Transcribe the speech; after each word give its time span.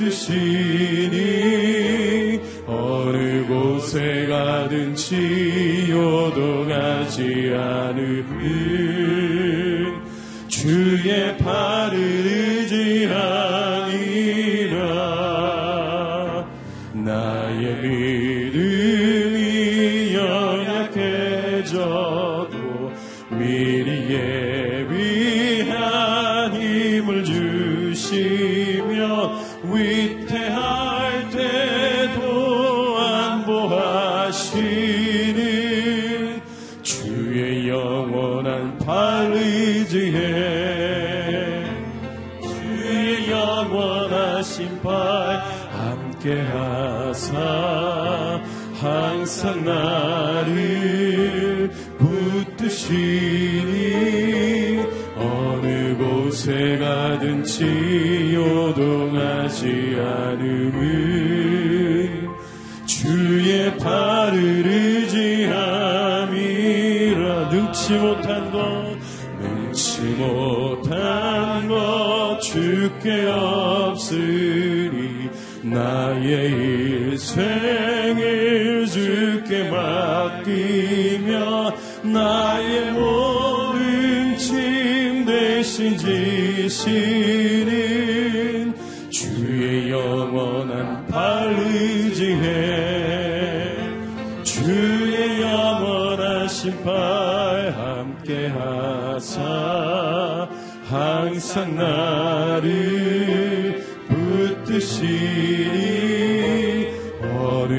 뜻이니 0.00 1.18
어느 2.66 3.46
곳에 3.46 4.26
가든지 4.26 5.88
요동하지 5.90 7.39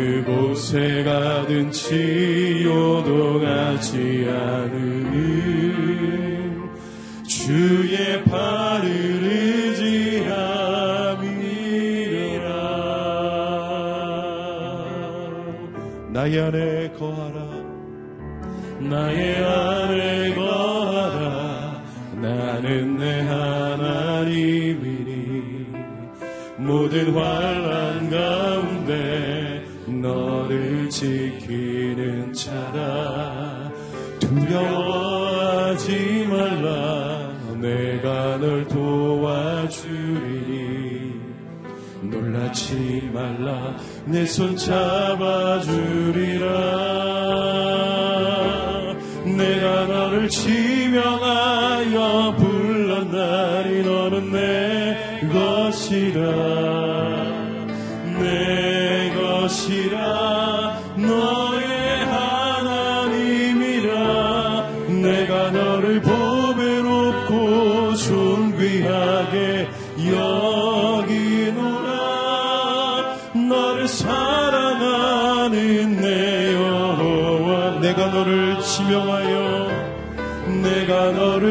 그곳에 0.02 1.04
가든 1.04 1.72
치요도 1.72 3.40
가지 3.40 4.28
않으니 4.28 5.72
주의 7.28 8.24
발을 8.24 8.90
의지함이라. 9.24 10.42
나의 16.10 16.42
안에 16.42 16.92
거하라. 16.98 17.40
나의 18.80 19.46
안에 19.46 20.34
거하라. 20.34 21.84
나는 22.16 22.98
내 22.98 23.22
하나님이니 23.22 24.42
모든 26.58 27.14
환란 27.14 28.01
지키는 30.92 32.34
자라. 32.34 33.72
두려워하지 34.20 35.88
말라. 36.30 37.32
내가 37.62 38.38
널 38.38 38.68
도와주리니. 38.68 39.72
놀라지 42.04 43.10
말라. 43.14 43.78
내 44.06 44.26
손 44.26 44.58
잡아주리라. 44.58 46.48
내가 49.38 49.86
너를 49.86 50.28
지명하여 50.28 51.96
불렀나니 52.38 53.82
너는 53.84 54.32
내 54.32 55.22
것이라. 55.32 56.51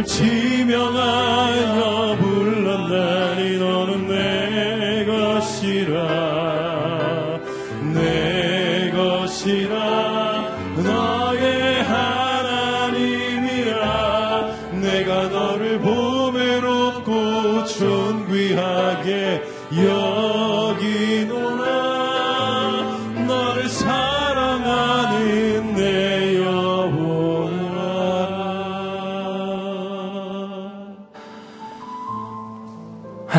지명한 0.04 1.29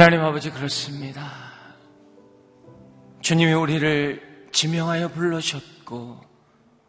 하나님 0.01 0.25
아버지 0.25 0.49
그렇습니다. 0.49 1.31
주님이 3.21 3.53
우리를 3.53 4.47
지명하여 4.51 5.09
불러셨고 5.09 6.19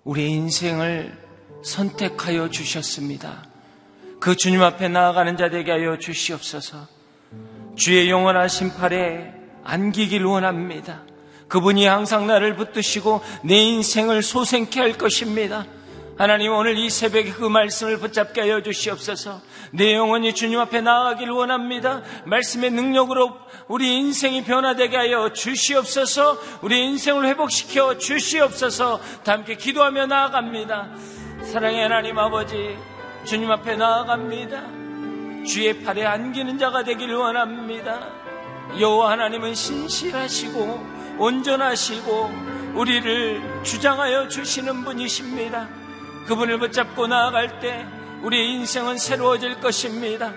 우리의 0.04 0.30
인생을 0.30 1.12
선택하여 1.62 2.48
주셨습니다. 2.48 3.44
그 4.18 4.34
주님 4.34 4.62
앞에 4.62 4.88
나아가는 4.88 5.36
자 5.36 5.50
되게 5.50 5.72
하여 5.72 5.98
주시옵소서. 5.98 6.88
주의 7.76 8.08
영원한 8.08 8.48
심판에 8.48 9.34
안기길 9.62 10.24
원합니다. 10.24 11.02
그분이 11.48 11.84
항상 11.84 12.26
나를 12.26 12.56
붙드시고 12.56 13.20
내 13.44 13.56
인생을 13.58 14.22
소생케 14.22 14.80
할 14.80 14.96
것입니다. 14.96 15.66
하나님 16.22 16.52
오늘 16.52 16.78
이 16.78 16.88
새벽에 16.88 17.32
그 17.32 17.44
말씀을 17.46 17.98
붙잡게 17.98 18.42
하여 18.42 18.62
주시옵소서. 18.62 19.40
내 19.72 19.92
영혼이 19.92 20.36
주님 20.36 20.60
앞에 20.60 20.80
나아가길 20.80 21.28
원합니다. 21.30 22.00
말씀의 22.26 22.70
능력으로 22.70 23.36
우리 23.66 23.96
인생이 23.96 24.44
변화되게 24.44 24.96
하여 24.96 25.32
주시옵소서. 25.32 26.38
우리 26.62 26.78
인생을 26.84 27.26
회복시켜 27.26 27.98
주시옵소서. 27.98 29.00
다 29.24 29.32
함께 29.32 29.56
기도하며 29.56 30.06
나아갑니다. 30.06 30.90
사랑의 31.42 31.82
하나님 31.82 32.16
아버지, 32.16 32.78
주님 33.24 33.50
앞에 33.50 33.74
나아갑니다. 33.74 35.44
주의 35.44 35.82
팔에 35.82 36.06
안기는 36.06 36.56
자가 36.56 36.84
되길 36.84 37.12
원합니다. 37.14 37.98
여호와 38.78 39.10
하나님은 39.10 39.56
신실하시고 39.56 40.86
온전하시고 41.18 42.30
우리를 42.76 43.64
주장하여 43.64 44.28
주시는 44.28 44.84
분이십니다. 44.84 45.81
그분을 46.26 46.58
붙잡고 46.58 47.06
나아갈 47.06 47.60
때 47.60 47.86
우리의 48.22 48.52
인생은 48.52 48.98
새로워질 48.98 49.60
것입니다. 49.60 50.32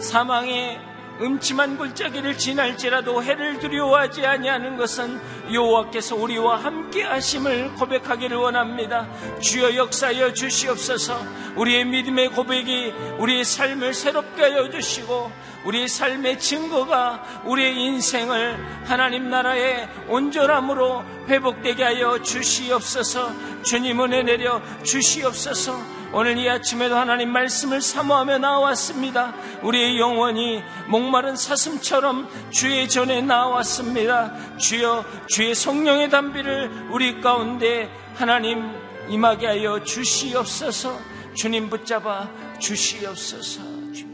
사망의 0.00 0.92
음침한 1.20 1.76
골짜기를 1.76 2.38
지날지라도 2.38 3.22
해를 3.22 3.58
두려워하지 3.58 4.26
아니하는 4.26 4.76
것은 4.76 5.20
여호와께서 5.52 6.16
우리와 6.16 6.56
함께 6.56 7.02
하심을 7.02 7.74
고백하기를 7.74 8.36
원합니다. 8.36 9.06
주여 9.40 9.76
역사여 9.76 10.32
주시옵소서. 10.32 11.16
우리의 11.56 11.84
믿음의 11.84 12.30
고백이 12.30 12.92
우리의 13.18 13.44
삶을 13.44 13.94
새롭게 13.94 14.42
하여 14.42 14.70
주시고 14.70 15.30
우리의 15.64 15.88
삶의 15.88 16.38
증거가 16.38 17.22
우리의 17.44 17.76
인생을 17.76 18.82
하나님 18.84 19.30
나라의 19.30 19.88
온전함으로 20.08 21.04
회복되게 21.28 21.82
하여 21.82 22.20
주시옵소서. 22.22 23.62
주님 23.62 24.00
은혜 24.02 24.22
내려 24.22 24.60
주시옵소서. 24.82 26.02
오늘 26.14 26.36
이 26.36 26.48
아침에도 26.48 26.94
하나님 26.94 27.32
말씀을 27.32 27.80
사모하며 27.80 28.38
나왔습니다. 28.38 29.34
우리의 29.62 29.98
영혼이 29.98 30.62
목마른 30.88 31.36
사슴처럼 31.36 32.28
주의 32.50 32.86
전에 32.86 33.22
나왔습니다. 33.22 34.56
주여 34.58 35.04
주의 35.26 35.54
성령의 35.54 36.10
담비를 36.10 36.88
우리 36.90 37.20
가운데 37.22 37.90
하나님 38.14 38.70
임하게 39.08 39.46
하여 39.46 39.82
주시옵소서. 39.82 40.98
주님 41.34 41.70
붙잡아 41.70 42.28
주시옵소서. 42.58 44.11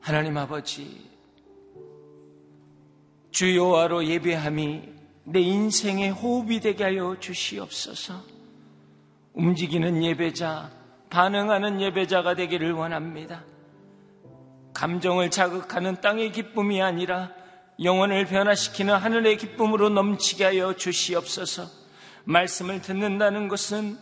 하나님 0.00 0.36
아버지 0.38 1.10
주여와로 3.30 4.06
예배함이 4.06 4.82
내 5.24 5.40
인생의 5.40 6.10
호흡이 6.10 6.60
되게 6.60 6.84
하여 6.84 7.16
주시옵소서. 7.20 8.22
움직이는 9.34 10.02
예배자, 10.02 10.70
반응하는 11.10 11.80
예배자가 11.80 12.34
되기를 12.34 12.72
원합니다. 12.72 13.44
감정을 14.74 15.30
자극하는 15.30 16.00
땅의 16.00 16.32
기쁨이 16.32 16.82
아니라 16.82 17.30
영혼을 17.82 18.24
변화시키는 18.24 18.94
하늘의 18.94 19.36
기쁨으로 19.36 19.90
넘치게 19.90 20.44
하여 20.44 20.74
주시옵소서. 20.74 21.66
말씀을 22.24 22.82
듣는다는 22.82 23.48
것은 23.48 23.96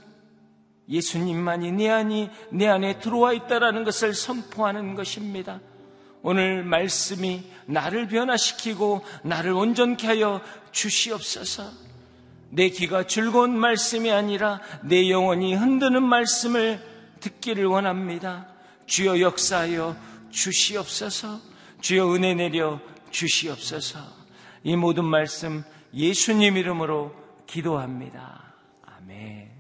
예수님만이 0.89 1.73
내 1.73 1.89
안이 1.91 2.31
내 2.51 2.67
안에 2.67 2.99
들어와 2.99 3.33
있다라는 3.35 3.85
것을 3.85 4.15
선포하는 4.15 4.95
것입니다. 4.95 5.61
오늘 6.23 6.65
말씀이 6.65 7.45
나를 7.67 8.09
변화시키고 8.09 9.05
나를 9.23 9.53
온전케 9.53 10.07
하여 10.07 10.41
주시옵소서. 10.73 11.71
내 12.51 12.71
귀가 12.71 13.07
즐거운 13.07 13.59
말씀이 13.59 14.11
아니라 14.11 14.61
내 14.83 15.11
영혼이 15.11 15.55
흔드는 15.55 16.03
말씀을 16.03 16.81
듣기를 17.21 17.67
원합니다. 17.67 18.47
주여 18.87 19.21
역사하여 19.21 19.97
주시옵소서. 20.31 21.41
주여 21.81 22.15
은혜 22.15 22.35
내려 22.35 22.81
주시옵소서. 23.11 24.01
이 24.65 24.77
모든 24.77 25.05
말씀 25.05 25.63
예수님 25.95 26.57
이름으로 26.57 27.15
기도합니다. 27.47 28.55
아멘. 28.83 29.51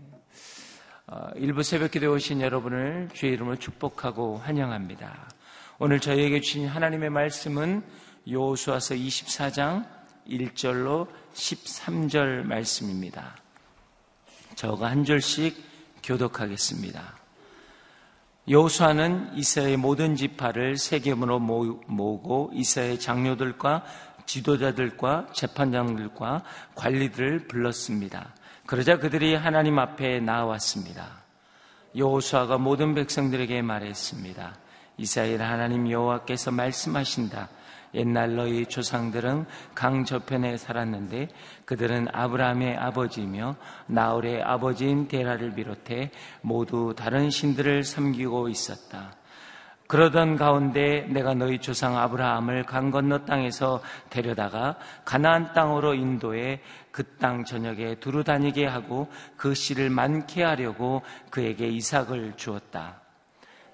어, 1.06 1.28
일부 1.36 1.62
새벽 1.62 1.90
기도에 1.90 2.08
오신 2.08 2.40
여러분을 2.40 3.08
주의 3.14 3.32
이름으로 3.32 3.56
축복하고 3.56 4.38
환영합니다. 4.38 5.28
오늘 5.80 6.00
저희에게 6.00 6.40
주신 6.40 6.66
하나님의 6.66 7.08
말씀은 7.10 7.84
요수아서 8.28 8.96
24장 8.96 9.86
1절로 10.28 11.06
13절 11.34 12.42
말씀입니다. 12.42 13.36
저가 14.56 14.90
한 14.90 15.04
절씩 15.04 15.54
교독하겠습니다. 16.02 17.16
여호수아는 18.48 19.36
이스라엘 19.36 19.76
모든 19.76 20.16
지파를 20.16 20.76
세겜으로 20.76 21.38
모으고 21.38 22.50
이스라엘 22.54 22.98
장로들과 22.98 23.84
지도자들과 24.26 25.28
재판장들과 25.32 26.42
관리들을 26.74 27.46
불렀습니다. 27.46 28.34
그러자 28.66 28.98
그들이 28.98 29.36
하나님 29.36 29.78
앞에 29.78 30.18
나왔습니다. 30.18 31.22
여호수아가 31.94 32.58
모든 32.58 32.96
백성들에게 32.96 33.62
말했습니다. 33.62 34.56
이스라엘 34.98 35.40
하나님 35.42 35.90
여호와께서 35.90 36.50
말씀하신다. 36.50 37.48
옛날 37.94 38.36
너희 38.36 38.66
조상들은 38.66 39.46
강 39.74 40.04
저편에 40.04 40.58
살았는데 40.58 41.28
그들은 41.64 42.08
아브라함의 42.12 42.76
아버지이며 42.76 43.56
나홀의 43.86 44.42
아버지인 44.42 45.08
데라를 45.08 45.54
비롯해 45.54 46.10
모두 46.42 46.94
다른 46.94 47.30
신들을 47.30 47.84
섬기고 47.84 48.50
있었다. 48.50 49.14
그러던 49.86 50.36
가운데 50.36 51.06
내가 51.08 51.32
너희 51.32 51.60
조상 51.60 51.96
아브라함을 51.96 52.64
강 52.64 52.90
건너 52.90 53.24
땅에서 53.24 53.80
데려다가 54.10 54.76
가나안 55.06 55.54
땅으로 55.54 55.94
인도해 55.94 56.60
그 56.90 57.18
땅 57.18 57.44
저녁에 57.44 57.96
두루 57.96 58.24
다니게 58.24 58.66
하고 58.66 59.08
그 59.36 59.54
씨를 59.54 59.90
많게 59.90 60.42
하려고 60.42 61.02
그에게 61.30 61.68
이삭을 61.68 62.34
주었다. 62.36 63.07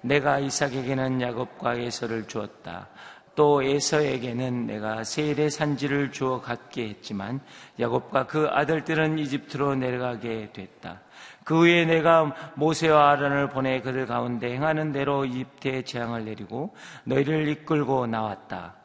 내가 0.05 0.37
이삭에게는 0.37 1.19
야곱과 1.21 1.81
예서를 1.81 2.27
주었다. 2.27 2.87
또 3.33 3.61
에서에게는 3.63 4.67
내가 4.67 5.03
세일의 5.03 5.49
산지를 5.49 6.11
주어 6.11 6.39
갖게 6.39 6.89
했지만 6.89 7.41
야곱과 7.79 8.27
그 8.27 8.47
아들들은 8.49 9.19
이집트로 9.19 9.75
내려가게 9.75 10.51
됐다. 10.53 11.01
그 11.43 11.59
후에 11.59 11.85
내가 11.85 12.33
모세와 12.55 13.11
아란을 13.11 13.49
보내 13.49 13.81
그들 13.81 14.05
가운데 14.05 14.53
행하는 14.53 14.91
대로 14.91 15.25
이집트에 15.25 15.81
재앙을 15.83 16.25
내리고 16.25 16.75
너희를 17.03 17.47
이끌고 17.49 18.07
나왔다. 18.07 18.75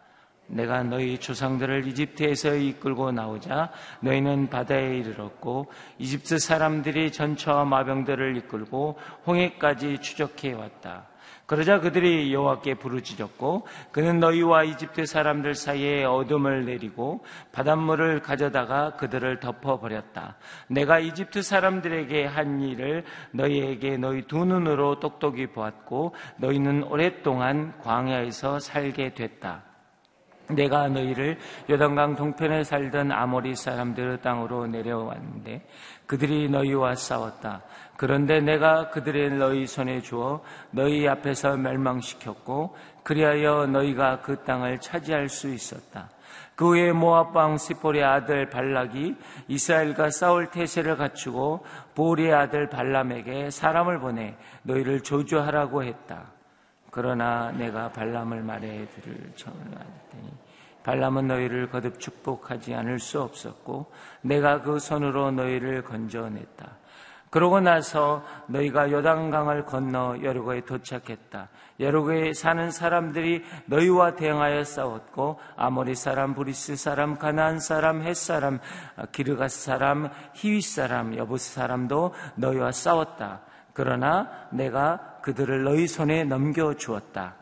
내가 0.49 0.83
너희 0.83 1.19
조상들을 1.19 1.87
이집트에서 1.87 2.55
이끌고 2.57 3.13
나오자 3.13 3.71
너희는 4.01 4.49
바다에 4.49 4.97
이르렀고 4.97 5.71
이집트 5.99 6.39
사람들이 6.39 7.13
전처와 7.13 7.67
마병들을 7.67 8.37
이끌고 8.39 8.99
홍해까지 9.27 9.99
추적해 9.99 10.55
왔다. 10.55 11.10
그러자 11.51 11.81
그들이 11.81 12.33
여호와께 12.33 12.75
부르짖었고 12.75 13.67
그는 13.91 14.21
너희와 14.21 14.63
이집트 14.63 15.05
사람들 15.05 15.57
사이에 15.57 16.05
어둠을 16.05 16.65
내리고 16.65 17.25
바닷물을 17.51 18.23
가져다가 18.23 18.91
그들을 18.95 19.41
덮어 19.41 19.81
버렸다. 19.81 20.37
내가 20.69 21.01
이집트 21.01 21.43
사람들에게 21.43 22.25
한 22.25 22.61
일을 22.61 23.03
너희에게 23.33 23.97
너희 23.97 24.23
두 24.29 24.45
눈으로 24.45 25.01
똑똑히 25.01 25.49
보았고 25.49 26.15
너희는 26.37 26.85
오랫동안 26.85 27.77
광야에서 27.81 28.61
살게 28.61 29.15
됐다. 29.15 29.65
내가 30.55 30.89
너희를 30.89 31.39
요단강 31.69 32.17
동편에 32.17 32.65
살던 32.65 33.13
아모리 33.13 33.55
사람들의 33.55 34.21
땅으로 34.21 34.67
내려왔는데 34.67 35.67
그들이 36.07 36.49
너희와 36.49 36.95
싸웠다. 36.95 37.63
그런데 38.01 38.41
내가 38.41 38.89
그들의 38.89 39.33
너희 39.33 39.67
손에 39.67 40.01
주어 40.01 40.43
너희 40.71 41.07
앞에서 41.07 41.59
멸망시켰고 41.59 42.75
그리하여 43.03 43.67
너희가 43.67 44.23
그 44.23 44.43
땅을 44.43 44.81
차지할 44.81 45.29
수 45.29 45.51
있었다. 45.51 46.09
그 46.55 46.69
후에 46.69 46.93
모압 46.93 47.37
왕 47.37 47.59
시폴의 47.59 48.03
아들 48.03 48.49
발락이 48.49 49.17
이스라엘과 49.49 50.13
싸울 50.13 50.47
태세를 50.47 50.97
갖추고 50.97 51.67
보리의 51.95 52.33
아들 52.33 52.71
발람에게 52.71 53.51
사람을 53.51 53.99
보내 53.99 54.35
너희를 54.63 55.03
조주하라고 55.03 55.85
했다. 55.85 56.33
그러나 56.91 57.51
내가 57.51 57.93
발람의 57.93 58.43
말 58.43 58.89
듣기를 58.95 59.31
청하였더니 59.37 60.33
발람은 60.85 61.27
너희를 61.27 61.69
거듭 61.69 62.01
축복하지 62.01 62.75
않을 62.75 62.99
수 62.99 63.21
없었고 63.21 63.93
내가 64.23 64.63
그 64.63 64.79
손으로 64.79 65.33
너희를 65.33 65.83
건져냈다. 65.85 66.80
그러고 67.31 67.61
나서 67.61 68.25
너희가 68.49 68.91
요단강을 68.91 69.65
건너 69.65 70.17
여리고에 70.21 70.63
도착했다. 70.63 71.49
여리고에 71.79 72.33
사는 72.35 72.71
사람들이 72.73 73.45
너희와 73.67 74.17
대항하여 74.17 74.65
싸웠고 74.65 75.39
아모리 75.57 75.95
사람, 75.95 76.35
브리스 76.35 76.75
사람, 76.75 77.17
가나안 77.17 77.61
사람, 77.61 78.03
헷 78.03 78.17
사람, 78.17 78.59
기르가스 79.13 79.65
사람, 79.65 80.11
히윗 80.35 80.65
사람, 80.65 81.17
여부스 81.17 81.55
사람도 81.55 82.15
너희와 82.35 82.73
싸웠다. 82.73 83.43
그러나 83.73 84.29
내가 84.51 85.21
그들을 85.23 85.63
너희 85.63 85.87
손에 85.87 86.25
넘겨 86.25 86.75
주었다. 86.75 87.37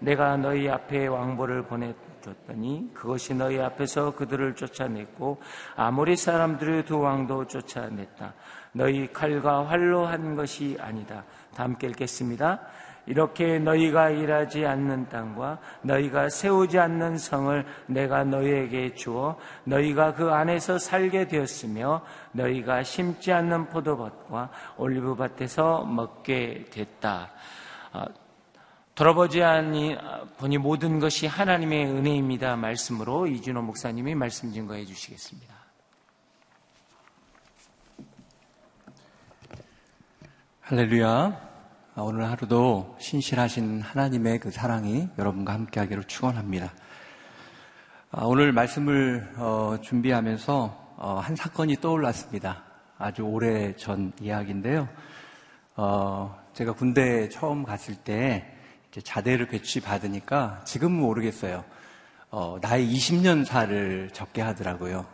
내가 0.00 0.36
너희 0.36 0.68
앞에 0.68 1.06
왕보를 1.06 1.62
보내줬더니 1.62 2.90
그것이 2.92 3.34
너희 3.34 3.58
앞에서 3.58 4.14
그들을 4.14 4.54
쫓아냈고 4.54 5.40
아모리 5.76 6.16
사람들의 6.16 6.84
두 6.84 7.00
왕도 7.00 7.46
쫓아냈다. 7.46 8.34
너희 8.74 9.10
칼과 9.12 9.66
활로 9.66 10.04
한 10.04 10.34
것이 10.34 10.76
아니다. 10.80 11.24
다 11.54 11.62
함께 11.62 11.86
읽겠습니다. 11.86 12.60
이렇게 13.06 13.58
너희가 13.58 14.10
일하지 14.10 14.66
않는 14.66 15.08
땅과 15.08 15.58
너희가 15.82 16.30
세우지 16.30 16.78
않는 16.78 17.18
성을 17.18 17.64
내가 17.86 18.24
너희에게 18.24 18.94
주어 18.94 19.38
너희가 19.64 20.14
그 20.14 20.30
안에서 20.30 20.78
살게 20.78 21.28
되었으며 21.28 22.02
너희가 22.32 22.82
심지 22.82 23.32
않는 23.32 23.68
포도밭과 23.68 24.50
올리브밭에서 24.78 25.84
먹게 25.84 26.66
됐다. 26.70 27.30
아, 27.92 28.06
돌아보지 28.94 29.42
않니 29.42 29.96
보니 30.38 30.58
모든 30.58 30.98
것이 30.98 31.26
하나님의 31.26 31.86
은혜입니다. 31.86 32.56
말씀으로 32.56 33.26
이준호 33.26 33.62
목사님이 33.62 34.14
말씀 34.14 34.52
증거해 34.52 34.84
주시겠습니다. 34.84 35.53
할렐루야. 40.66 41.06
아, 41.94 42.00
오늘 42.00 42.24
하루도 42.24 42.96
신실하신 42.98 43.82
하나님의 43.82 44.38
그 44.38 44.50
사랑이 44.50 45.10
여러분과 45.18 45.52
함께하기를 45.52 46.04
축원합니다. 46.04 46.72
아, 48.10 48.24
오늘 48.24 48.50
말씀을 48.52 49.34
어, 49.36 49.76
준비하면서 49.82 50.94
어, 50.96 51.20
한 51.22 51.36
사건이 51.36 51.82
떠올랐습니다. 51.82 52.64
아주 52.96 53.24
오래 53.24 53.76
전 53.76 54.14
이야기인데요. 54.18 54.88
어, 55.76 56.34
제가 56.54 56.72
군대 56.72 57.28
처음 57.28 57.64
갔을 57.64 57.94
때 57.96 58.50
자대를 58.90 59.48
배치 59.48 59.82
받으니까 59.82 60.62
지금은 60.64 60.98
모르겠어요. 60.98 61.62
나의 62.62 62.88
20년 62.90 63.44
사를 63.44 64.08
적게 64.14 64.40
하더라고요. 64.40 65.04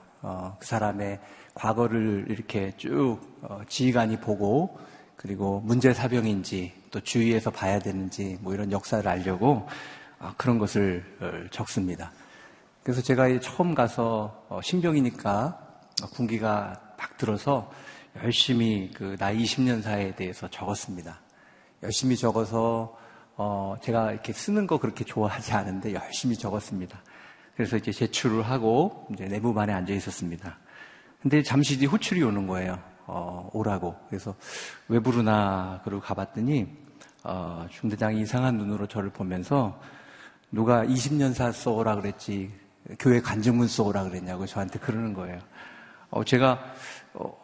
그 0.60 0.64
사람의 0.64 1.18
과거를 1.54 2.26
이렇게 2.28 2.72
쭉 2.76 3.18
지휘관이 3.68 4.20
보고 4.20 4.78
그리고 5.20 5.60
문제 5.66 5.92
사병인지 5.92 6.72
또 6.90 6.98
주위에서 6.98 7.50
봐야 7.50 7.78
되는지 7.78 8.38
뭐 8.40 8.54
이런 8.54 8.72
역사를 8.72 9.06
알려고 9.06 9.68
아, 10.18 10.32
그런 10.38 10.58
것을 10.58 11.04
어, 11.20 11.46
적습니다. 11.50 12.10
그래서 12.82 13.02
제가 13.02 13.38
처음 13.40 13.74
가서 13.74 14.46
어, 14.48 14.60
신병이니까 14.62 15.60
군기가 16.14 16.94
막 16.96 17.18
들어서 17.18 17.70
열심히 18.22 18.90
그 18.94 19.18
나이 19.18 19.44
20년 19.44 19.82
사에 19.82 20.14
대해서 20.14 20.48
적었습니다. 20.48 21.20
열심히 21.82 22.16
적어서 22.16 22.96
어 23.36 23.76
제가 23.82 24.12
이렇게 24.12 24.32
쓰는 24.32 24.66
거 24.66 24.78
그렇게 24.78 25.04
좋아하지 25.04 25.52
않은데 25.52 25.92
열심히 25.92 26.34
적었습니다. 26.34 26.98
그래서 27.54 27.76
이제 27.76 27.92
제출을 27.92 28.42
하고 28.42 29.06
이제 29.12 29.26
내부반에 29.26 29.70
앉아 29.74 29.92
있었습니다. 29.92 30.58
근데 31.20 31.42
잠시 31.42 31.78
뒤 31.78 31.84
호출이 31.84 32.22
오는 32.22 32.46
거예요. 32.46 32.89
어, 33.12 33.50
오라고. 33.52 33.96
그래서 34.08 34.34
왜 34.88 35.00
부르나 35.00 35.80
그러고 35.82 36.00
가봤더니 36.00 36.68
어, 37.24 37.66
중대장이 37.68 38.20
이상한 38.20 38.56
눈으로 38.56 38.86
저를 38.86 39.10
보면서 39.10 39.80
누가 40.52 40.84
20년사 40.84 41.52
써오라 41.52 41.96
그랬지 41.96 42.52
교회 43.00 43.20
간증문 43.20 43.66
써오라 43.66 44.04
그랬냐고 44.04 44.46
저한테 44.46 44.78
그러는 44.78 45.12
거예요. 45.12 45.40
어, 46.10 46.22
제가 46.22 46.60
어, 47.14 47.36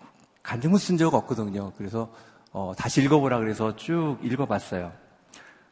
간증문 0.45 0.79
쓴 0.79 0.97
적 0.97 1.13
없거든요. 1.15 1.73
그래서 1.77 2.13
어, 2.53 2.73
다시 2.79 3.03
읽어보라 3.03 3.39
그래서 3.41 3.75
쭉 3.75 4.19
읽어봤어요. 4.23 4.93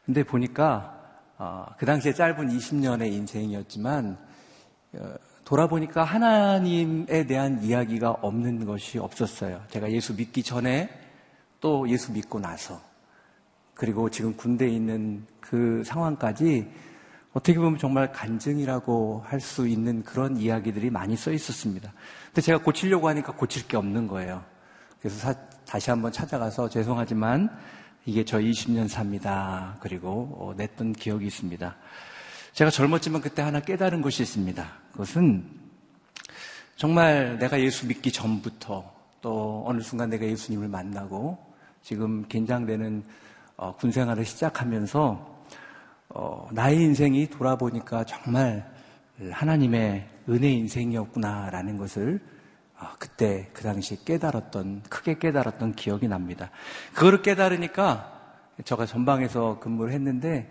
근데 0.05 0.23
보니까 0.23 0.93
어, 1.37 1.65
그 1.77 1.85
당시에 1.85 2.13
짧은 2.13 2.49
20년의 2.49 3.13
인생이었지만 3.13 4.17
어, 4.95 5.13
돌아보니까 5.45 6.03
하나님에 6.03 7.25
대한 7.27 7.63
이야기가 7.63 8.11
없는 8.11 8.65
것이 8.65 8.97
없었어요. 8.97 9.61
제가 9.69 9.91
예수 9.91 10.15
믿기 10.15 10.43
전에 10.43 10.89
또 11.61 11.87
예수 11.87 12.11
믿고 12.11 12.39
나서 12.39 12.81
그리고 13.75 14.09
지금 14.09 14.35
군대에 14.35 14.69
있는 14.69 15.25
그 15.39 15.83
상황까지 15.85 16.67
어떻게 17.33 17.59
보면 17.59 17.77
정말 17.77 18.11
간증이라고 18.11 19.23
할 19.25 19.39
수 19.39 19.67
있는 19.67 20.03
그런 20.03 20.37
이야기들이 20.37 20.89
많이 20.89 21.15
써 21.15 21.31
있었습니다. 21.31 21.93
근데 22.27 22.41
제가 22.41 22.59
고치려고 22.63 23.07
하니까 23.09 23.33
고칠 23.33 23.67
게 23.67 23.77
없는 23.77 24.07
거예요. 24.07 24.43
그래서 24.99 25.17
사, 25.19 25.33
다시 25.65 25.91
한번 25.91 26.11
찾아가서 26.11 26.69
죄송하지만 26.69 27.55
이게 28.05 28.23
저 28.23 28.39
20년 28.39 28.87
삽니다. 28.87 29.77
그리고 29.81 30.35
어, 30.39 30.53
냈던 30.55 30.93
기억이 30.93 31.27
있습니다. 31.27 31.75
제가 32.55 32.71
젊었지만 32.71 33.19
그때 33.19 33.41
하나 33.41 33.59
깨달은 33.59 34.01
것이 34.01 34.23
있습니다. 34.23 34.65
그것은 34.93 35.43
정말 36.77 37.37
내가 37.37 37.59
예수 37.59 37.85
믿기 37.85 38.13
전부터 38.13 38.93
또 39.21 39.63
어느 39.67 39.81
순간 39.81 40.09
내가 40.09 40.25
예수님을 40.25 40.69
만나고 40.69 41.37
지금 41.81 42.25
긴장되는 42.29 43.03
어, 43.57 43.75
군 43.75 43.91
생활을 43.91 44.23
시작하면서 44.23 45.43
어, 46.07 46.47
나의 46.53 46.77
인생이 46.77 47.27
돌아보니까 47.27 48.05
정말 48.05 48.73
하나님의 49.31 50.07
은혜 50.29 50.49
인생이었구나라는 50.53 51.75
것을 51.75 52.21
어, 52.79 52.87
그때 52.97 53.49
그 53.51 53.63
당시에 53.63 53.97
깨달았던 54.05 54.83
크게 54.89 55.19
깨달았던 55.19 55.75
기억이 55.75 56.07
납니다. 56.07 56.51
그거를 56.93 57.21
깨달으니까 57.21 58.13
제가 58.63 58.85
전방에서 58.85 59.59
근무를 59.59 59.91
했는데 59.91 60.49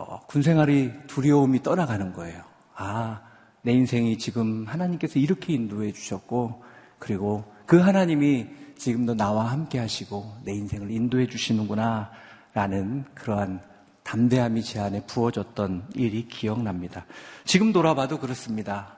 어, 0.00 0.18
군 0.26 0.40
생활이 0.40 0.92
두려움이 1.08 1.62
떠나가는 1.62 2.12
거예요. 2.14 2.42
아, 2.74 3.20
내 3.60 3.72
인생이 3.72 4.16
지금 4.16 4.64
하나님께서 4.66 5.18
이렇게 5.18 5.52
인도해 5.52 5.92
주셨고, 5.92 6.62
그리고 6.98 7.44
그 7.66 7.78
하나님이 7.78 8.46
지금도 8.78 9.14
나와 9.14 9.50
함께 9.50 9.78
하시고 9.78 10.38
내 10.44 10.54
인생을 10.54 10.90
인도해 10.90 11.26
주시는구나, 11.26 12.10
라는 12.54 13.04
그러한 13.14 13.60
담대함이 14.02 14.62
제 14.62 14.80
안에 14.80 15.04
부어졌던 15.06 15.90
일이 15.94 16.26
기억납니다. 16.28 17.04
지금 17.44 17.70
돌아봐도 17.70 18.18
그렇습니다. 18.18 18.96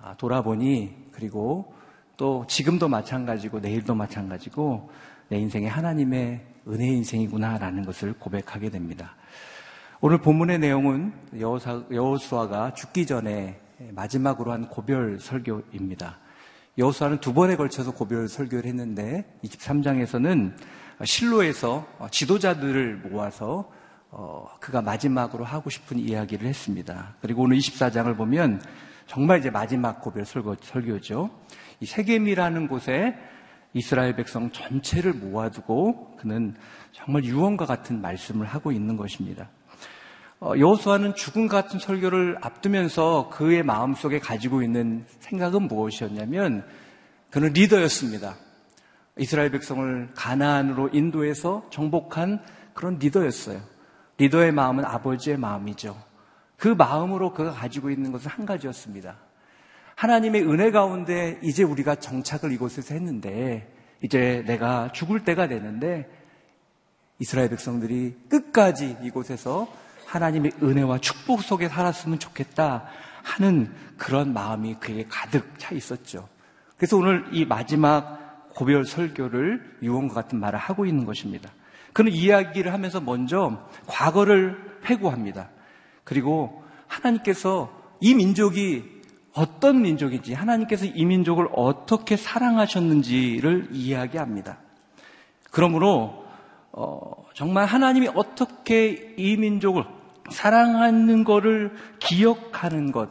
아, 0.00 0.14
돌아보니, 0.14 1.08
그리고 1.10 1.74
또 2.16 2.46
지금도 2.46 2.88
마찬가지고 2.88 3.58
내일도 3.58 3.96
마찬가지고 3.96 4.88
내 5.30 5.38
인생이 5.38 5.66
하나님의 5.66 6.46
은혜 6.68 6.86
인생이구나라는 6.86 7.84
것을 7.84 8.12
고백하게 8.12 8.70
됩니다. 8.70 9.16
오늘 10.06 10.18
본문의 10.18 10.58
내용은 10.58 11.14
여호수아가 11.90 12.74
죽기 12.74 13.06
전에 13.06 13.58
마지막으로 13.92 14.52
한 14.52 14.68
고별 14.68 15.18
설교입니다. 15.18 16.18
여호수아는 16.76 17.20
두 17.22 17.32
번에 17.32 17.56
걸쳐서 17.56 17.94
고별 17.94 18.28
설교를 18.28 18.66
했는데 18.66 19.24
23장에서는 19.44 20.56
실로에서 21.04 21.86
지도자들을 22.10 22.96
모아서 22.96 23.72
어, 24.10 24.46
그가 24.60 24.82
마지막으로 24.82 25.42
하고 25.42 25.70
싶은 25.70 25.98
이야기를 25.98 26.46
했습니다. 26.46 27.14
그리고 27.22 27.44
오늘 27.44 27.56
24장을 27.56 28.14
보면 28.14 28.60
정말 29.06 29.38
이제 29.38 29.48
마지막 29.48 30.02
고별 30.02 30.26
설교, 30.26 30.56
설교죠. 30.60 31.30
이 31.80 31.86
세겜이라는 31.86 32.68
곳에 32.68 33.16
이스라엘 33.72 34.14
백성 34.16 34.50
전체를 34.50 35.14
모아두고 35.14 36.18
그는 36.18 36.56
정말 36.92 37.24
유언과 37.24 37.64
같은 37.64 38.02
말씀을 38.02 38.46
하고 38.46 38.70
있는 38.70 38.98
것입니다. 38.98 39.48
어, 40.44 40.58
여호수아는 40.58 41.14
죽음 41.14 41.48
같은 41.48 41.78
설교를 41.78 42.36
앞두면서 42.42 43.30
그의 43.32 43.62
마음속에 43.62 44.18
가지고 44.18 44.62
있는 44.62 45.06
생각은 45.20 45.62
무엇이었냐면 45.62 46.66
그는 47.30 47.54
리더였습니다. 47.54 48.36
이스라엘 49.16 49.50
백성을 49.50 50.10
가나안으로 50.14 50.90
인도해서 50.92 51.66
정복한 51.70 52.42
그런 52.74 52.98
리더였어요. 52.98 53.58
리더의 54.18 54.52
마음은 54.52 54.84
아버지의 54.84 55.38
마음이죠. 55.38 55.96
그 56.58 56.68
마음으로 56.68 57.32
그가 57.32 57.50
가지고 57.52 57.88
있는 57.88 58.12
것은 58.12 58.30
한 58.30 58.44
가지였습니다. 58.44 59.16
하나님의 59.94 60.42
은혜 60.42 60.70
가운데 60.70 61.38
이제 61.42 61.62
우리가 61.62 61.94
정착을 61.94 62.52
이곳에서 62.52 62.92
했는데 62.92 63.72
이제 64.02 64.44
내가 64.46 64.92
죽을 64.92 65.24
때가 65.24 65.48
되는데 65.48 66.06
이스라엘 67.18 67.48
백성들이 67.48 68.14
끝까지 68.28 68.98
이곳에서 69.02 69.83
하나님의 70.14 70.52
은혜와 70.62 70.98
축복 70.98 71.42
속에 71.42 71.68
살았으면 71.68 72.18
좋겠다 72.18 72.84
하는 73.22 73.72
그런 73.96 74.32
마음이 74.32 74.76
그에게 74.80 75.06
가득 75.08 75.58
차 75.58 75.74
있었죠. 75.74 76.28
그래서 76.76 76.96
오늘 76.96 77.26
이 77.32 77.44
마지막 77.44 78.48
고별 78.54 78.84
설교를 78.84 79.78
유언과 79.82 80.14
같은 80.14 80.38
말을 80.38 80.58
하고 80.58 80.86
있는 80.86 81.04
것입니다. 81.04 81.50
그는 81.92 82.12
이야기를 82.12 82.72
하면서 82.72 83.00
먼저 83.00 83.68
과거를 83.86 84.78
회고합니다. 84.86 85.48
그리고 86.04 86.62
하나님께서 86.86 87.72
이 88.00 88.14
민족이 88.14 89.02
어떤 89.32 89.82
민족인지 89.82 90.34
하나님께서 90.34 90.86
이 90.86 91.04
민족을 91.04 91.48
어떻게 91.52 92.16
사랑하셨는지를 92.16 93.68
이야기합니다. 93.72 94.58
그러므로 95.50 96.24
어, 96.70 97.24
정말 97.34 97.66
하나님이 97.66 98.08
어떻게 98.14 99.14
이 99.16 99.36
민족을 99.36 99.84
사랑하는 100.30 101.24
것을 101.24 101.74
기억하는 101.98 102.92
것 102.92 103.10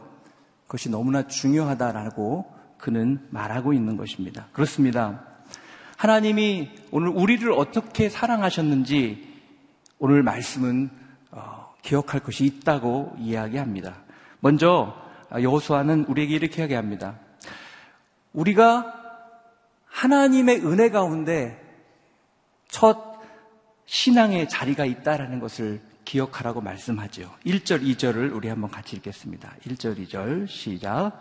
그것이 0.66 0.90
너무나 0.90 1.26
중요하다라고 1.26 2.52
그는 2.78 3.20
말하고 3.30 3.72
있는 3.72 3.96
것입니다. 3.96 4.46
그렇습니다. 4.52 5.22
하나님이 5.96 6.70
오늘 6.90 7.08
우리를 7.08 7.50
어떻게 7.52 8.08
사랑하셨는지 8.08 9.32
오늘 9.98 10.22
말씀은 10.22 10.90
어, 11.30 11.74
기억할 11.82 12.20
것이 12.20 12.44
있다고 12.44 13.14
이야기합니다. 13.18 13.94
먼저 14.40 14.94
여호수아는 15.30 16.04
우리에게 16.06 16.34
이렇게 16.34 16.62
이야기합니다. 16.62 17.18
우리가 18.32 19.00
하나님의 19.86 20.66
은혜 20.66 20.90
가운데 20.90 21.60
첫 22.68 23.14
신앙의 23.86 24.48
자리가 24.48 24.84
있다라는 24.84 25.40
것을 25.40 25.80
기억하라고 26.04 26.60
말씀하죠. 26.60 27.30
1절, 27.46 27.82
2절을 27.82 28.34
우리 28.34 28.48
한번 28.48 28.70
같이 28.70 28.96
읽겠습니다. 28.96 29.52
1절, 29.66 29.98
2절 29.98 30.46
시작. 30.46 31.12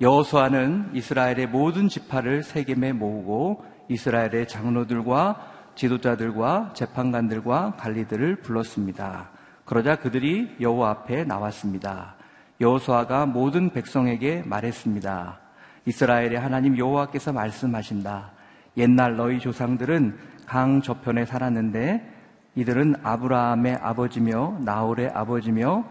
여호수아는 0.00 0.90
이스라엘의 0.94 1.48
모든 1.48 1.88
지파를 1.88 2.42
세겜에 2.42 2.92
모으고 2.92 3.64
이스라엘의 3.88 4.46
장로들과 4.46 5.72
지도자들과 5.74 6.72
재판관들과 6.74 7.76
관리들을 7.76 8.36
불렀습니다. 8.42 9.30
그러자 9.64 9.96
그들이 9.96 10.56
여호와 10.60 10.90
앞에 10.90 11.24
나왔습니다. 11.24 12.16
여호수아가 12.60 13.26
모든 13.26 13.70
백성에게 13.70 14.42
말했습니다. 14.44 15.40
이스라엘의 15.86 16.38
하나님 16.38 16.76
여호와께서 16.76 17.32
말씀하신다. 17.32 18.32
옛날 18.76 19.16
너희 19.16 19.38
조상들은 19.38 20.16
강 20.46 20.80
저편에 20.82 21.24
살았는데 21.24 22.17
이들은 22.58 22.96
아브라함의 23.04 23.76
아버지며 23.80 24.58
나홀의 24.62 25.10
아버지며 25.14 25.84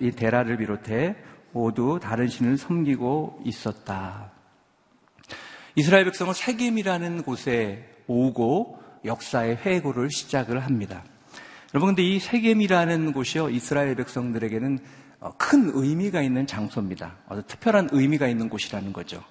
이 0.00 0.10
데라를 0.10 0.58
비롯해 0.58 1.16
모두 1.52 1.98
다른 1.98 2.28
신을 2.28 2.58
섬기고 2.58 3.40
있었다. 3.46 4.30
이스라엘 5.76 6.04
백성은 6.04 6.34
세겜이라는 6.34 7.22
곳에 7.22 7.88
오고 8.06 8.82
역사의 9.06 9.56
회고를 9.64 10.10
시작을 10.10 10.62
합니다. 10.62 11.04
여러분 11.72 11.94
근데 11.94 12.02
이 12.02 12.18
세겜이라는 12.18 13.14
곳이요 13.14 13.48
이스라엘 13.48 13.94
백성들에게는 13.94 14.78
어, 15.20 15.32
큰 15.38 15.70
의미가 15.72 16.20
있는 16.20 16.46
장소입니다. 16.46 17.16
아주 17.30 17.42
특별한 17.46 17.88
의미가 17.92 18.28
있는 18.28 18.50
곳이라는 18.50 18.92
거죠. 18.92 19.24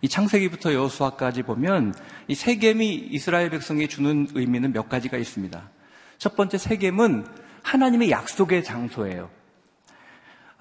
이 0.00 0.08
창세기부터 0.08 0.74
여수아까지 0.74 1.42
보면 1.42 1.92
이 2.28 2.36
세겜이 2.36 3.08
이스라엘 3.10 3.50
백성에 3.50 3.88
주는 3.88 4.28
의미는 4.32 4.72
몇 4.72 4.88
가지가 4.88 5.16
있습니다. 5.16 5.79
첫 6.20 6.36
번째 6.36 6.58
세겜은 6.58 7.26
하나님의 7.62 8.10
약속의 8.10 8.62
장소예요. 8.62 9.30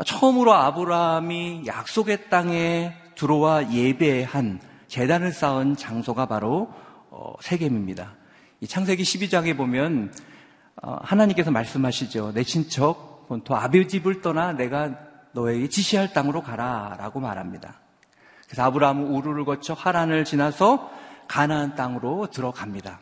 처음으로 0.06 0.54
아브라함이 0.54 1.63
약속의 1.67 2.30
땅에 2.30 2.93
들어와 3.15 3.69
예배한 3.69 4.62
재단을 4.88 5.34
쌓은 5.34 5.76
장소가 5.76 6.28
바로 6.28 6.74
어, 7.10 7.34
세겜입니다. 7.41 8.15
이 8.62 8.67
창세기 8.67 9.04
12장에 9.04 9.58
보면 9.58 10.13
어, 10.82 10.98
하나님께서 11.02 11.52
말씀하시죠. 11.52 12.32
내 12.34 12.43
친척 12.45 13.28
본토 13.28 13.54
아비 13.58 13.86
집을 13.89 14.22
떠나 14.22 14.54
내가 14.54 14.95
너에게 15.34 15.67
지시할 15.67 16.13
땅으로 16.13 16.41
가라라고 16.41 17.19
말합니다. 17.19 17.82
그래서 18.45 18.63
아브라함은 18.63 19.08
우르를 19.08 19.43
거쳐 19.43 19.74
하란을 19.74 20.24
지나서 20.24 20.89
가나안 21.28 21.76
땅으로 21.76 22.28
들어갑니다. 22.32 23.02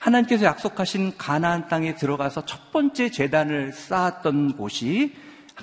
하나님께서 0.00 0.46
약속하신 0.46 1.16
가나안 1.16 1.68
땅에 1.68 1.94
들어가서 1.94 2.46
첫 2.46 2.72
번째 2.72 3.10
재단을 3.10 3.72
쌓았던 3.72 4.56
곳이 4.56 5.14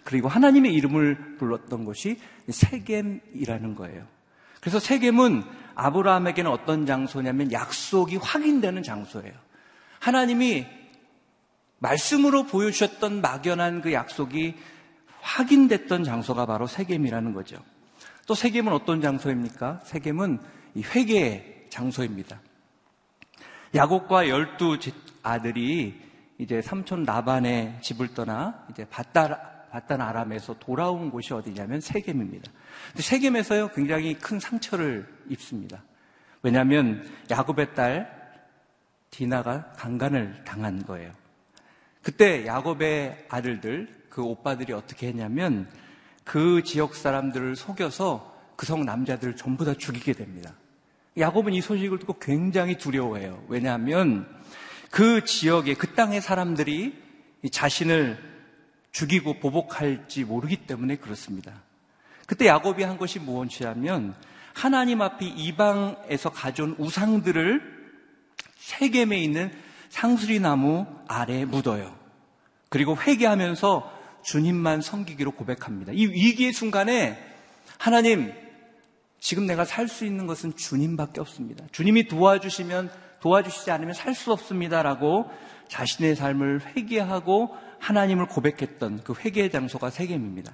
그리고 0.03 0.27
하나님의 0.27 0.73
이름을 0.73 1.37
불렀던 1.37 1.85
곳이 1.85 2.19
세겜이라는 2.47 3.75
거예요. 3.75 4.05
그래서 4.61 4.79
세겜은 4.79 5.43
아브라함에게는 5.75 6.49
어떤 6.51 6.85
장소냐면 6.85 7.51
약속이 7.51 8.17
확인되는 8.17 8.83
장소예요. 8.83 9.33
하나님이 9.99 10.65
말씀으로 11.79 12.43
보여주셨던 12.43 13.21
막연한 13.21 13.81
그 13.81 13.91
약속이 13.93 14.55
확인됐던 15.21 16.03
장소가 16.03 16.45
바로 16.45 16.67
세겜이라는 16.67 17.33
거죠. 17.33 17.57
또 18.27 18.35
세겜은 18.35 18.71
어떤 18.71 19.01
장소입니까? 19.01 19.81
세겜은 19.83 20.39
이 20.75 20.83
회개의 20.83 21.67
장소입니다. 21.69 22.39
야곱과 23.75 24.29
열두 24.29 24.77
아들이 25.23 26.01
이제 26.37 26.61
삼촌 26.61 27.03
나반의 27.03 27.79
집을 27.81 28.13
떠나 28.13 28.65
이제 28.69 28.85
바다 28.89 29.53
바단 29.69 30.01
아람에서 30.01 30.57
돌아온 30.59 31.11
곳이 31.11 31.33
어디냐면 31.33 31.81
세겜입니다. 31.81 32.51
세겜에서요 32.95 33.69
굉장히 33.69 34.13
큰 34.13 34.39
상처를 34.39 35.05
입습니다. 35.29 35.83
왜냐하면 36.41 37.05
야곱의 37.29 37.75
딸 37.75 38.31
디나가 39.09 39.71
강간을 39.73 40.43
당한 40.45 40.85
거예요. 40.85 41.11
그때 42.01 42.45
야곱의 42.45 43.25
아들들 43.29 44.05
그 44.09 44.23
오빠들이 44.23 44.71
어떻게 44.71 45.07
했냐면 45.07 45.69
그 46.23 46.63
지역 46.63 46.95
사람들을 46.95 47.55
속여서 47.55 48.37
그 48.57 48.65
성 48.65 48.83
남자들을 48.83 49.35
전부 49.35 49.63
다 49.63 49.73
죽이게 49.75 50.13
됩니다. 50.13 50.51
야곱은 51.17 51.53
이 51.53 51.61
소식을 51.61 51.99
듣고 51.99 52.19
굉장히 52.19 52.77
두려워해요. 52.77 53.43
왜냐하면 53.47 54.27
그 54.91 55.25
지역에 55.25 55.73
그 55.73 55.93
땅의 55.93 56.21
사람들이 56.21 56.93
자신을 57.51 58.17
죽이고 58.91 59.39
보복할지 59.39 60.23
모르기 60.23 60.57
때문에 60.57 60.97
그렇습니다. 60.97 61.53
그때 62.25 62.47
야곱이 62.47 62.83
한 62.83 62.97
것이 62.97 63.19
무엇이냐면 63.19 64.15
하나님 64.53 65.01
앞에 65.01 65.25
이방에서 65.25 66.31
가져온 66.31 66.75
우상들을 66.77 67.61
세겜에 68.57 69.17
있는 69.17 69.51
상수리 69.89 70.39
나무 70.39 70.85
아래에 71.07 71.45
묻어요. 71.45 71.95
그리고 72.69 72.97
회개하면서 72.97 73.97
주님만 74.23 74.81
섬기기로 74.81 75.31
고백합니다. 75.31 75.93
이 75.93 76.05
위기의 76.07 76.51
순간에 76.51 77.17
하나님 77.77 78.33
지금 79.27 79.45
내가 79.45 79.65
살 79.65 79.89
수 79.89 80.05
있는 80.05 80.25
것은 80.25 80.55
주님밖에 80.55 81.19
없습니다. 81.19 81.65
주님이 81.73 82.07
도와주시면 82.07 82.89
도와주시지 83.19 83.71
않으면 83.71 83.93
살 83.93 84.15
수 84.15 84.31
없습니다라고 84.31 85.29
자신의 85.67 86.15
삶을 86.15 86.61
회개하고 86.67 87.53
하나님을 87.77 88.27
고백했던 88.27 89.03
그 89.03 89.13
회개의 89.13 89.51
장소가 89.51 89.89
세겜입니다. 89.89 90.53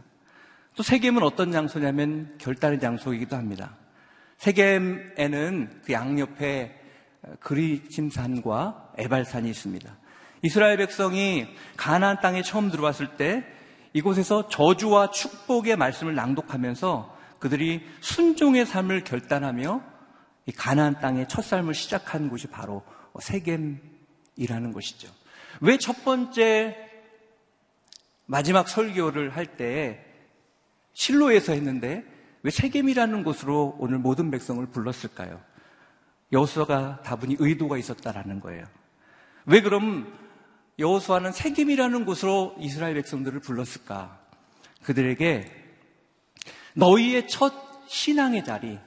또 0.76 0.82
세겜은 0.82 1.22
어떤 1.22 1.52
장소냐면 1.52 2.34
결단의 2.40 2.80
장소이기도 2.80 3.36
합니다. 3.36 3.76
세겜에는 4.38 5.82
그 5.86 5.94
양옆에 5.94 6.82
그리침산과 7.42 8.94
에발산이 8.98 9.52
있습니다. 9.52 9.96
이스라엘 10.42 10.78
백성이 10.78 11.46
가나안 11.78 12.22
땅에 12.22 12.42
처음 12.42 12.72
들어왔을 12.72 13.18
때 13.18 13.46
이곳에서 13.94 14.50
저주와 14.50 15.12
축복의 15.12 15.76
말씀을 15.76 16.16
낭독하면서 16.16 17.12
그들이 17.43 17.86
순종의 17.99 18.65
삶을 18.65 19.03
결단하며 19.03 19.84
이 20.45 20.51
가나안 20.53 21.01
땅의 21.01 21.27
첫 21.27 21.43
삶을 21.43 21.73
시작한 21.73 22.29
곳이 22.29 22.47
바로 22.47 22.84
세겜이라는 23.19 24.71
것이죠. 24.71 25.12
왜 25.60 25.77
첫 25.77 26.06
번째 26.06 26.77
마지막 28.27 28.69
설교를 28.69 29.36
할 29.36 29.58
때 29.58 30.06
실로에서 30.93 31.51
했는데 31.51 32.06
왜 32.43 32.49
세겜이라는 32.49 33.25
곳으로 33.25 33.75
오늘 33.77 33.97
모든 33.97 34.32
백성을 34.32 34.65
불렀을까요? 34.67 35.41
여호수아가 36.32 37.01
다분히 37.03 37.36
의도가 37.39 37.77
있었다라는 37.77 38.39
거예요. 38.39 38.65
왜 39.47 39.62
그럼 39.62 40.17
여호수아는 40.79 41.34
세겜이라는 41.34 42.06
곳으로 42.06 42.56
이스라엘 42.58 42.93
백성들을 42.93 43.41
불렀을까? 43.41 44.17
그들에게 44.84 45.62
너희의 46.74 47.28
첫 47.28 47.54
신앙의 47.88 48.44
자리, 48.44 48.80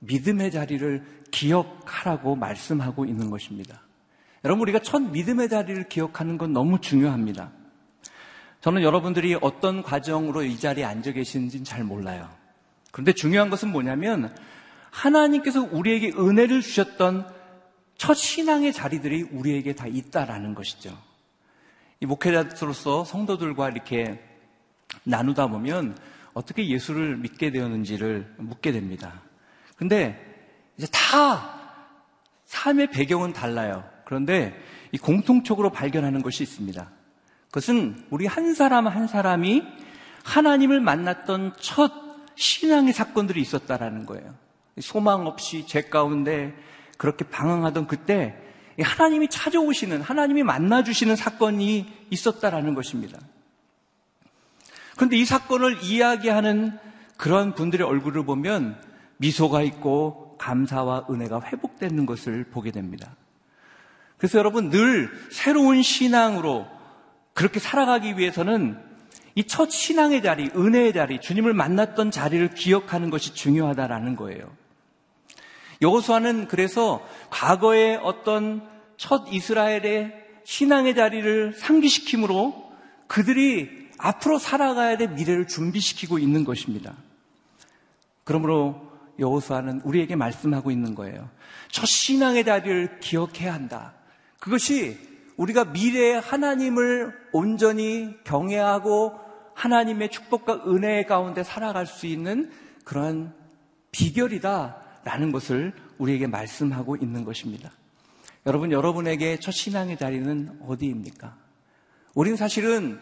믿음의 0.00 0.50
자리를 0.50 1.24
기억하라고 1.30 2.36
말씀하고 2.36 3.04
있는 3.04 3.30
것입니다. 3.30 3.82
여러분, 4.44 4.62
우리가 4.62 4.80
첫 4.80 5.00
믿음의 5.00 5.48
자리를 5.48 5.88
기억하는 5.88 6.38
건 6.38 6.52
너무 6.52 6.80
중요합니다. 6.80 7.50
저는 8.60 8.82
여러분들이 8.82 9.36
어떤 9.40 9.82
과정으로 9.82 10.42
이 10.42 10.58
자리에 10.58 10.84
앉아 10.84 11.12
계시는지는 11.12 11.64
잘 11.64 11.84
몰라요. 11.84 12.28
그런데 12.90 13.12
중요한 13.12 13.50
것은 13.50 13.70
뭐냐면 13.70 14.34
하나님께서 14.90 15.62
우리에게 15.62 16.12
은혜를 16.16 16.60
주셨던 16.60 17.28
첫 17.96 18.14
신앙의 18.14 18.72
자리들이 18.72 19.22
우리에게 19.30 19.74
다 19.74 19.86
있다라는 19.86 20.54
것이죠. 20.54 20.96
이 22.00 22.06
목회자로서 22.06 23.04
성도들과 23.04 23.70
이렇게 23.70 24.20
나누다 25.04 25.48
보면 25.48 25.96
어떻게 26.38 26.68
예수를 26.68 27.16
믿게 27.16 27.50
되었는지를 27.50 28.34
묻게 28.38 28.70
됩니다. 28.70 29.22
근데 29.74 30.16
이제 30.76 30.86
다 30.92 31.58
삶의 32.44 32.92
배경은 32.92 33.32
달라요. 33.32 33.82
그런데 34.04 34.56
이 34.92 34.98
공통적으로 34.98 35.70
발견하는 35.70 36.22
것이 36.22 36.44
있습니다. 36.44 36.90
그것은 37.46 38.06
우리 38.10 38.26
한 38.26 38.54
사람 38.54 38.86
한 38.86 39.08
사람이 39.08 39.64
하나님을 40.24 40.78
만났던 40.80 41.54
첫 41.58 41.92
신앙의 42.36 42.92
사건들이 42.92 43.40
있었다라는 43.40 44.06
거예요. 44.06 44.32
소망 44.78 45.26
없이 45.26 45.66
죄 45.66 45.82
가운데 45.82 46.54
그렇게 46.98 47.28
방황하던 47.28 47.88
그때 47.88 48.36
하나님이 48.80 49.26
찾아오시는, 49.28 50.02
하나님이 50.02 50.44
만나주시는 50.44 51.16
사건이 51.16 52.06
있었다라는 52.10 52.76
것입니다. 52.76 53.18
그런데 54.98 55.16
이 55.16 55.24
사건을 55.24 55.82
이야기하는 55.82 56.76
그런 57.16 57.54
분들의 57.54 57.86
얼굴을 57.86 58.24
보면 58.24 58.76
미소가 59.18 59.62
있고 59.62 60.36
감사와 60.38 61.06
은혜가 61.08 61.40
회복되는 61.40 62.04
것을 62.04 62.44
보게 62.50 62.72
됩니다. 62.72 63.14
그래서 64.16 64.38
여러분 64.38 64.70
늘 64.70 65.08
새로운 65.30 65.82
신앙으로 65.82 66.66
그렇게 67.32 67.60
살아가기 67.60 68.18
위해서는 68.18 68.76
이 69.36 69.44
첫 69.44 69.70
신앙의 69.70 70.20
자리, 70.20 70.50
은혜의 70.56 70.92
자리, 70.92 71.20
주님을 71.20 71.54
만났던 71.54 72.10
자리를 72.10 72.54
기억하는 72.54 73.08
것이 73.08 73.34
중요하다라는 73.34 74.16
거예요. 74.16 74.50
여호수아는 75.80 76.48
그래서 76.48 77.06
과거의 77.30 78.00
어떤 78.02 78.68
첫 78.96 79.28
이스라엘의 79.30 80.12
신앙의 80.42 80.96
자리를 80.96 81.54
상기시킴으로 81.54 82.72
그들이 83.06 83.87
앞으로 83.98 84.38
살아가야 84.38 84.96
될 84.96 85.08
미래를 85.08 85.46
준비시키고 85.46 86.18
있는 86.18 86.44
것입니다. 86.44 86.94
그러므로 88.24 88.88
여호수아는 89.18 89.80
우리에게 89.84 90.16
말씀하고 90.16 90.70
있는 90.70 90.94
거예요. 90.94 91.28
첫 91.70 91.86
신앙의 91.86 92.44
자리를 92.44 93.00
기억해야 93.00 93.52
한다. 93.52 93.94
그것이 94.38 94.96
우리가 95.36 95.66
미래에 95.66 96.14
하나님을 96.14 97.12
온전히 97.32 98.14
경외하고 98.24 99.18
하나님의 99.54 100.10
축복과 100.10 100.64
은혜 100.68 101.04
가운데 101.04 101.42
살아갈 101.42 101.86
수 101.86 102.06
있는 102.06 102.50
그러한 102.84 103.34
비결이다라는 103.90 105.32
것을 105.32 105.72
우리에게 105.98 106.26
말씀하고 106.28 106.96
있는 106.96 107.24
것입니다. 107.24 107.70
여러분, 108.46 108.70
여러분에게 108.70 109.40
첫 109.40 109.50
신앙의 109.50 109.96
자리는 109.98 110.60
어디입니까? 110.66 111.36
우리는 112.14 112.36
사실은 112.36 113.00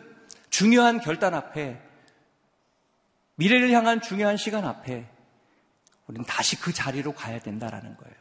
중요한 0.56 1.00
결단 1.00 1.34
앞에 1.34 1.78
미래를 3.34 3.70
향한 3.72 4.00
중요한 4.00 4.38
시간 4.38 4.64
앞에 4.64 5.06
우리는 6.06 6.24
다시 6.24 6.58
그 6.58 6.72
자리로 6.72 7.12
가야 7.12 7.40
된다라는 7.40 7.94
거예요. 7.94 8.14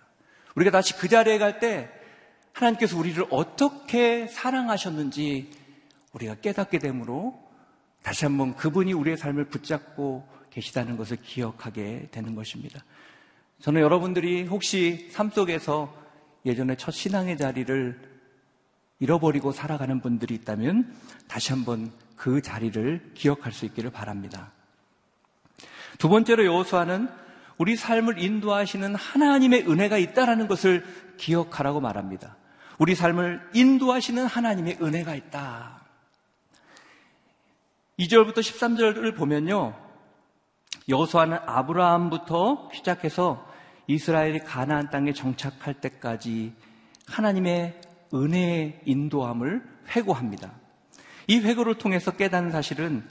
우리가 0.55 0.71
다시 0.71 0.97
그 0.97 1.07
자리에 1.07 1.37
갈 1.37 1.61
때 1.61 1.89
하나님께서 2.51 2.97
우리를 2.97 3.25
어떻게 3.29 4.27
사랑하셨는지 4.27 5.49
우리가 6.11 6.35
깨닫게 6.35 6.79
되므로 6.79 7.41
다시 8.03 8.25
한번 8.25 8.53
그분이 8.57 8.91
우리의 8.91 9.15
삶을 9.15 9.45
붙잡고 9.45 10.27
계시다는 10.49 10.97
것을 10.97 11.15
기억하게 11.21 12.09
되는 12.11 12.35
것입니다. 12.35 12.83
저는 13.61 13.79
여러분들이 13.79 14.43
혹시 14.43 15.07
삶 15.09 15.29
속에서 15.29 15.95
예전에 16.45 16.75
첫 16.75 16.91
신앙의 16.91 17.37
자리를 17.37 17.97
잃어버리고 18.99 19.53
살아가는 19.53 20.01
분들이 20.01 20.35
있다면 20.35 20.93
다시 21.29 21.53
한번 21.53 21.93
그 22.15 22.41
자리를 22.41 23.11
기억할 23.13 23.51
수 23.51 23.65
있기를 23.65 23.89
바랍니다. 23.89 24.51
두 25.97 26.09
번째로 26.09 26.45
여호수아는 26.45 27.09
우리 27.57 27.75
삶을 27.75 28.21
인도하시는 28.21 28.95
하나님의 28.95 29.69
은혜가 29.69 29.97
있다라는 29.97 30.47
것을 30.47 30.85
기억하라고 31.17 31.79
말합니다. 31.79 32.35
우리 32.77 32.95
삶을 32.95 33.49
인도하시는 33.53 34.25
하나님의 34.25 34.79
은혜가 34.81 35.15
있다. 35.15 35.81
2절부터 37.99 38.39
13절을 38.39 39.15
보면요. 39.15 39.73
여호수아는 40.89 41.37
아브라함부터 41.45 42.69
시작해서 42.73 43.47
이스라엘이 43.87 44.39
가나안 44.39 44.89
땅에 44.89 45.13
정착할 45.13 45.75
때까지 45.75 46.53
하나님의 47.07 47.79
은혜의 48.13 48.81
인도함을 48.85 49.63
회고합니다. 49.95 50.51
이 51.27 51.39
회고를 51.39 51.75
통해서 51.75 52.11
깨닫는 52.11 52.51
사실은 52.51 53.03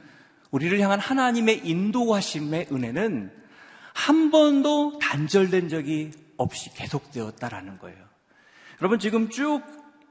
우리를 0.50 0.78
향한 0.80 1.00
하나님의 1.00 1.66
인도하심의 1.66 2.68
은혜는 2.70 3.30
한 3.92 4.30
번도 4.30 4.98
단절된 4.98 5.68
적이 5.68 6.12
없이 6.36 6.72
계속되었다라는 6.74 7.78
거예요. 7.78 7.98
여러분 8.80 8.98
지금 8.98 9.30
쭉 9.30 9.62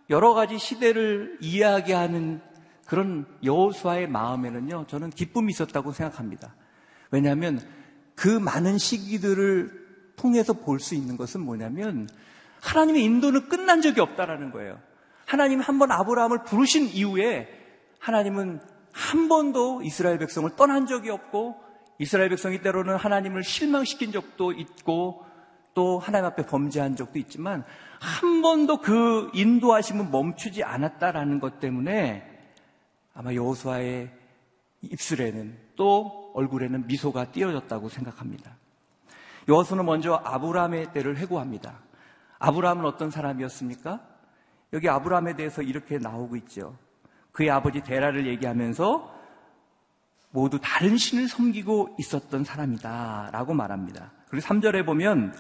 여러 0.09 0.33
가지 0.33 0.57
시대를 0.57 1.37
이야기하는 1.41 2.41
그런 2.85 3.25
여호수아의 3.43 4.07
마음에는요, 4.07 4.85
저는 4.87 5.09
기쁨이 5.11 5.51
있었다고 5.51 5.93
생각합니다. 5.93 6.53
왜냐하면 7.11 7.61
그 8.15 8.27
많은 8.27 8.77
시기들을 8.77 9.83
통해서 10.15 10.53
볼 10.53 10.79
수 10.79 10.93
있는 10.95 11.17
것은 11.17 11.41
뭐냐면 11.41 12.07
하나님의 12.61 13.03
인도는 13.03 13.49
끝난 13.49 13.81
적이 13.81 14.01
없다라는 14.01 14.51
거예요. 14.51 14.79
하나님 15.25 15.59
한 15.59 15.79
번 15.79 15.91
아브라함을 15.91 16.43
부르신 16.43 16.87
이후에 16.87 17.62
하나님은 18.03 18.59
한 18.91 19.29
번도 19.29 19.81
이스라엘 19.81 20.17
백성을 20.17 20.49
떠난 20.57 20.87
적이 20.87 21.11
없고 21.11 21.55
이스라엘 21.99 22.27
백성이 22.27 22.61
때로는 22.61 22.97
하나님을 22.97 23.45
실망시킨 23.45 24.11
적도 24.11 24.51
있고 24.51 25.25
또 25.73 25.99
하나님 25.99 26.25
앞에 26.25 26.45
범죄한 26.45 26.97
적도 26.97 27.17
있지만 27.17 27.63
한 28.01 28.41
번도 28.41 28.81
그 28.81 29.31
인도하심은 29.33 30.11
멈추지 30.11 30.65
않았다라는 30.65 31.39
것 31.39 31.61
때문에 31.61 32.29
아마 33.13 33.33
여호수아의 33.33 34.11
입술에는 34.81 35.57
또 35.77 36.33
얼굴에는 36.35 36.87
미소가 36.87 37.31
띄어졌다고 37.31 37.87
생각합니다. 37.87 38.57
여호수는 39.47 39.85
먼저 39.85 40.21
아브라함의 40.25 40.91
때를 40.91 41.15
회고합니다. 41.17 41.79
아브라함은 42.39 42.83
어떤 42.83 43.11
사람이었습니까? 43.11 44.01
여기 44.73 44.89
아브라함에 44.89 45.37
대해서 45.37 45.61
이렇게 45.61 45.97
나오고 45.99 46.35
있죠. 46.35 46.75
그의 47.33 47.49
아버지 47.49 47.81
데라를 47.81 48.25
얘기하면서 48.27 49.13
모두 50.31 50.59
다른 50.61 50.97
신을 50.97 51.27
섬기고 51.27 51.97
있었던 51.99 52.43
사람이다. 52.43 53.29
라고 53.33 53.53
말합니다. 53.53 54.11
그리고 54.29 54.45
3절에 54.47 54.85
보면 54.85 55.35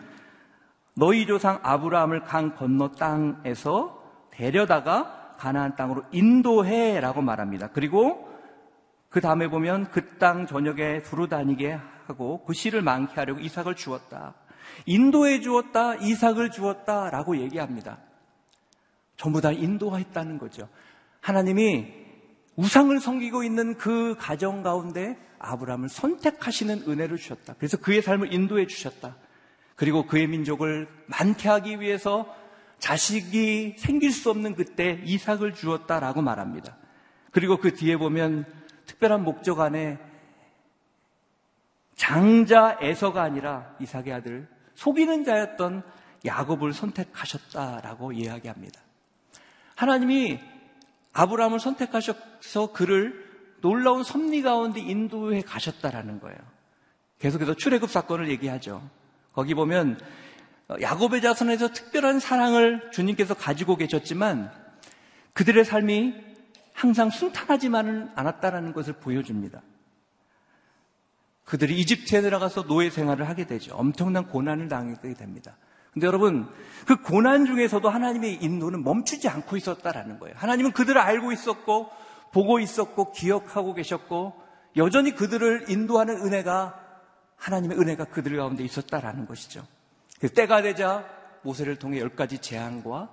너희 0.95 1.25
조상 1.25 1.59
아브라함을 1.63 2.23
강 2.23 2.55
건너 2.55 2.91
땅에서 2.91 4.03
데려다가 4.31 5.35
가나안 5.39 5.75
땅으로 5.75 6.03
인도해 6.11 6.99
라고 6.99 7.21
말합니다. 7.21 7.69
그리고 7.69 8.29
그 9.09 9.21
다음에 9.21 9.47
보면 9.47 9.89
그 9.89 10.17
땅 10.17 10.45
저녁에 10.47 11.01
두루 11.03 11.27
다니게 11.27 11.79
하고 12.07 12.43
그 12.45 12.53
씨를 12.53 12.81
많게 12.81 13.13
하려고 13.15 13.39
이삭을 13.39 13.75
주었다. 13.75 14.35
인도해 14.85 15.39
주었다. 15.41 15.95
이삭을 15.95 16.51
주었다. 16.51 17.09
라고 17.09 17.37
얘기합니다. 17.37 17.97
전부 19.17 19.41
다 19.41 19.51
인도했다는 19.51 20.37
거죠. 20.37 20.67
하나님이 21.23 21.87
우상을 22.57 22.99
섬기고 22.99 23.43
있는 23.43 23.77
그 23.77 24.15
가정 24.19 24.61
가운데 24.61 25.17
아브라함을 25.39 25.87
선택하시는 25.87 26.83
은혜를 26.87 27.17
주셨다. 27.17 27.55
그래서 27.57 27.77
그의 27.77 28.01
삶을 28.01 28.33
인도해 28.33 28.67
주셨다. 28.67 29.15
그리고 29.75 30.05
그의 30.05 30.27
민족을 30.27 30.87
많게 31.07 31.47
하기 31.47 31.79
위해서 31.79 32.27
자식이 32.79 33.75
생길 33.77 34.11
수 34.11 34.29
없는 34.29 34.55
그때 34.55 35.01
이삭을 35.05 35.55
주었다라고 35.55 36.21
말합니다. 36.21 36.75
그리고 37.31 37.57
그 37.57 37.73
뒤에 37.73 37.95
보면 37.95 38.45
특별한 38.85 39.23
목적 39.23 39.61
안에 39.61 39.99
장자 41.95 42.79
에서가 42.81 43.23
아니라 43.23 43.75
이삭의 43.79 44.11
아들 44.11 44.47
속이는 44.75 45.23
자였던 45.23 45.83
야곱을 46.25 46.73
선택하셨다라고 46.73 48.11
이야기합니다. 48.11 48.81
하나님이 49.75 50.52
아브라함을 51.13 51.59
선택하셔서 51.59 52.73
그를 52.73 53.23
놀라운 53.61 54.03
섭리 54.03 54.41
가운데 54.41 54.81
인도해 54.81 55.41
가셨다라는 55.41 56.19
거예요. 56.19 56.37
계속해서 57.19 57.53
출애굽 57.53 57.89
사건을 57.89 58.29
얘기하죠. 58.29 58.87
거기 59.31 59.53
보면 59.53 59.99
어, 60.67 60.75
야곱의 60.81 61.21
자손에서 61.21 61.69
특별한 61.69 62.19
사랑을 62.19 62.89
주님께서 62.91 63.33
가지고 63.33 63.75
계셨지만 63.75 64.51
그들의 65.33 65.65
삶이 65.65 66.13
항상 66.73 67.09
순탄하지만은 67.09 68.11
않았다라는 68.15 68.73
것을 68.73 68.93
보여줍니다. 68.93 69.61
그들이 71.45 71.79
이집트에 71.79 72.21
들어가서 72.21 72.63
노예 72.63 72.89
생활을 72.89 73.27
하게 73.27 73.45
되죠. 73.45 73.75
엄청난 73.75 74.27
고난을 74.27 74.69
당하게 74.69 75.13
됩니다. 75.13 75.57
근데 75.93 76.07
여러분, 76.07 76.49
그 76.85 77.01
고난 77.01 77.45
중에서도 77.45 77.87
하나님의 77.87 78.35
인도는 78.41 78.83
멈추지 78.83 79.29
않고 79.29 79.57
있었다라는 79.57 80.19
거예요. 80.19 80.35
하나님은 80.37 80.71
그들을 80.71 80.99
알고 80.99 81.31
있었고, 81.31 81.89
보고 82.31 82.59
있었고, 82.59 83.11
기억하고 83.11 83.73
계셨고, 83.73 84.33
여전히 84.75 85.13
그들을 85.13 85.69
인도하는 85.69 86.15
은혜가, 86.25 86.79
하나님의 87.37 87.77
은혜가 87.77 88.05
그들 88.05 88.37
가운데 88.37 88.63
있었다라는 88.63 89.27
것이죠. 89.27 89.65
그 90.19 90.29
때가 90.29 90.61
되자 90.61 91.05
모세를 91.43 91.75
통해 91.75 91.99
열 91.99 92.15
가지 92.15 92.39
재앙과 92.39 93.09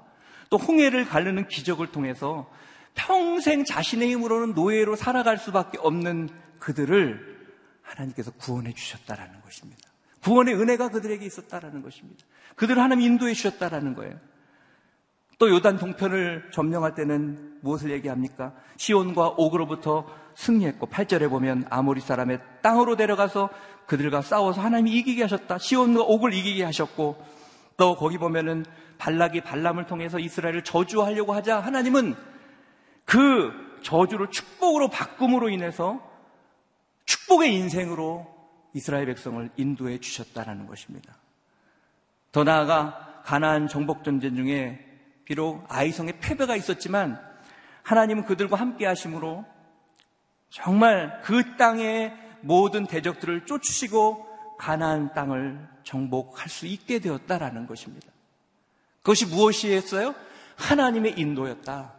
또 0.48 0.56
홍해를 0.56 1.04
가르는 1.04 1.48
기적을 1.48 1.88
통해서 1.88 2.50
평생 2.94 3.64
자신의 3.64 4.10
힘으로는 4.10 4.54
노예로 4.54 4.96
살아갈 4.96 5.38
수밖에 5.38 5.78
없는 5.78 6.28
그들을 6.58 7.38
하나님께서 7.82 8.30
구원해 8.32 8.72
주셨다라는 8.72 9.40
것입니다. 9.42 9.82
구원의 10.22 10.54
은혜가 10.54 10.90
그들에게 10.90 11.24
있었다라는 11.24 11.82
것입니다. 11.82 12.24
그들을 12.60 12.82
하나님 12.82 13.06
인도해 13.06 13.32
주셨다라는 13.32 13.94
거예요. 13.94 14.16
또 15.38 15.48
요단 15.48 15.78
동편을 15.78 16.50
점령할 16.52 16.94
때는 16.94 17.56
무엇을 17.62 17.90
얘기합니까? 17.90 18.52
시온과 18.76 19.28
옥으로부터 19.38 20.06
승리했고 20.34 20.88
8절에 20.88 21.30
보면 21.30 21.64
아모리 21.70 22.02
사람의 22.02 22.38
땅으로 22.60 22.96
데려가서 22.96 23.48
그들과 23.86 24.20
싸워서 24.20 24.60
하나님이 24.60 24.92
이기게 24.92 25.22
하셨다. 25.22 25.56
시온과 25.56 26.02
옥을 26.02 26.34
이기게 26.34 26.62
하셨고 26.64 27.24
또 27.78 27.96
거기 27.96 28.18
보면은 28.18 28.66
발락이 28.98 29.40
발람을 29.40 29.86
통해서 29.86 30.18
이스라엘을 30.18 30.62
저주하려고 30.62 31.32
하자 31.32 31.60
하나님은 31.60 32.14
그 33.06 33.52
저주를 33.82 34.30
축복으로 34.30 34.88
바꿈으로 34.88 35.48
인해서 35.48 35.98
축복의 37.06 37.54
인생으로 37.54 38.26
이스라엘 38.74 39.06
백성을 39.06 39.48
인도해 39.56 39.98
주셨다라는 39.98 40.66
것입니다. 40.66 41.19
더 42.32 42.44
나아가 42.44 43.22
가나안 43.24 43.68
정복 43.68 44.04
전쟁 44.04 44.36
중에 44.36 44.86
비록 45.24 45.64
아이성의 45.68 46.18
패배가 46.20 46.56
있었지만 46.56 47.20
하나님은 47.82 48.24
그들과 48.24 48.56
함께 48.56 48.86
하심으로 48.86 49.44
정말 50.48 51.20
그 51.22 51.56
땅의 51.56 52.12
모든 52.40 52.86
대적들을 52.86 53.46
쫓으시고 53.46 54.56
가나안 54.58 55.12
땅을 55.14 55.68
정복할 55.84 56.48
수 56.48 56.66
있게 56.66 56.98
되었다라는 56.98 57.66
것입니다. 57.66 58.08
그것이 58.98 59.26
무엇이었어요? 59.26 60.14
하나님의 60.56 61.18
인도였다. 61.18 61.94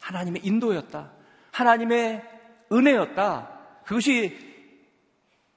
하나님의 0.00 0.42
인도였다. 0.44 1.10
하나님의 1.52 2.22
은혜였다. 2.72 3.48
그것이 3.84 4.53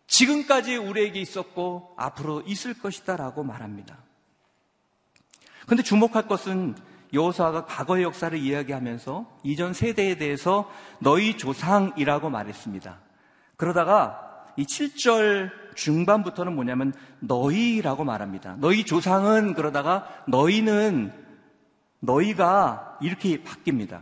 지금까지 0.08 0.78
우리에게 0.78 1.20
있었고 1.20 1.94
앞으로 1.98 2.42
있을 2.46 2.74
것이다라고 2.74 3.44
말합니다. 3.44 3.98
그런데 5.66 5.84
주목할 5.84 6.28
것은 6.28 6.76
여호수아가 7.14 7.66
과거의 7.66 8.04
역사를 8.04 8.38
이야기하면서 8.38 9.40
이전 9.44 9.74
세대에 9.74 10.16
대해서 10.16 10.70
너희 11.00 11.38
조상이라고 11.38 12.30
말했습니다. 12.30 13.00
그러다가 13.58 14.46
이 14.58 14.66
7절 14.66 15.52
중반부터는 15.76 16.56
뭐냐면 16.56 16.94
너희라고 17.20 18.04
말합니다. 18.04 18.56
너희 18.60 18.84
조상은 18.84 19.54
그러다가 19.54 20.08
너희는 20.28 21.14
너희가 22.00 22.98
이렇게 23.02 23.44
바뀝니다. 23.44 24.02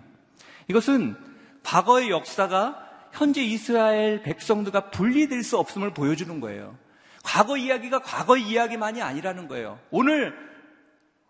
이것은 0.68 1.16
과거의 1.64 2.10
역사가 2.10 2.85
현재 3.16 3.42
이스라엘 3.42 4.22
백성들과 4.22 4.90
분리될 4.90 5.42
수 5.44 5.58
없음을 5.58 5.94
보여주는 5.94 6.40
거예요. 6.42 6.78
과거 7.24 7.58
이야기가 7.58 8.00
과거 8.00 8.38
이야기만이 8.38 9.02
아니라는 9.02 9.48
거예요. 9.48 9.80
오늘 9.90 10.36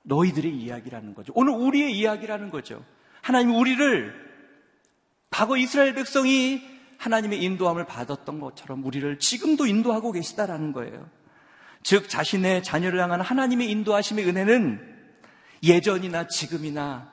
너희들의 0.04 0.52
이야기라는 0.52 1.14
거죠. 1.14 1.32
오늘 1.36 1.54
우리의 1.54 1.98
이야기라는 1.98 2.50
거죠. 2.50 2.84
하나님 3.22 3.56
우리를 3.56 4.14
과거 5.30 5.58
이스라엘 5.58 5.94
백성이 5.94 6.62
하나님의 6.98 7.42
인도함을 7.44 7.86
받았던 7.86 8.40
것처럼 8.40 8.84
우리를 8.84 9.20
지금도 9.20 9.68
인도하고 9.68 10.12
계시다라는 10.12 10.74
거예요. 10.74 11.10
즉 11.84 12.10
자신의 12.10 12.64
자녀를 12.64 13.00
향한 13.00 13.22
하나님의 13.22 13.70
인도하심의 13.70 14.28
은혜는 14.28 14.96
예전이나 15.62 16.28
지금이나 16.28 17.12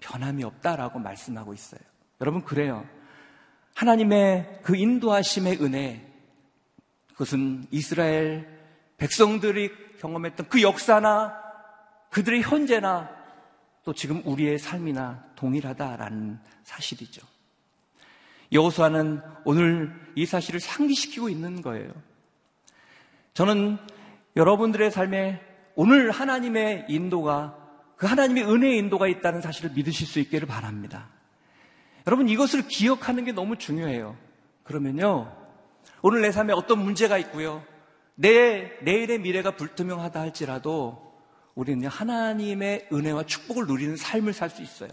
변함이 0.00 0.44
없다라고 0.44 0.98
말씀하고 0.98 1.54
있어요. 1.54 1.80
여러분 2.20 2.42
그래요. 2.44 2.86
하나님의 3.74 4.60
그 4.62 4.76
인도하심의 4.76 5.62
은혜, 5.62 6.06
그것은 7.12 7.66
이스라엘 7.70 8.48
백성들이 8.96 9.70
경험했던 9.98 10.48
그 10.48 10.62
역사나 10.62 11.34
그들의 12.10 12.42
현재나 12.42 13.10
또 13.84 13.92
지금 13.92 14.22
우리의 14.24 14.58
삶이나 14.58 15.24
동일하다라는 15.36 16.38
사실이죠. 16.64 17.26
여호수아는 18.52 19.20
오늘 19.44 19.92
이 20.14 20.26
사실을 20.26 20.60
상기시키고 20.60 21.28
있는 21.28 21.62
거예요. 21.62 21.92
저는 23.32 23.78
여러분들의 24.36 24.90
삶에 24.90 25.40
오늘 25.74 26.10
하나님의 26.10 26.86
인도가 26.88 27.56
그 27.96 28.06
하나님의 28.06 28.44
은혜의 28.44 28.78
인도가 28.78 29.06
있다는 29.06 29.40
사실을 29.40 29.70
믿으실 29.74 30.06
수 30.06 30.20
있기를 30.20 30.48
바랍니다. 30.48 31.08
여러분 32.06 32.28
이것을 32.28 32.66
기억하는 32.68 33.24
게 33.24 33.32
너무 33.32 33.56
중요해요. 33.56 34.16
그러면요. 34.64 35.36
오늘 36.02 36.22
내 36.22 36.32
삶에 36.32 36.52
어떤 36.52 36.82
문제가 36.82 37.18
있고요. 37.18 37.62
내 38.14 38.72
내일의 38.82 39.20
미래가 39.20 39.56
불투명하다 39.56 40.20
할지라도 40.20 41.10
우리는 41.54 41.86
하나님의 41.88 42.88
은혜와 42.92 43.24
축복을 43.24 43.66
누리는 43.66 43.96
삶을 43.96 44.32
살 44.32 44.50
수 44.50 44.62
있어요. 44.62 44.90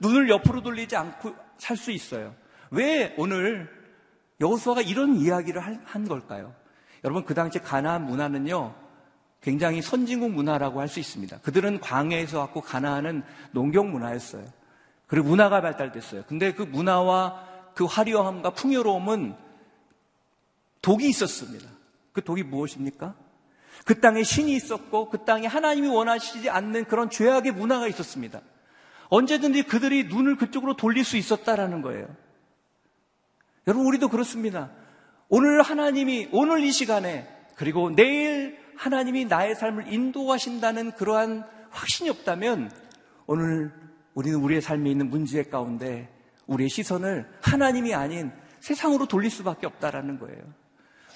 눈을 0.00 0.28
옆으로 0.28 0.62
돌리지 0.62 0.96
않고 0.96 1.34
살 1.58 1.76
수 1.76 1.90
있어요. 1.90 2.34
왜 2.70 3.14
오늘 3.18 3.68
여호수아가 4.40 4.82
이런 4.82 5.16
이야기를 5.16 5.60
한 5.60 6.08
걸까요? 6.08 6.54
여러분 7.04 7.24
그 7.24 7.34
당시 7.34 7.58
가나안 7.58 8.04
문화는요. 8.06 8.74
굉장히 9.40 9.82
선진국 9.82 10.32
문화라고 10.32 10.80
할 10.80 10.88
수 10.88 11.00
있습니다. 11.00 11.38
그들은 11.40 11.80
광해에서 11.80 12.40
왔고 12.40 12.60
가나안은 12.60 13.22
농경 13.52 13.90
문화였어요. 13.90 14.44
그리고 15.08 15.28
문화가 15.28 15.60
발달됐어요. 15.60 16.24
근데 16.28 16.54
그 16.54 16.62
문화와 16.62 17.72
그 17.74 17.84
화려함과 17.84 18.50
풍요로움은 18.50 19.34
독이 20.82 21.08
있었습니다. 21.08 21.68
그 22.12 22.22
독이 22.22 22.44
무엇입니까? 22.44 23.14
그 23.84 24.00
땅에 24.00 24.22
신이 24.22 24.54
있었고 24.54 25.08
그 25.08 25.24
땅에 25.24 25.46
하나님이 25.46 25.88
원하시지 25.88 26.50
않는 26.50 26.84
그런 26.84 27.10
죄악의 27.10 27.52
문화가 27.52 27.88
있었습니다. 27.88 28.40
언제든지 29.08 29.62
그들이 29.62 30.04
눈을 30.04 30.36
그쪽으로 30.36 30.76
돌릴 30.76 31.04
수 31.04 31.16
있었다라는 31.16 31.80
거예요. 31.82 32.06
여러분 33.66 33.86
우리도 33.86 34.08
그렇습니다. 34.08 34.70
오늘 35.28 35.62
하나님이 35.62 36.28
오늘 36.32 36.62
이 36.62 36.70
시간에 36.70 37.26
그리고 37.54 37.90
내일 37.90 38.58
하나님이 38.76 39.24
나의 39.24 39.54
삶을 39.54 39.92
인도하신다는 39.92 40.92
그러한 40.92 41.44
확신이 41.70 42.10
없다면 42.10 42.70
오늘 43.26 43.72
우리는 44.18 44.40
우리의 44.40 44.60
삶에 44.60 44.90
있는 44.90 45.10
문제 45.10 45.44
가운데 45.44 46.12
우리의 46.48 46.68
시선을 46.68 47.30
하나님이 47.40 47.94
아닌 47.94 48.32
세상으로 48.58 49.06
돌릴 49.06 49.30
수밖에 49.30 49.64
없다라는 49.68 50.18
거예요. 50.18 50.42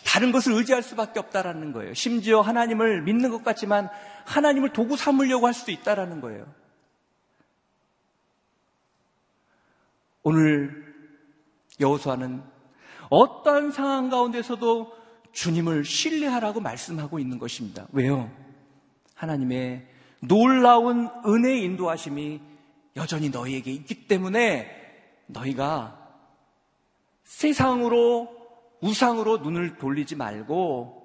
다른 0.07 0.31
것을 0.31 0.53
의지할 0.53 0.85
수밖에 0.85 1.19
없다라는 1.19 1.73
거예요. 1.73 1.95
심지어 1.95 2.43
하나님을 2.43 3.03
믿는 3.03 3.33
것 3.33 3.43
같지만 3.43 3.89
하나님을 4.25 4.73
도구 4.73 4.97
삼으려고 4.97 5.49
할 5.49 5.53
수도 5.53 5.73
있다라는 5.73 6.21
거예요. 6.21 6.47
오늘 10.23 10.95
여호수아는 11.81 12.41
어떠한 13.11 13.73
상황 13.73 14.11
가운데서도 14.11 14.93
주님을 15.33 15.85
신뢰하라고 15.85 16.61
말씀하고 16.61 17.19
있는 17.19 17.41
것입니다. 17.41 17.89
왜요? 17.91 18.31
하나님의 19.17 19.89
놀라운 20.21 21.11
은혜의 21.27 21.65
인도하심이 21.65 22.52
여전히 22.97 23.31
너희에게 23.31 23.73
있기 23.73 24.07
때문에 24.07 24.71
너희가 25.27 25.99
세상으로 27.25 28.43
우상으로 28.81 29.39
눈을 29.39 29.79
돌리지 29.79 30.17
말고 30.17 31.03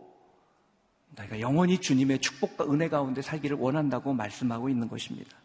너희가 1.16 1.40
영원히 1.40 1.80
주님의 1.80 2.20
축복과 2.20 2.66
은혜 2.72 2.90
가운데 2.90 3.22
살기를 3.22 3.58
원한다고 3.58 4.14
말씀하고 4.14 4.70
있는 4.70 4.88
것입니다. 4.88 5.36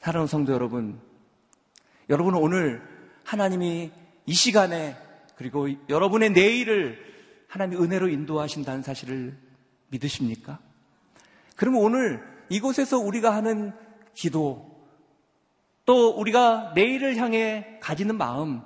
사랑하는 0.00 0.28
성도 0.28 0.52
여러분, 0.52 1.00
여러분은 2.08 2.38
오늘 2.38 2.82
하나님이 3.24 3.90
이 4.26 4.32
시간에 4.32 4.96
그리고 5.36 5.68
여러분의 5.88 6.30
내일을 6.30 6.98
하나님의 7.48 7.82
은혜로 7.82 8.08
인도하신다는 8.08 8.82
사실을 8.82 9.36
믿으십니까? 9.88 10.58
그러면 11.56 11.82
오늘 11.82 12.22
이곳에서 12.48 12.98
우리가 12.98 13.34
하는 13.34 13.72
기도, 14.14 14.67
또 15.88 16.10
우리가 16.10 16.72
내일을 16.74 17.16
향해 17.16 17.78
가지는 17.80 18.18
마음, 18.18 18.60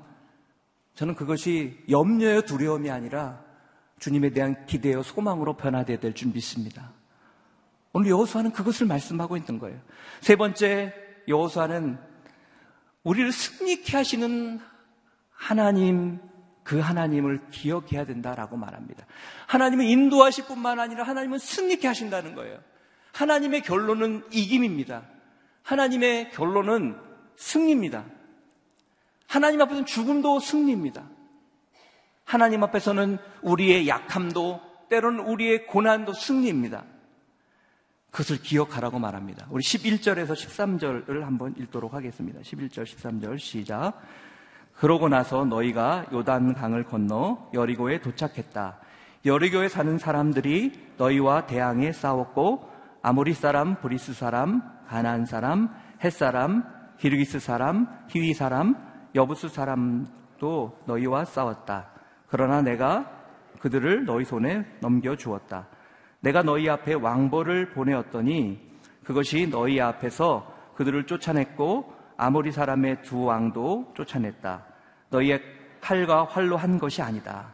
저는 0.96 1.14
그것이 1.14 1.78
염려요 1.88 2.42
두려움이 2.42 2.90
아니라 2.90 3.44
주님에 4.00 4.30
대한 4.30 4.66
기대요 4.66 5.04
소망으로 5.04 5.56
변화되어야 5.56 6.00
될 6.00 6.14
줄 6.14 6.32
믿습니다. 6.32 6.90
오늘 7.92 8.10
여호수아는 8.10 8.50
그것을 8.50 8.88
말씀하고 8.88 9.36
있는 9.36 9.60
거예요. 9.60 9.78
세 10.20 10.34
번째 10.34 10.92
여호수아는 11.28 11.96
우리를 13.04 13.30
승리케 13.30 13.96
하시는 13.96 14.58
하나님 15.30 16.18
그 16.64 16.80
하나님을 16.80 17.50
기억해야 17.52 18.04
된다라고 18.04 18.56
말합니다. 18.56 19.06
하나님은 19.46 19.84
인도하실 19.84 20.46
뿐만 20.46 20.80
아니라 20.80 21.04
하나님은 21.04 21.38
승리케 21.38 21.86
하신다는 21.86 22.34
거예요. 22.34 22.58
하나님의 23.12 23.62
결론은 23.62 24.24
이김입니다. 24.32 25.04
하나님의 25.62 26.32
결론은 26.32 27.11
승리입니다. 27.36 28.04
하나님 29.26 29.60
앞에서는 29.62 29.86
죽음도 29.86 30.40
승리입니다. 30.40 31.04
하나님 32.24 32.62
앞에서는 32.62 33.18
우리의 33.42 33.88
약함도 33.88 34.60
때로는 34.88 35.20
우리의 35.20 35.66
고난도 35.66 36.12
승리입니다. 36.12 36.84
그것을 38.10 38.42
기억하라고 38.42 38.98
말합니다. 38.98 39.46
우리 39.50 39.62
11절에서 39.62 40.32
13절을 40.34 41.22
한번 41.22 41.54
읽도록 41.58 41.94
하겠습니다. 41.94 42.40
11절, 42.40 42.84
13절 42.84 43.38
시작. 43.38 43.94
그러고 44.74 45.08
나서 45.08 45.44
너희가 45.46 46.06
요단 46.12 46.54
강을 46.54 46.84
건너 46.84 47.50
여리고에 47.54 48.00
도착했다. 48.00 48.78
여리고에 49.24 49.68
사는 49.68 49.96
사람들이 49.96 50.72
너희와 50.98 51.46
대항해 51.46 51.92
싸웠고 51.92 52.70
아모리 53.00 53.32
사람, 53.32 53.80
브리스 53.80 54.12
사람, 54.12 54.62
가나안 54.88 55.24
사람, 55.24 55.74
헷 56.02 56.12
사람, 56.12 56.64
기르가스 57.02 57.40
사람, 57.40 57.88
히위 58.10 58.32
사람, 58.32 58.76
여부스 59.16 59.48
사람도 59.48 60.78
너희와 60.86 61.24
싸웠다. 61.24 61.90
그러나 62.28 62.62
내가 62.62 63.10
그들을 63.58 64.04
너희 64.04 64.24
손에 64.24 64.64
넘겨 64.80 65.16
주었다. 65.16 65.66
내가 66.20 66.44
너희 66.44 66.70
앞에 66.70 66.94
왕보를 66.94 67.70
보내었더니 67.70 68.60
그것이 69.02 69.50
너희 69.50 69.80
앞에서 69.80 70.46
그들을 70.76 71.06
쫓아냈고 71.06 71.92
아모리 72.16 72.52
사람의 72.52 73.02
두 73.02 73.24
왕도 73.24 73.94
쫓아냈다. 73.96 74.64
너희의 75.10 75.42
칼과 75.80 76.26
활로 76.26 76.56
한 76.56 76.78
것이 76.78 77.02
아니다. 77.02 77.52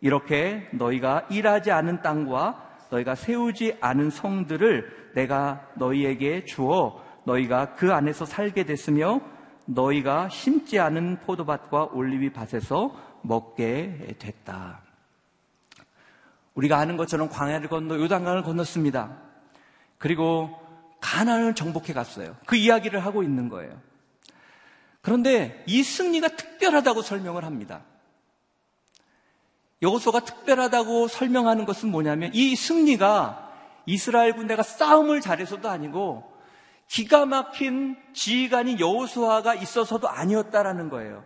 이렇게 0.00 0.66
너희가 0.72 1.26
일하지 1.28 1.72
않은 1.72 2.00
땅과 2.00 2.86
너희가 2.90 3.16
세우지 3.16 3.76
않은 3.82 4.08
성들을 4.08 5.12
내가 5.14 5.60
너희에게 5.76 6.46
주어 6.46 7.06
너희가 7.28 7.74
그 7.74 7.92
안에서 7.92 8.24
살게 8.24 8.64
됐으며 8.64 9.20
너희가 9.66 10.28
심지 10.30 10.78
않은 10.78 11.20
포도밭과 11.20 11.90
올리비 11.92 12.32
밭에서 12.32 12.94
먹게 13.22 14.16
됐다. 14.18 14.80
우리가 16.54 16.78
아는 16.78 16.96
것처럼 16.96 17.28
광야를 17.28 17.68
건너 17.68 17.96
요단강을 17.96 18.42
건넜습니다. 18.42 19.16
그리고 19.98 20.58
가나안을 21.00 21.54
정복해 21.54 21.92
갔어요. 21.92 22.36
그 22.46 22.56
이야기를 22.56 23.04
하고 23.04 23.22
있는 23.22 23.48
거예요. 23.48 23.80
그런데 25.00 25.62
이 25.66 25.82
승리가 25.82 26.28
특별하다고 26.28 27.02
설명을 27.02 27.44
합니다. 27.44 27.82
여호수가 29.80 30.20
특별하다고 30.20 31.06
설명하는 31.06 31.64
것은 31.64 31.90
뭐냐면 31.90 32.30
이 32.34 32.56
승리가 32.56 33.46
이스라엘 33.86 34.34
군대가 34.34 34.62
싸움을 34.64 35.20
잘해서도 35.20 35.68
아니고 35.68 36.37
기가 36.88 37.26
막힌 37.26 37.96
지휘관인 38.14 38.80
여호수아가 38.80 39.54
있어서도 39.54 40.08
아니었다라는 40.08 40.88
거예요. 40.88 41.24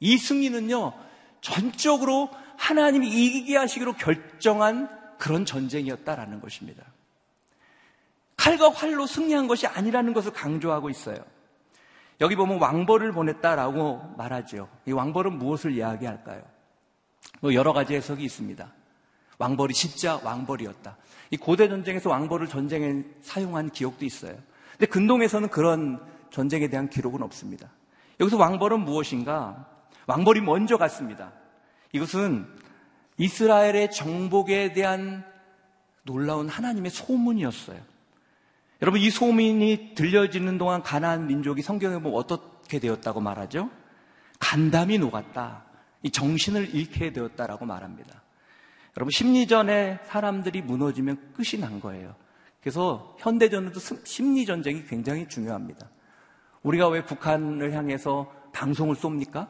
이 0.00 0.18
승리는요 0.18 0.92
전적으로 1.40 2.28
하나님이 2.58 3.08
이기게 3.08 3.56
하시기로 3.56 3.94
결정한 3.94 4.90
그런 5.18 5.44
전쟁이었다라는 5.44 6.40
것입니다. 6.40 6.84
칼과 8.36 8.70
활로 8.70 9.06
승리한 9.06 9.46
것이 9.46 9.66
아니라는 9.66 10.12
것을 10.12 10.32
강조하고 10.32 10.90
있어요. 10.90 11.18
여기 12.20 12.34
보면 12.34 12.60
왕벌을 12.60 13.12
보냈다라고 13.12 14.14
말하죠. 14.16 14.68
이 14.86 14.92
왕벌은 14.92 15.38
무엇을 15.38 15.72
이야기할까요? 15.72 16.42
뭐 17.40 17.54
여러 17.54 17.72
가지 17.72 17.94
해석이 17.94 18.24
있습니다. 18.24 18.72
왕벌이 19.38 19.74
진짜 19.74 20.18
왕벌이었다. 20.24 20.96
이 21.30 21.36
고대 21.36 21.68
전쟁에서 21.68 22.10
왕벌을 22.10 22.48
전쟁에 22.48 23.04
사용한 23.20 23.70
기억도 23.70 24.04
있어요. 24.04 24.36
근데 24.78 24.86
근동에서는 24.86 25.48
그런 25.48 26.00
전쟁에 26.30 26.68
대한 26.68 26.90
기록은 26.90 27.22
없습니다. 27.22 27.70
여기서 28.20 28.36
왕벌은 28.36 28.80
무엇인가? 28.80 29.66
왕벌이 30.06 30.40
먼저 30.42 30.76
갔습니다. 30.76 31.32
이것은 31.92 32.46
이스라엘의 33.16 33.90
정복에 33.90 34.74
대한 34.74 35.24
놀라운 36.02 36.48
하나님의 36.48 36.90
소문이었어요. 36.90 37.80
여러분 38.82 39.00
이 39.00 39.10
소문이 39.10 39.92
들려지는 39.94 40.58
동안 40.58 40.82
가나안 40.82 41.26
민족이 41.26 41.62
성경에 41.62 41.98
보면 41.98 42.18
어떻게 42.18 42.78
되었다고 42.78 43.20
말하죠? 43.20 43.70
간담이 44.38 44.98
녹았다. 44.98 45.64
이 46.02 46.10
정신을 46.10 46.74
잃게 46.74 47.12
되었다라고 47.12 47.64
말합니다. 47.64 48.22
여러분 48.98 49.10
심리전에 49.10 50.00
사람들이 50.04 50.60
무너지면 50.62 51.32
끝이 51.34 51.60
난 51.60 51.80
거예요. 51.80 52.14
그래서 52.66 53.14
현대전에도 53.20 53.78
심리 54.02 54.44
전쟁이 54.44 54.84
굉장히 54.86 55.28
중요합니다. 55.28 55.88
우리가 56.64 56.88
왜 56.88 57.04
북한을 57.04 57.72
향해서 57.72 58.28
방송을 58.52 58.96
쏩니까? 58.96 59.46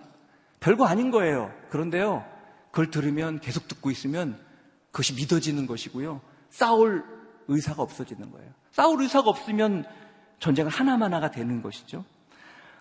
별거 0.60 0.84
아닌 0.84 1.10
거예요. 1.10 1.50
그런데요, 1.70 2.26
그걸 2.70 2.90
들으면 2.90 3.40
계속 3.40 3.68
듣고 3.68 3.90
있으면 3.90 4.38
그것이 4.90 5.14
믿어지는 5.14 5.66
것이고요. 5.66 6.20
싸울 6.50 7.06
의사가 7.48 7.82
없어지는 7.82 8.30
거예요. 8.32 8.50
싸울 8.70 9.00
의사가 9.00 9.30
없으면 9.30 9.86
전쟁은 10.38 10.70
하나만하가 10.70 11.30
되는 11.30 11.62
것이죠. 11.62 12.04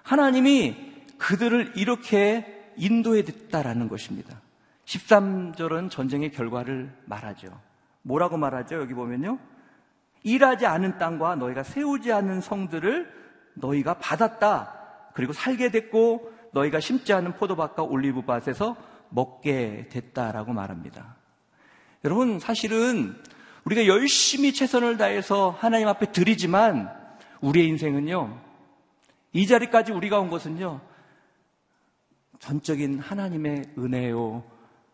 하나님이 0.04 0.76
그들을 1.18 1.78
이렇게 1.78 2.74
인도해 2.76 3.24
뒀다라는 3.24 3.88
것입니다. 3.88 4.42
13절은 4.84 5.90
전쟁의 5.90 6.34
결과를 6.34 6.94
말하죠. 7.06 7.58
뭐라고 8.02 8.36
말하죠? 8.36 8.82
여기 8.82 8.94
보면요. 8.94 9.40
일하지 10.26 10.66
않은 10.66 10.98
땅과 10.98 11.36
너희가 11.36 11.62
세우지 11.62 12.12
않은 12.12 12.42
성들을 12.42 13.14
너희가 13.54 14.00
받았다. 14.00 14.74
그리고 15.14 15.34
살게 15.34 15.70
됐고 15.70 16.32
너희가 16.52 16.80
심지 16.80 17.14
않은 17.14 17.34
포도밭과 17.36 17.84
올리브밭에서 17.84 18.76
먹게 19.10 19.88
됐다라고 19.90 20.52
말합니다. 20.52 21.16
여러분 22.04 22.40
사실은 22.40 23.16
우리가 23.66 23.86
열심히 23.86 24.52
최선을 24.52 24.98
다해서 24.98 25.52
하나님 25.52 25.88
앞에 25.88 26.12
드리지만 26.12 26.92
우리의 27.42 27.68
인생은요. 27.68 28.42
이 29.34 29.46
자리까지 29.46 29.92
우리가 29.92 30.20
온 30.20 30.30
것은요. 30.32 30.82
전적인 32.40 33.00
하나님의 33.00 33.74
은혜요. 33.78 34.44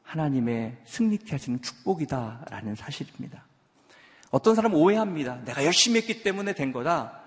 하나님의 0.03 0.77
승리케 0.83 1.31
하시는 1.31 1.61
축복이다라는 1.61 2.75
사실입니다. 2.75 3.45
어떤 4.31 4.55
사람은 4.55 4.77
오해합니다. 4.77 5.43
내가 5.43 5.63
열심히 5.65 5.97
했기 5.99 6.23
때문에 6.23 6.53
된 6.53 6.71
거다. 6.71 7.19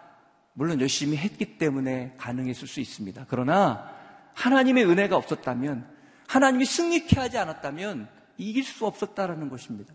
물론 0.55 0.80
열심히 0.80 1.16
했기 1.16 1.59
때문에 1.59 2.14
가능했을 2.16 2.66
수 2.66 2.80
있습니다. 2.80 3.26
그러나 3.28 3.90
하나님의 4.34 4.84
은혜가 4.86 5.16
없었다면, 5.16 5.86
하나님이 6.26 6.64
승리케 6.64 7.20
하지 7.20 7.38
않았다면 7.38 8.09
이길 8.38 8.64
수 8.64 8.86
없었다라는 8.86 9.48
것입니다. 9.48 9.94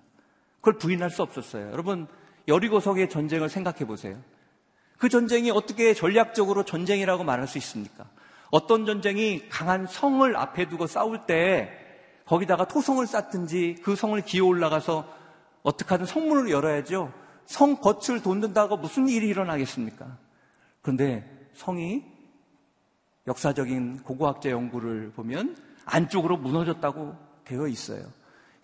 그걸 0.57 0.78
부인할 0.78 1.10
수 1.10 1.24
없었어요. 1.24 1.72
여러분, 1.72 2.07
여리고성의 2.47 3.10
전쟁을 3.10 3.49
생각해 3.49 3.86
보세요. 3.86 4.18
그 4.97 5.10
전쟁이 5.10 5.49
어떻게 5.49 5.93
전략적으로 5.93 6.64
전쟁이라고 6.64 7.24
말할 7.24 7.47
수 7.47 7.57
있습니까? 7.57 8.05
어떤 8.51 8.86
전쟁이 8.86 9.47
강한 9.49 9.88
성을 9.88 10.36
앞에 10.36 10.68
두고 10.68 10.88
싸울 10.88 11.26
때 11.26 11.72
거기다가 12.26 12.68
토성을 12.68 13.05
쌓든지 13.05 13.78
그 13.84 13.95
성을 13.95 14.20
기어 14.22 14.45
올라가서 14.45 15.18
어떻게 15.64 15.89
하든 15.89 16.05
성문을 16.05 16.49
열어야죠. 16.51 17.14
성 17.45 17.78
겉을 17.78 18.22
돈든다고 18.22 18.78
무슨 18.78 19.07
일이 19.07 19.28
일어나겠습니까? 19.28 20.18
그런데 20.82 21.49
성이 21.53 22.03
역사적인 23.28 24.03
고고학자 24.03 24.49
연구를 24.49 25.12
보면 25.12 25.57
안쪽으로 25.86 26.38
무너졌다고 26.38 27.16
되어 27.45 27.68
있어요. 27.68 28.05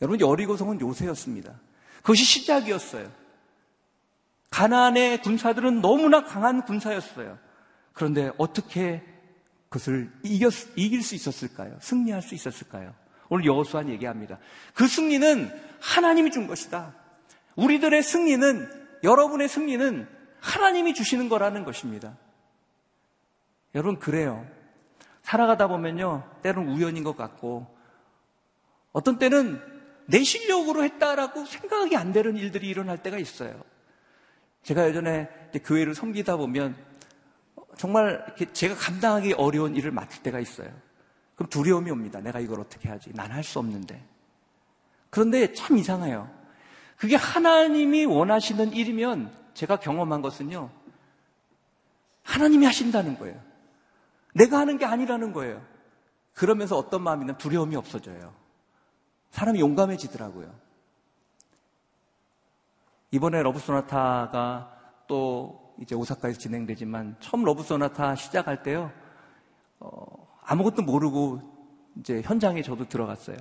여러분 0.02 0.20
여리고성은 0.20 0.82
요새였습니다. 0.82 1.54
그것이 1.98 2.24
시작이었어요. 2.24 3.12
가나안의 4.52 5.22
군사들은 5.22 5.82
너무나 5.82 6.24
강한 6.24 6.64
군사였어요. 6.64 7.38
그런데 7.93 8.32
어떻게 8.38 9.04
그것을 9.70 10.12
이겼, 10.24 10.54
이길 10.78 11.02
수 11.02 11.16
있었을까요? 11.16 11.78
승리할 11.82 12.22
수 12.22 12.36
있었을까요? 12.36 12.93
오늘 13.30 13.46
여호수아는 13.46 13.92
얘기합니다. 13.94 14.40
그 14.74 14.88
승리는 14.88 15.50
하나님이 15.80 16.32
준 16.32 16.48
것이다. 16.48 16.94
우리들의 17.56 18.02
승리는 18.04 18.70
여러분의 19.04 19.48
승리는 19.48 20.08
하나님이 20.40 20.94
주시는 20.94 21.30
거라는 21.30 21.64
것입니다. 21.64 22.18
여러분, 23.74 24.00
그래요. 24.00 24.46
살아가다 25.24 25.68
보면요, 25.68 26.24
때로는 26.44 26.72
우연인 26.74 27.04
것 27.04 27.18
같고, 27.18 27.68
어떤 28.92 29.18
때는 29.18 29.62
내 30.06 30.24
실력으로 30.24 30.84
했다라고 30.84 31.46
생각이 31.46 31.98
안 31.98 32.14
되는 32.14 32.38
일들이 32.38 32.68
일어날 32.68 33.02
때가 33.02 33.18
있어요. 33.18 33.64
제가 34.64 34.88
예전에 34.88 35.30
교회를 35.64 35.96
섬기다 35.96 36.38
보면 36.38 36.76
정말 37.78 38.26
제가 38.54 38.76
감당하기 38.76 39.34
어려운 39.34 39.76
일을 39.76 39.92
맡을 39.92 40.24
때가 40.24 40.40
있어요. 40.40 40.70
그럼 41.36 41.50
두려움이 41.50 41.92
옵니다. 41.92 42.20
내가 42.22 42.40
이걸 42.40 42.60
어떻게 42.62 42.90
하지? 42.90 43.12
난 43.14 43.32
할 43.32 43.44
수 43.44 43.60
없는데. 43.60 44.02
그런데 45.10 45.54
참 45.54 45.78
이상해요. 45.78 46.30
그게 46.98 47.16
하나님이 47.16 48.06
원하시는 48.06 48.74
일이면 48.74 49.32
제가 49.54 49.78
경험한 49.80 50.22
것은요. 50.22 50.70
하나님이 52.24 52.66
하신다는 52.66 53.18
거예요. 53.20 53.40
내가 54.34 54.60
하는 54.60 54.78
게 54.78 54.86
아니라는 54.86 55.32
거예요. 55.34 55.62
그러면서 56.34 56.78
어떤 56.78 57.02
마음이냐 57.04 57.38
두려움이 57.38 57.76
없어져요. 57.76 58.34
사람이 59.32 59.60
용감해지더라고요. 59.60 60.54
이번에 63.12 63.42
러브소나타가 63.44 64.72
또 65.08 65.74
이제 65.80 65.96
오사카에서 65.96 66.40
진행되지만 66.40 67.18
처음 67.20 67.44
러브소나타 67.44 68.16
시작할 68.16 68.64
때요. 68.64 68.92
어, 69.80 70.25
아무것도 70.46 70.84
모르고 70.84 71.41
이제 72.00 72.22
현장에 72.22 72.62
저도 72.62 72.88
들어갔어요. 72.88 73.38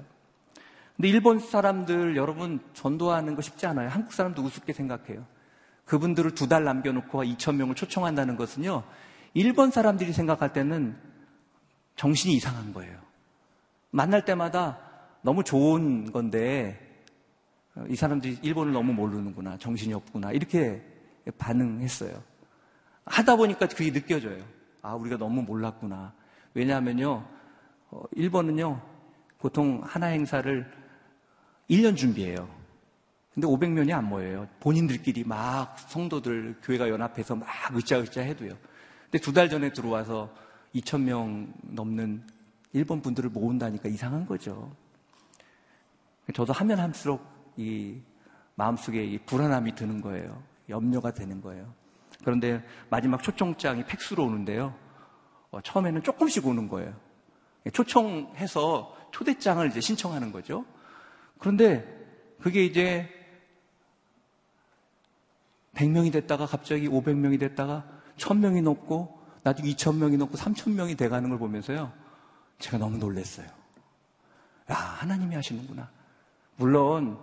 근데 0.96 1.09
일본 1.09 1.38
사람들 1.40 2.16
여러분 2.16 2.61
전도하는 2.72 3.34
거 3.34 3.42
쉽지 3.42 3.66
않아요. 3.66 3.88
한국 3.88 4.12
사람도 4.12 4.42
우습게 4.42 4.72
생각해요. 4.72 5.24
그분들을 5.84 6.34
두 6.34 6.48
달 6.48 6.64
남겨놓고 6.64 7.24
2천 7.24 7.57
명을 7.57 7.74
초청한다는 7.74 8.36
것은요. 8.36 8.84
일본 9.34 9.70
사람들이 9.70 10.12
생각할 10.12 10.52
때는 10.52 10.96
정신이 11.96 12.34
이상한 12.34 12.72
거예요. 12.72 12.96
만날 13.90 14.24
때마다 14.24 14.78
너무 15.22 15.42
좋은 15.44 16.11
건데 16.12 16.80
이 17.88 17.96
사람들이 17.96 18.38
일본을 18.42 18.72
너무 18.72 18.92
모르는구나, 18.92 19.59
정신이 19.59 19.92
없구나 19.94 20.30
이렇게 20.32 20.82
반응했어요. 21.38 22.22
하다 23.07 23.36
보니까 23.36 23.66
그게 23.66 23.92
느껴져요. 23.92 24.42
아 24.80 24.94
우리가 24.94 25.16
너무 25.18 25.42
몰랐구나. 25.42 26.14
왜냐하면요, 26.55 27.24
어, 27.90 28.02
일본은요 28.12 28.80
보통 29.38 29.80
하나 29.84 30.07
행사를 30.07 30.70
1년 31.68 31.96
준비해요. 31.96 32.48
근데 33.32 33.48
500명이 33.48 33.92
안 33.92 34.09
모여요. 34.09 34.48
본인들끼리 34.61 35.24
막 35.24 35.76
성도들 35.78 36.57
교회가 36.62 36.88
연합해서 36.88 37.34
막 37.36 37.48
으쌰으쌰 37.76 38.20
해도요. 38.22 38.52
근데 39.05 39.18
두 39.18 39.32
달 39.32 39.48
전에 39.48 39.72
들어와서 39.72 40.32
2,000명 40.74 41.52
넘는 41.62 42.22
일본 42.72 43.00
분들을 43.02 43.30
모은다니까 43.30 43.88
이상한 43.88 44.24
거죠. 44.26 44.72
저도 46.32 46.52
하면 46.52 46.78
할수록 46.80 47.24
이 47.57 47.96
마음속에 48.55 49.05
이 49.05 49.18
불안함이 49.18 49.74
드는 49.74 50.00
거예요. 50.00 50.42
염려가 50.68 51.12
되는 51.12 51.40
거예요. 51.40 51.72
그런데 52.24 52.64
마지막 52.88 53.22
초청장이 53.22 53.84
팩스로 53.84 54.24
오는데요. 54.24 54.74
어, 55.55 55.61
처음에는 55.62 56.02
조금씩 56.02 56.46
오는 56.46 56.68
거예요. 56.68 56.92
초청해서 57.72 58.96
초대장을 59.12 59.66
이제 59.68 59.80
신청하는 59.80 60.32
거죠. 60.32 60.66
그런데 61.38 61.86
그게 62.40 62.64
이제 62.64 63.09
100명이 65.74 66.12
됐다가 66.12 66.46
갑자기 66.46 66.88
500명이 66.88 67.38
됐다가 67.40 67.84
1000명이 68.16 68.62
넘고 68.62 69.18
나중에 69.44 69.70
2000명이 69.70 70.18
넘고 70.18 70.36
3000명이 70.36 70.98
돼가는 70.98 71.28
걸 71.28 71.38
보면서요. 71.38 71.92
제가 72.59 72.78
너무 72.78 72.98
놀랐어요. 72.98 73.46
야, 74.70 74.74
하나님이 74.74 75.34
하시는구나. 75.34 75.90
물론 76.57 77.18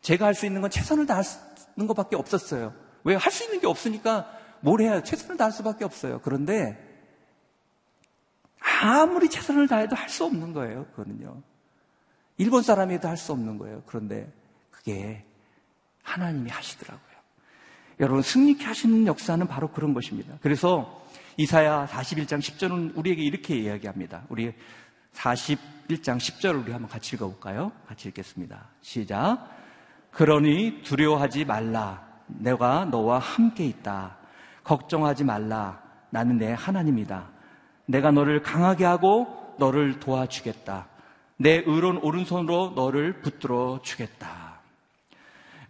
제가 0.00 0.26
할 0.26 0.34
수 0.34 0.46
있는 0.46 0.60
건 0.60 0.70
최선을 0.70 1.06
다하는 1.06 1.86
것밖에 1.86 2.16
없었어요. 2.16 2.74
왜? 3.04 3.14
할 3.14 3.30
수 3.32 3.44
있는 3.44 3.60
게 3.60 3.66
없으니까 3.66 4.28
뭘 4.60 4.80
해야 4.80 5.02
최선을 5.02 5.36
다할 5.36 5.52
수밖에 5.52 5.84
없어요. 5.84 6.20
그런데 6.22 6.91
아무리 8.82 9.28
최선을 9.30 9.68
다해도 9.68 9.94
할 9.94 10.08
수 10.08 10.24
없는 10.24 10.52
거예요. 10.52 10.86
그거는요. 10.86 11.40
일본 12.38 12.62
사람이도 12.62 13.08
할 13.08 13.16
수 13.16 13.32
없는 13.32 13.58
거예요. 13.58 13.82
그런데 13.86 14.30
그게 14.70 15.24
하나님이 16.02 16.50
하시더라고요. 16.50 17.12
여러분 18.00 18.22
승리케 18.22 18.64
하시는 18.64 19.06
역사는 19.06 19.46
바로 19.46 19.70
그런 19.70 19.94
것입니다. 19.94 20.36
그래서 20.42 21.00
이사야 21.36 21.86
41장 21.86 22.40
10절은 22.40 22.96
우리에게 22.96 23.22
이렇게 23.22 23.56
이야기합니다. 23.56 24.24
우리 24.28 24.52
41장 25.14 26.18
10절을 26.18 26.62
우리 26.64 26.72
한번 26.72 26.90
같이 26.90 27.14
읽어볼까요? 27.14 27.70
같이 27.86 28.08
읽겠습니다. 28.08 28.68
시작. 28.80 29.48
그러니 30.10 30.82
두려워하지 30.82 31.44
말라. 31.44 32.06
내가 32.26 32.84
너와 32.86 33.20
함께 33.20 33.64
있다. 33.66 34.16
걱정하지 34.64 35.24
말라. 35.24 35.80
나는 36.10 36.38
내 36.38 36.52
하나님이다. 36.52 37.30
내가 37.86 38.10
너를 38.10 38.42
강하게 38.42 38.84
하고 38.84 39.54
너를 39.58 40.00
도와주겠다. 40.00 40.86
내 41.36 41.62
의로운 41.66 41.98
오른손으로 41.98 42.72
너를 42.76 43.20
붙들어 43.20 43.80
주겠다. 43.82 44.60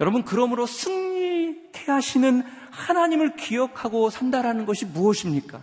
여러분, 0.00 0.24
그러므로 0.24 0.66
승리케 0.66 1.90
하시는 1.90 2.42
하나님을 2.70 3.36
기억하고 3.36 4.10
산다라는 4.10 4.66
것이 4.66 4.84
무엇입니까? 4.86 5.60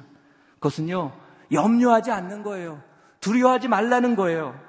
그것은요, 0.55 1.11
염려하지 1.51 2.11
않는 2.11 2.43
거예요. 2.43 2.81
두려워하지 3.19 3.67
말라는 3.67 4.15
거예요. 4.15 4.59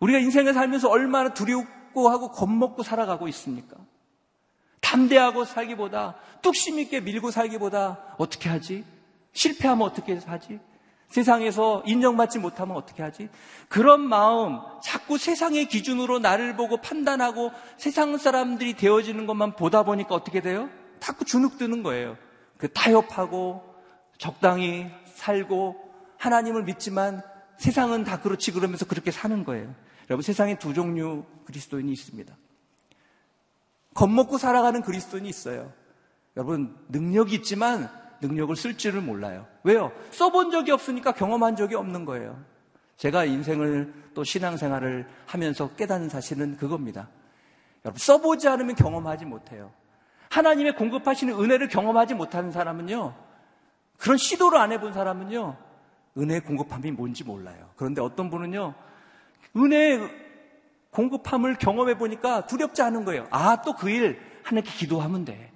우리가 0.00 0.18
인생을 0.18 0.52
살면서 0.52 0.88
얼마나 0.88 1.32
두렵고 1.32 2.08
하고 2.08 2.30
겁먹고 2.30 2.82
살아가고 2.82 3.28
있습니까? 3.28 3.76
담대하고 4.80 5.44
살기보다 5.44 6.16
뚝심 6.42 6.78
있게 6.80 7.00
밀고 7.00 7.30
살기보다 7.30 8.16
어떻게 8.18 8.48
하지? 8.48 8.84
실패하면 9.32 9.86
어떻게 9.86 10.18
하지? 10.18 10.60
세상에서 11.08 11.82
인정받지 11.86 12.38
못하면 12.38 12.76
어떻게 12.76 13.02
하지? 13.02 13.28
그런 13.68 14.00
마음, 14.00 14.60
자꾸 14.82 15.18
세상의 15.18 15.66
기준으로 15.66 16.18
나를 16.18 16.56
보고 16.56 16.78
판단하고 16.78 17.52
세상 17.76 18.16
사람들이 18.16 18.74
되어지는 18.74 19.26
것만 19.26 19.56
보다 19.56 19.82
보니까 19.82 20.14
어떻게 20.14 20.40
돼요? 20.40 20.70
자꾸 21.00 21.24
주눅 21.24 21.58
드는 21.58 21.82
거예요. 21.82 22.16
그 22.56 22.72
타협하고 22.72 23.62
적당히 24.16 24.90
살고 25.14 25.76
하나님을 26.16 26.64
믿지만 26.64 27.22
세상은 27.58 28.04
다 28.04 28.20
그렇지 28.20 28.52
그러면서 28.52 28.86
그렇게 28.86 29.10
사는 29.10 29.44
거예요. 29.44 29.74
여러분 30.08 30.22
세상에 30.22 30.58
두 30.58 30.72
종류 30.72 31.24
그리스도인이 31.44 31.92
있습니다. 31.92 32.34
겁먹고 33.94 34.38
살아가는 34.38 34.80
그리스도인이 34.80 35.28
있어요. 35.28 35.72
여러분 36.36 36.76
능력이 36.88 37.34
있지만 37.36 37.90
능력을 38.22 38.54
쓸 38.56 38.78
줄을 38.78 39.02
몰라요. 39.02 39.46
왜요? 39.64 39.92
써본 40.12 40.50
적이 40.50 40.70
없으니까 40.72 41.12
경험한 41.12 41.56
적이 41.56 41.74
없는 41.74 42.04
거예요. 42.06 42.38
제가 42.96 43.24
인생을 43.24 43.92
또 44.14 44.24
신앙생활을 44.24 45.06
하면서 45.26 45.68
깨닫는 45.74 46.08
사실은 46.08 46.56
그겁니다. 46.56 47.08
여러분 47.84 47.98
써보지 47.98 48.48
않으면 48.48 48.76
경험하지 48.76 49.26
못해요. 49.26 49.72
하나님의 50.30 50.76
공급하시는 50.76 51.34
은혜를 51.34 51.68
경험하지 51.68 52.14
못하는 52.14 52.52
사람은요. 52.52 53.14
그런 53.98 54.16
시도를 54.16 54.58
안 54.58 54.72
해본 54.72 54.92
사람은요. 54.94 55.56
은혜 56.18 56.40
공급함이 56.40 56.90
뭔지 56.92 57.24
몰라요. 57.24 57.70
그런데 57.76 58.00
어떤 58.02 58.30
분은요, 58.30 58.74
은혜 59.56 59.98
공급함을 60.90 61.56
경험해 61.56 61.96
보니까 61.98 62.46
두렵지 62.46 62.82
않은 62.82 63.04
거예요. 63.04 63.26
아, 63.30 63.62
또 63.62 63.74
그 63.74 63.88
일 63.90 64.20
하나님께 64.42 64.70
기도하면 64.76 65.24
돼. 65.24 65.51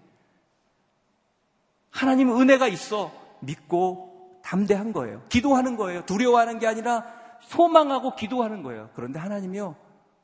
하나님 1.91 2.31
은혜가 2.39 2.69
있어. 2.69 3.13
믿고 3.41 4.41
담대한 4.43 4.93
거예요. 4.93 5.23
기도하는 5.29 5.77
거예요. 5.77 6.05
두려워하는 6.07 6.59
게 6.59 6.67
아니라 6.67 7.05
소망하고 7.41 8.15
기도하는 8.15 8.63
거예요. 8.63 8.91
그런데 8.95 9.19
하나님이요, 9.19 9.77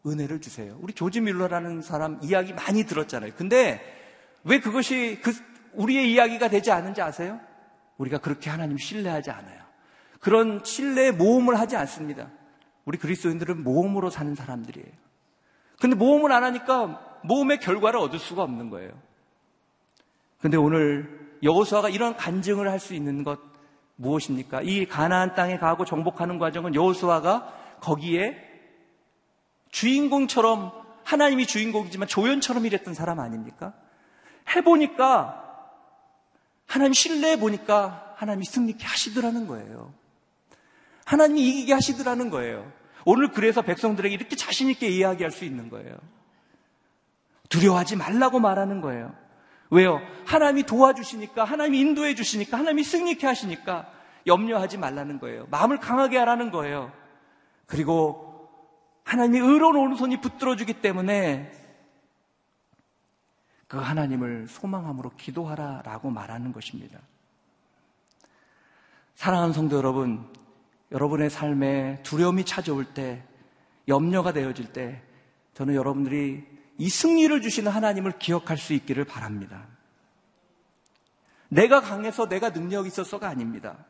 은혜를 0.07 0.41
주세요. 0.41 0.77
우리 0.81 0.93
조지 0.93 1.21
밀러라는 1.21 1.83
사람 1.83 2.19
이야기 2.23 2.53
많이 2.53 2.85
들었잖아요. 2.85 3.33
근데 3.37 3.81
왜 4.45 4.61
그것이 4.61 5.21
그 5.23 5.33
우리의 5.75 6.13
이야기가 6.13 6.49
되지 6.49 6.71
않은지 6.71 7.01
아세요? 7.01 7.41
우리가 7.99 8.19
그렇게 8.19 8.51
하나님 8.51 8.79
신뢰하지 8.79 9.31
않아요. 9.31 9.63
그런 10.21 10.63
신뢰의 10.65 11.13
모험을 11.13 11.59
하지 11.59 11.77
않습니다. 11.77 12.31
우리 12.85 12.99
그리스도인들은 12.99 13.63
모험으로 13.63 14.11
사는 14.11 14.35
사람들이에요. 14.35 14.89
근데 15.81 15.97
모험을 15.97 16.33
안 16.33 16.45
하니까 16.45 17.21
모험의 17.25 17.61
결과를 17.61 17.99
얻을 18.01 18.19
수가 18.19 18.43
없는 18.43 18.71
거예요. 18.71 18.91
근데 20.41 20.57
오늘 20.57 21.22
여호수아가 21.43 21.89
이런 21.89 22.17
간증을 22.17 22.69
할 22.71 22.79
수 22.79 22.95
있는 22.95 23.25
것 23.25 23.39
무엇입니까? 23.97 24.63
이 24.63 24.87
가나안 24.87 25.35
땅에 25.35 25.59
가고 25.59 25.85
정복하는 25.85 26.39
과정은 26.39 26.75
여호수아가 26.75 27.79
거기에 27.81 28.37
주인공처럼 29.71 30.73
하나님이 31.05 31.47
주인공이지만 31.47 32.09
조연처럼 32.09 32.67
일했던 32.67 32.95
사람 32.95 33.21
아닙니까? 33.21 33.75
해보니까 34.55 35.39
하나님 36.67 36.93
신뢰해 36.93 37.39
보니까 37.39 38.15
하나님이 38.17 38.45
승리케 38.45 38.85
하시더라는 38.85 39.47
거예요. 39.47 39.93
하나님이 41.05 41.43
이기게 41.49 41.73
하시더라는 41.75 42.31
거예요. 42.31 42.71
오늘 43.05 43.29
그래서 43.33 43.63
백성들에게 43.63 44.15
이렇게 44.15 44.37
자신있게 44.37 44.89
이야기할 44.89 45.33
수 45.33 45.45
있는 45.45 45.69
거예요. 45.69 45.97
두려워하지 47.49 47.97
말라고 47.97 48.41
말하는 48.41 48.81
거예요. 48.81 49.15
왜요? 49.73 50.03
하나님이 50.27 50.65
도와주시니까, 50.65 51.45
하나님이 51.45 51.81
인도해 51.81 52.15
주시니까, 52.15 52.59
하나님이 52.59 52.85
승리케 52.85 53.27
하시니까 53.27 53.91
염려하지 54.27 54.77
말라는 54.77 55.19
거예요. 55.19 55.47
마음을 55.51 55.79
강하게 55.79 56.19
하라는 56.19 56.51
거예요. 56.51 56.93
그리고 57.65 58.51
하나님이 59.05 59.39
의로운 59.39 59.77
오른손이 59.77 60.21
붙들어 60.21 60.57
주기 60.57 60.75
때문에 60.75 61.51
그 63.67 63.79
하나님을 63.79 64.47
소망함으로 64.47 65.13
기도하라 65.17 65.81
라고 65.87 66.11
말하는 66.11 66.53
것입니다. 66.53 66.99
사랑하는 69.15 69.55
성도 69.55 69.79
여러분, 69.79 70.31
여러분의 70.91 71.31
삶에 71.31 72.03
두려움이 72.03 72.45
찾아올 72.45 72.85
때, 72.85 73.23
염려가 73.89 74.33
되어질 74.33 74.75
때, 74.75 75.01
저는 75.55 75.75
여러분들이 75.75 76.52
이 76.79 76.89
승리를 76.89 77.41
주시는 77.41 77.71
하나님을 77.71 78.19
기억할 78.19 78.59
수 78.59 78.73
있기를 78.73 79.05
바랍니다. 79.05 79.67
내가 81.49 81.81
강해서 81.81 82.29
내가 82.29 82.51
능력이 82.51 82.89
있어서가 82.89 83.29
아닙니다. 83.29 83.85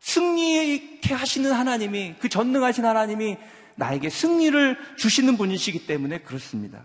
승리케 0.00 1.14
하시는 1.14 1.50
하나님이, 1.50 2.16
그 2.20 2.28
전능하신 2.28 2.84
하나님이 2.84 3.38
나에게 3.76 4.10
승리를 4.10 4.96
주시는 4.96 5.36
분이시기 5.36 5.86
때문에 5.86 6.18
그렇습니다. 6.18 6.84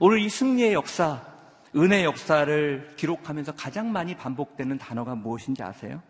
오늘 0.00 0.18
이 0.18 0.28
승리의 0.28 0.72
역사, 0.72 1.22
은혜의 1.76 2.04
역사를 2.04 2.94
기록하면서 2.96 3.52
가장 3.52 3.92
많이 3.92 4.16
반복되는 4.16 4.78
단어가 4.78 5.14
무엇인지 5.14 5.62
아세요? 5.62 6.02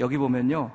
여기 0.00 0.16
보면요. 0.16 0.72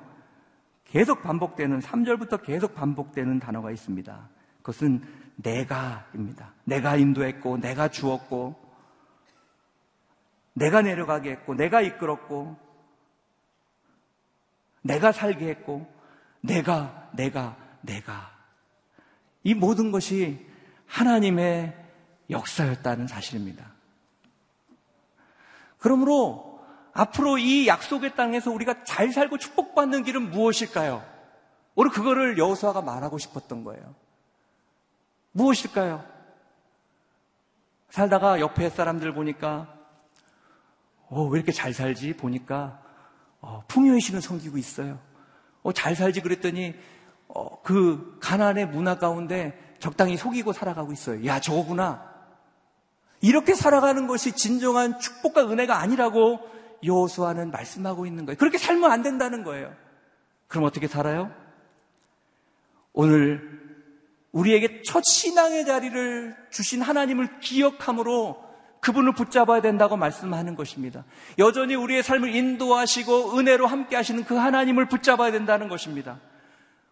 계속 0.85 1.21
반복되는, 1.21 1.79
3절부터 1.79 2.43
계속 2.43 2.75
반복되는 2.75 3.39
단어가 3.39 3.71
있습니다. 3.71 4.29
그것은 4.69 5.01
내가입니다. 5.37 6.53
내가 6.63 6.95
인도했고, 6.95 7.57
내가 7.57 7.87
주었고, 7.87 8.55
내가 10.53 10.83
내려가게 10.83 11.31
했고, 11.31 11.55
내가 11.55 11.81
이끌었고, 11.81 12.55
내가 14.83 15.11
살게 15.11 15.47
했고, 15.49 15.91
내가, 16.41 17.09
내가, 17.13 17.57
내가. 17.81 18.31
이 19.43 19.55
모든 19.55 19.91
것이 19.91 20.47
하나님의 20.85 21.75
역사였다는 22.29 23.07
사실입니다. 23.07 23.71
그러므로 25.79 26.61
앞으로 26.93 27.39
이 27.39 27.67
약속의 27.67 28.15
땅에서 28.15 28.51
우리가 28.51 28.83
잘 28.83 29.11
살고 29.11 29.39
축복받는 29.39 30.03
길은 30.03 30.29
무엇일까요? 30.29 31.03
오늘 31.73 31.91
그거를 31.91 32.37
여호수아가 32.37 32.81
말하고 32.81 33.17
싶었던 33.17 33.63
거예요. 33.63 33.95
무엇일까요? 35.31 36.03
살다가 37.89 38.39
옆에 38.39 38.69
사람들 38.69 39.13
보니까 39.13 39.73
어, 41.07 41.23
왜 41.23 41.39
이렇게 41.39 41.51
잘 41.51 41.73
살지? 41.73 42.17
보니까 42.17 42.81
어, 43.41 43.63
풍요의 43.67 43.99
신을 44.01 44.21
섬기고 44.21 44.57
있어요. 44.57 44.99
어, 45.63 45.71
잘 45.71 45.95
살지 45.95 46.21
그랬더니 46.21 46.75
어, 47.27 47.61
그 47.61 48.17
가난의 48.21 48.67
문화 48.67 48.97
가운데 48.97 49.75
적당히 49.79 50.17
속이고 50.17 50.53
살아가고 50.53 50.91
있어요. 50.91 51.25
야, 51.25 51.39
저거구나. 51.39 52.07
이렇게 53.21 53.53
살아가는 53.53 54.07
것이 54.07 54.33
진정한 54.33 54.99
축복과 54.99 55.49
은혜가 55.49 55.77
아니라고 55.79 56.39
여호수아는 56.83 57.51
말씀하고 57.51 58.05
있는 58.05 58.25
거예요. 58.25 58.37
그렇게 58.37 58.57
살면 58.57 58.91
안 58.91 59.01
된다는 59.01 59.43
거예요. 59.43 59.73
그럼 60.47 60.63
어떻게 60.65 60.87
살아요? 60.87 61.31
오늘 62.93 63.68
우리에게 64.31 64.81
첫 64.83 65.03
신앙의 65.03 65.65
자리를 65.65 66.35
주신 66.51 66.81
하나님을 66.81 67.39
기억함으로 67.39 68.49
그분을 68.79 69.13
붙잡아야 69.13 69.61
된다고 69.61 69.97
말씀하는 69.97 70.55
것입니다. 70.55 71.03
여전히 71.37 71.75
우리의 71.75 72.03
삶을 72.03 72.33
인도하시고 72.33 73.37
은혜로 73.37 73.67
함께 73.67 73.95
하시는 73.95 74.23
그 74.23 74.35
하나님을 74.35 74.87
붙잡아야 74.87 75.31
된다는 75.31 75.67
것입니다. 75.67 76.19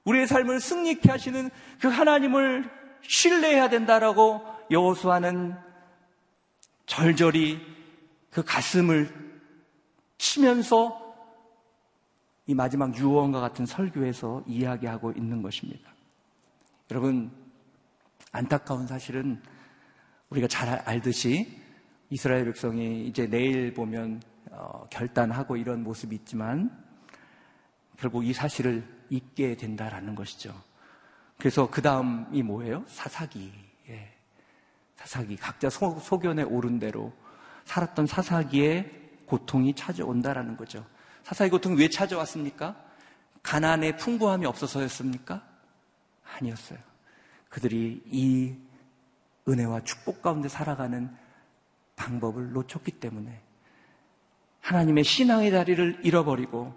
우리의 0.04 0.28
삶을 0.28 0.60
승리케 0.60 1.10
하시는 1.10 1.50
그 1.80 1.88
하나님을 1.88 2.70
신뢰해야 3.02 3.70
된다라고 3.70 4.42
여호수아는 4.72 5.56
절절히 6.86 7.62
그 8.32 8.44
가슴을 8.44 9.10
치면서 10.18 11.06
이 12.48 12.54
마지막 12.54 12.98
유언과 12.98 13.40
같은 13.42 13.66
설교에서 13.66 14.44
이야기하고 14.48 15.12
있는 15.12 15.42
것입니다. 15.42 15.97
여러분, 16.90 17.30
안타까운 18.32 18.88
사실은 18.88 19.42
우리가 20.30 20.48
잘 20.48 20.70
알듯이 20.70 21.62
이스라엘 22.10 22.46
백성이 22.46 23.08
이제 23.08 23.28
내일 23.28 23.74
보면 23.74 24.22
어, 24.52 24.88
결단하고 24.90 25.58
이런 25.58 25.84
모습이 25.84 26.16
있지만 26.16 26.72
결국 27.98 28.26
이 28.26 28.32
사실을 28.32 28.88
잊게 29.10 29.58
된다라는 29.58 30.16
것이죠. 30.16 30.54
그래서 31.38 31.70
그 31.70 31.82
다음이 31.82 32.42
뭐예요? 32.42 32.86
사사기. 32.88 33.52
예. 33.90 34.14
사사기. 34.96 35.36
각자 35.36 35.70
소, 35.70 36.00
소견에 36.00 36.44
오른 36.44 36.80
대로 36.80 37.12
살았던 37.66 38.08
사사기에 38.08 39.10
고통이 39.26 39.74
찾아온다라는 39.74 40.56
거죠. 40.56 40.86
사사기 41.24 41.52
고통이 41.52 41.78
왜 41.78 41.90
찾아왔습니까? 41.90 42.76
가난의 43.44 43.98
풍부함이 43.98 44.46
없어서였습니까? 44.46 45.47
아니었어요. 46.36 46.80
그들이 47.50 48.04
이 48.06 48.56
은혜와 49.48 49.84
축복 49.84 50.22
가운데 50.22 50.50
살아가는 50.50 51.16
방법을 51.96 52.52
놓쳤기 52.52 52.92
때문에 52.92 53.42
하나님의 54.62 55.04
신앙의 55.04 55.52
자리를 55.52 56.02
잃어버리고 56.04 56.74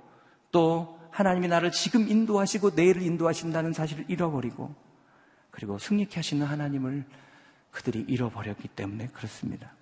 또 0.53 0.99
하나님이 1.11 1.49
나를 1.49 1.73
지금 1.73 2.09
인도하시고 2.09 2.71
내일을 2.71 3.03
인도하신다는 3.03 3.73
사실을 3.73 4.05
잃어버리고 4.09 4.75
그리고 5.51 5.79
승리케 5.79 6.17
하시는 6.17 6.47
하나님을 6.47 7.05
그들이 7.73 8.05
잃어버렸기 8.09 8.69
때문에 8.69 9.09
그렇습니다. 9.09 9.73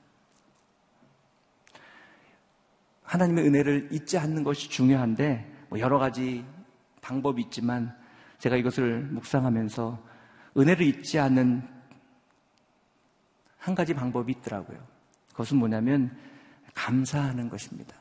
하나님의 3.02 3.46
은혜를 3.46 3.88
잊지 3.92 4.18
않는 4.18 4.44
것이 4.44 4.68
중요한데 4.68 5.66
뭐 5.68 5.78
여러 5.78 5.98
가지 5.98 6.44
방법이 7.00 7.42
있지만 7.42 7.96
제가 8.39 8.57
이것을 8.57 9.01
묵상하면서 9.03 9.99
은혜를 10.57 10.86
잊지 10.86 11.18
않는 11.18 11.62
한 13.59 13.74
가지 13.74 13.95
방법이 13.95 14.32
있더라고요. 14.32 14.78
그것은 15.30 15.59
뭐냐면 15.59 16.16
감사하는 16.74 17.49
것입니다. 17.49 17.97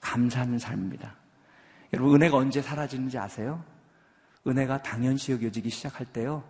감사하는 0.00 0.58
삶입니다. 0.58 1.14
여러분 1.92 2.14
은혜가 2.16 2.36
언제 2.36 2.60
사라지는지 2.60 3.18
아세요? 3.18 3.62
은혜가 4.46 4.82
당연시 4.82 5.32
여겨지기 5.32 5.70
시작할 5.70 6.06
때요. 6.06 6.42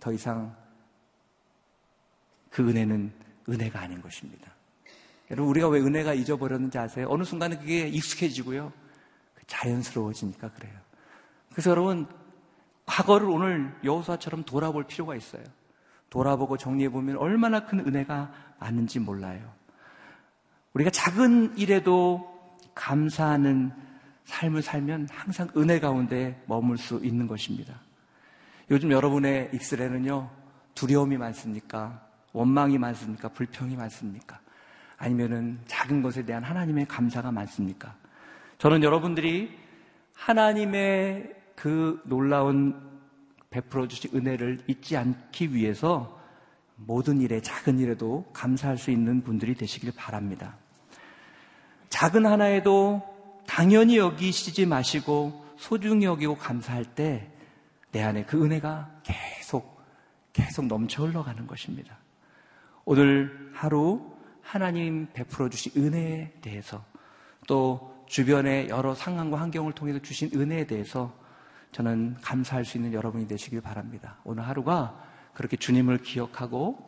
더 0.00 0.12
이상 0.12 0.54
그 2.50 2.68
은혜는 2.68 3.12
은혜가 3.48 3.80
아닌 3.80 4.00
것입니다. 4.00 4.52
여러분 5.30 5.50
우리가 5.50 5.68
왜 5.68 5.80
은혜가 5.80 6.14
잊어버렸는지 6.14 6.78
아세요? 6.78 7.08
어느 7.10 7.24
순간은 7.24 7.58
그게 7.58 7.88
익숙해지고요. 7.88 8.72
자연스러워지니까 9.46 10.50
그래요. 10.52 10.78
그래서 11.50 11.70
여러분 11.70 12.06
과거를 12.86 13.28
오늘 13.28 13.74
여호수아처럼 13.82 14.44
돌아볼 14.44 14.84
필요가 14.84 15.14
있어요. 15.14 15.42
돌아보고 16.10 16.56
정리해 16.56 16.90
보면 16.90 17.16
얼마나 17.16 17.66
큰 17.66 17.80
은혜가 17.80 18.32
많은지 18.60 19.00
몰라요. 19.00 19.52
우리가 20.74 20.90
작은 20.90 21.56
일에도 21.58 22.30
감사하는 22.74 23.72
삶을 24.24 24.62
살면 24.62 25.08
항상 25.10 25.48
은혜 25.56 25.80
가운데 25.80 26.42
머물 26.46 26.78
수 26.78 27.00
있는 27.02 27.26
것입니다. 27.26 27.74
요즘 28.70 28.90
여러분의 28.90 29.50
익스레는요, 29.52 30.30
두려움이 30.74 31.16
많습니까? 31.18 32.00
원망이 32.32 32.78
많습니까? 32.78 33.28
불평이 33.28 33.76
많습니까? 33.76 34.40
아니면은 34.96 35.60
작은 35.66 36.02
것에 36.02 36.24
대한 36.24 36.42
하나님의 36.42 36.86
감사가 36.86 37.30
많습니까? 37.30 37.94
저는 38.58 38.82
여러분들이 38.82 39.56
하나님의 40.14 41.34
그 41.54 42.00
놀라운 42.04 42.80
베풀어 43.50 43.86
주신 43.88 44.10
은혜를 44.14 44.64
잊지 44.66 44.96
않기 44.96 45.54
위해서 45.54 46.20
모든 46.76 47.20
일에 47.20 47.40
작은 47.40 47.78
일에도 47.78 48.26
감사할 48.32 48.78
수 48.78 48.90
있는 48.90 49.22
분들이 49.22 49.54
되시길 49.54 49.92
바랍니다. 49.96 50.56
작은 51.88 52.26
하나에도 52.26 53.02
당연히 53.46 53.98
여기시지 53.98 54.66
마시고 54.66 55.44
소중히 55.56 56.04
여기고 56.04 56.36
감사할 56.36 56.84
때 56.84 57.34
내 57.94 58.02
안에 58.02 58.24
그 58.24 58.44
은혜가 58.44 58.90
계속 59.04 59.80
계속 60.32 60.66
넘쳐 60.66 61.06
흘러가는 61.06 61.46
것입니다. 61.46 61.96
오늘 62.84 63.52
하루 63.54 64.12
하나님 64.42 65.06
베풀어 65.12 65.48
주신 65.48 65.70
은혜에 65.76 66.32
대해서 66.40 66.84
또 67.46 68.04
주변의 68.08 68.68
여러 68.68 68.96
상황과 68.96 69.40
환경을 69.40 69.74
통해서 69.74 70.00
주신 70.00 70.28
은혜에 70.34 70.66
대해서 70.66 71.16
저는 71.74 72.14
감사할 72.22 72.64
수 72.64 72.78
있는 72.78 72.92
여러분이 72.92 73.26
되시길 73.26 73.60
바랍니다. 73.60 74.16
오늘 74.22 74.46
하루가 74.46 74.96
그렇게 75.32 75.56
주님을 75.56 75.98
기억하고 75.98 76.78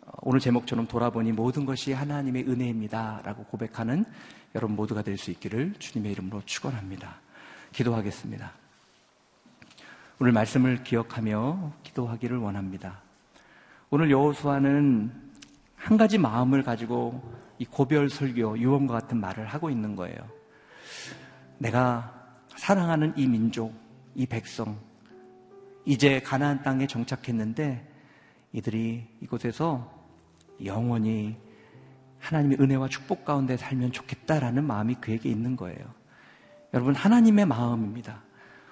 어, 0.00 0.12
오늘 0.22 0.38
제목처럼 0.38 0.86
돌아보니 0.86 1.32
모든 1.32 1.66
것이 1.66 1.92
하나님의 1.92 2.48
은혜입니다. 2.48 3.22
라고 3.24 3.42
고백하는 3.42 4.04
여러분 4.54 4.76
모두가 4.76 5.02
될 5.02 5.18
수 5.18 5.32
있기를 5.32 5.74
주님의 5.76 6.12
이름으로 6.12 6.40
축원합니다. 6.46 7.16
기도하겠습니다. 7.72 8.52
오늘 10.20 10.30
말씀을 10.30 10.84
기억하며 10.84 11.72
기도하기를 11.82 12.38
원합니다. 12.38 13.00
오늘 13.90 14.08
여호수아는 14.12 15.10
한 15.74 15.96
가지 15.96 16.16
마음을 16.18 16.62
가지고 16.62 17.20
이 17.58 17.64
고별 17.64 18.08
설교 18.08 18.56
유언과 18.56 18.94
같은 18.94 19.18
말을 19.18 19.46
하고 19.46 19.68
있는 19.68 19.96
거예요. 19.96 20.16
내가 21.58 22.14
사랑하는 22.56 23.14
이 23.16 23.26
민족, 23.26 23.81
이 24.14 24.26
백성, 24.26 24.78
이제 25.84 26.20
가나안 26.20 26.62
땅에 26.62 26.86
정착했는데 26.86 27.88
이들이 28.52 29.06
이곳에서 29.20 29.92
영원히 30.64 31.36
하나님의 32.18 32.58
은혜와 32.60 32.88
축복 32.88 33.24
가운데 33.24 33.56
살면 33.56 33.92
좋겠다라는 33.92 34.64
마음이 34.64 34.94
그에게 34.96 35.28
있는 35.28 35.56
거예요. 35.56 35.78
여러분, 36.72 36.94
하나님의 36.94 37.46
마음입니다. 37.46 38.22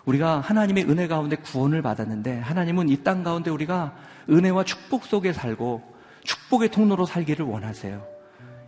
우리가 0.05 0.41
하나님의 0.41 0.88
은혜 0.88 1.09
가운데 1.09 1.36
구원을 1.36 1.82
받았는데 1.82 2.38
하나님은 2.38 2.88
이 2.88 3.03
땅 3.03 3.22
가운데 3.22 3.51
우리가 3.51 3.95
은혜와 4.28 4.64
축복 4.64 5.05
속에 5.05 5.32
살고 5.32 5.82
축복의 6.24 6.70
통로로 6.70 7.07
살기를 7.07 7.45
원하세요. 7.45 8.07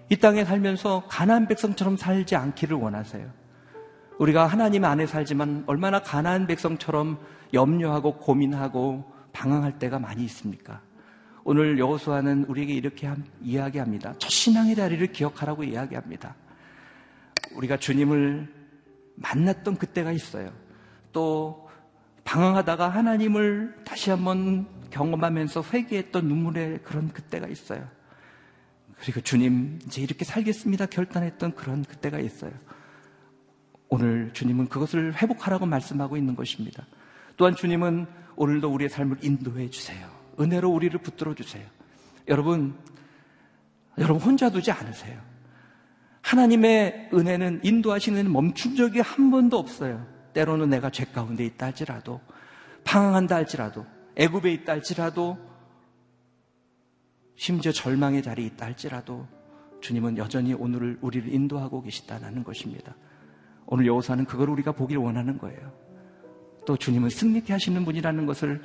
이 0.09 0.17
땅에 0.17 0.45
살면서 0.45 1.05
가나안 1.09 1.47
백성처럼 1.47 1.97
살지 1.97 2.37
않기를 2.37 2.77
원하세요. 2.77 3.42
우리가 4.19 4.47
하나님 4.47 4.85
안에 4.85 5.07
살지만 5.07 5.65
얼마나 5.67 6.01
가나안 6.01 6.47
백성처럼 6.47 7.19
염려하고 7.55 8.19
고민하고 8.19 9.11
방황할 9.33 9.79
때가 9.79 9.99
많이 9.99 10.25
있습니까? 10.25 10.81
오늘 11.45 11.79
여호수아는 11.79 12.45
우리에게 12.45 12.73
이렇게 12.73 13.11
이야기합니다. 13.41 14.15
첫 14.19 14.29
신앙의 14.29 14.77
자리를 14.77 15.05
기억하라고 15.13 15.65
이야기합니다. 15.65 16.37
우리가 17.57 17.77
주님을 17.79 18.53
만났던 19.17 19.77
그때가 19.77 20.13
있어요. 20.13 20.53
또 21.13 21.69
방황하다가 22.25 22.89
하나님을 22.89 23.75
다시 23.85 24.11
한번 24.11 24.67
경험하면서 24.91 25.65
회개했던 25.73 26.29
눈물의 26.29 26.83
그런 26.85 27.09
그때가 27.09 27.49
있어요. 27.49 27.89
그리고 29.01 29.21
주님 29.21 29.81
이제 29.87 30.01
이렇게 30.01 30.25
살겠습니다 30.25 30.87
결단했던 30.87 31.57
그런 31.57 31.83
그때가 31.83 32.21
있어요. 32.21 32.53
오늘 33.93 34.31
주님은 34.33 34.69
그것을 34.69 35.15
회복하라고 35.21 35.67
말씀하고 35.67 36.17
있는 36.17 36.35
것입니다. 36.35 36.87
또한 37.37 37.55
주님은 37.55 38.07
오늘도 38.37 38.73
우리의 38.73 38.89
삶을 38.89 39.19
인도해 39.21 39.69
주세요. 39.69 40.09
은혜로 40.41 40.71
우리를 40.71 40.99
붙들어 41.03 41.35
주세요. 41.35 41.67
여러분, 42.27 42.75
여러분 43.99 44.23
혼자 44.23 44.49
두지 44.49 44.71
않으세요. 44.71 45.21
하나님의 46.23 47.11
은혜는 47.13 47.61
인도하시는 47.65 48.33
멈춘 48.33 48.77
적이 48.77 49.01
한 49.01 49.31
번도 49.31 49.59
없어요. 49.59 50.07
때로는 50.33 50.71
내가 50.71 50.89
죄 50.89 51.05
가운데 51.05 51.45
있다 51.45 51.67
할지라도 51.67 52.19
방황한다 52.85 53.35
할지라도 53.35 53.85
애굽에 54.17 54.55
있다 54.55 54.73
할지라도 54.73 55.37
심지어 57.37 57.73
절망의 57.73 58.23
자리에 58.23 58.47
있다 58.47 58.65
할지라도 58.65 59.29
주님은 59.83 60.17
여전히 60.17 60.55
오늘을 60.55 60.97
우리를 61.03 61.31
인도하고 61.31 61.83
계시다는 61.83 62.43
것입니다. 62.43 62.95
오늘 63.67 63.87
여호사는 63.87 64.25
그걸 64.25 64.51
우리가 64.51 64.73
보길 64.73 64.99
원하는 64.99 65.39
거예요. 65.39 65.73
또 66.67 66.77
주님은 66.77 67.11
승리케 67.11 67.53
하시는 67.53 67.85
분이라는 67.85 68.27
것을 68.27 68.63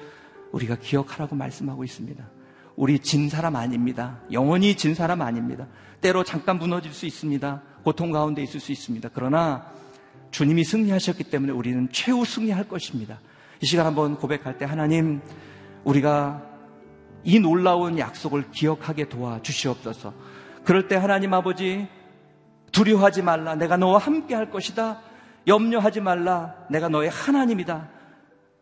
우리가 0.51 0.75
기억하라고 0.75 1.35
말씀하고 1.35 1.83
있습니다. 1.83 2.23
우리 2.75 2.99
진 2.99 3.29
사람 3.29 3.55
아닙니다. 3.55 4.19
영원히 4.31 4.75
진 4.75 4.93
사람 4.93 5.21
아닙니다. 5.21 5.67
때로 5.99 6.23
잠깐 6.23 6.59
무너질 6.59 6.93
수 6.93 7.05
있습니다. 7.05 7.63
고통 7.83 8.11
가운데 8.11 8.43
있을 8.43 8.59
수 8.59 8.71
있습니다. 8.71 9.09
그러나 9.13 9.65
주님이 10.31 10.63
승리하셨기 10.63 11.25
때문에 11.25 11.51
우리는 11.53 11.87
최후 11.91 12.23
승리할 12.23 12.67
것입니다. 12.67 13.19
이 13.61 13.65
시간 13.65 13.85
한번 13.87 14.17
고백할 14.17 14.57
때 14.57 14.65
하나님 14.65 15.21
우리가 15.83 16.43
이 17.23 17.39
놀라운 17.39 17.97
약속을 17.97 18.51
기억하게 18.51 19.09
도와주시옵소서. 19.09 20.13
그럴 20.63 20.87
때 20.87 20.95
하나님 20.95 21.33
아버지 21.33 21.87
두려워하지 22.71 23.21
말라. 23.21 23.55
내가 23.55 23.77
너와 23.77 23.97
함께 23.97 24.35
할 24.35 24.49
것이다. 24.49 25.01
염려하지 25.47 26.01
말라. 26.01 26.55
내가 26.69 26.89
너의 26.89 27.09
하나님이다. 27.09 27.89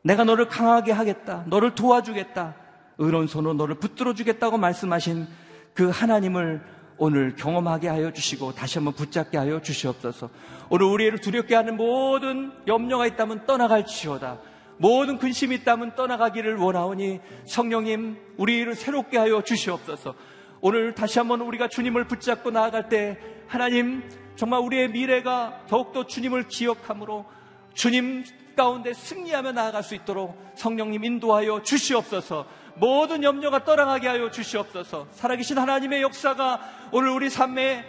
내가 0.03 0.23
너를 0.23 0.47
강하게 0.47 0.91
하겠다. 0.91 1.43
너를 1.47 1.73
도와주겠다. 1.75 2.55
의로운 2.97 3.27
손으로 3.27 3.53
너를 3.55 3.75
붙들어 3.75 4.13
주겠다고 4.13 4.57
말씀하신 4.57 5.27
그 5.73 5.89
하나님을 5.89 6.61
오늘 6.97 7.35
경험하게 7.35 7.89
하여 7.89 8.11
주시고 8.11 8.53
다시 8.53 8.77
한번 8.77 8.93
붙잡게 8.93 9.37
하여 9.37 9.61
주시옵소서. 9.61 10.29
오늘 10.69 10.85
우리를 10.85 11.17
두렵게 11.19 11.55
하는 11.55 11.75
모든 11.75 12.53
염려가 12.67 13.07
있다면 13.07 13.45
떠나갈지어다. 13.45 14.39
모든 14.77 15.17
근심이 15.17 15.55
있다면 15.55 15.95
떠나가기를 15.95 16.57
원하오니 16.57 17.19
성령님 17.45 18.17
우리를 18.37 18.73
새롭게 18.75 19.17
하여 19.17 19.41
주시옵소서. 19.41 20.15
오늘 20.61 20.95
다시 20.95 21.19
한번 21.19 21.41
우리가 21.41 21.67
주님을 21.67 22.05
붙잡고 22.07 22.51
나아갈 22.51 22.89
때 22.89 23.19
하나님 23.47 24.03
정말 24.35 24.59
우리의 24.61 24.89
미래가 24.89 25.65
더욱더 25.67 26.05
주님을 26.05 26.47
기억함으로 26.47 27.25
주님 27.73 28.23
가운데 28.55 28.93
승리하며 28.93 29.51
나아갈 29.51 29.83
수 29.83 29.95
있도록 29.95 30.37
성령님 30.55 31.03
인도하여 31.03 31.61
주시옵소서. 31.61 32.45
모든 32.75 33.23
염려가 33.23 33.63
떠나가게 33.63 34.07
하여 34.07 34.31
주시옵소서. 34.31 35.07
살아계신 35.11 35.57
하나님의 35.57 36.01
역사가 36.01 36.89
오늘 36.91 37.09
우리 37.09 37.29
삶에 37.29 37.85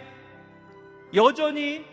여전히 1.13 1.85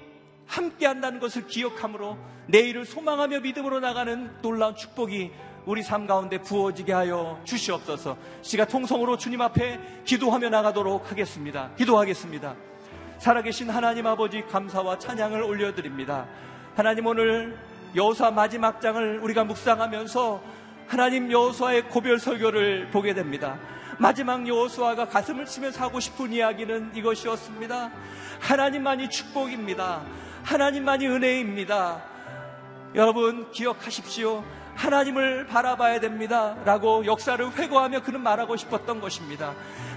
함께 0.47 0.87
한다는 0.87 1.21
것을 1.21 1.47
기억함으로 1.47 2.19
내일을 2.49 2.85
소망하며 2.85 3.41
믿음으로 3.41 3.81
나가는 3.81 4.31
놀라운 4.43 4.77
축복이 4.77 5.31
우리 5.67 5.83
삶 5.83 6.07
가운데 6.07 6.39
부어지게 6.39 6.93
하여 6.93 7.41
주시옵소서. 7.45 8.17
시가 8.43 8.67
통성으로 8.67 9.17
주님 9.17 9.41
앞에 9.41 9.81
기도하며 10.05 10.51
나가도록 10.51 11.11
하겠습니다. 11.11 11.71
기도하겠습니다. 11.77 12.55
살아계신 13.25 13.71
하나님 13.71 14.07
아버지 14.07 14.43
감사와 14.43 14.99
찬양을 14.99 15.41
올려드립니다. 15.41 16.27
하나님 16.77 17.07
오늘 17.07 17.57
여호사 17.97 18.31
마지막 18.31 18.83
장을 18.83 19.19
우리가 19.23 19.45
묵상하면서 19.45 20.43
하나님 20.87 21.33
여호수아의 21.33 21.89
고별 21.89 22.19
설교를 22.19 22.91
보게 22.91 23.15
됩니다. 23.15 23.59
마지막 23.99 24.47
여호수아가 24.47 25.07
가슴을 25.07 25.47
치면서 25.47 25.83
하고 25.83 26.01
싶은 26.01 26.35
이야기는 26.35 26.91
이것이었습니다. 26.97 27.93
하나님만이 28.41 29.09
축복입니다. 29.09 30.03
하나님만이 30.43 31.07
은혜입니다. 31.07 32.03
여러분 32.95 33.51
기억하십시오. 33.53 34.45
하나님을 34.75 35.47
바라봐야 35.47 36.01
됩니다. 36.01 36.57
라고 36.67 37.07
역사를 37.07 37.43
회고하며 37.53 38.03
그는 38.03 38.23
말하고 38.23 38.57
싶었던 38.57 39.01
것입니다. 39.01 39.55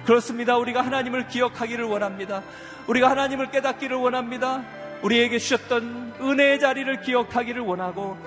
그렇습니다. 0.07 0.55
우리가 0.55 0.83
하나님을 0.83 1.27
기억하기를 1.27 1.83
원합니다. 1.83 2.41
우리가 2.87 3.09
하나님을 3.09 3.51
깨닫기를 3.51 3.97
원합니다. 3.97 4.63
우리에게 5.01 5.37
주셨던 5.37 6.13
은혜의 6.21 6.61
자리를 6.61 7.01
기억하기를 7.01 7.61
원하고 7.61 8.17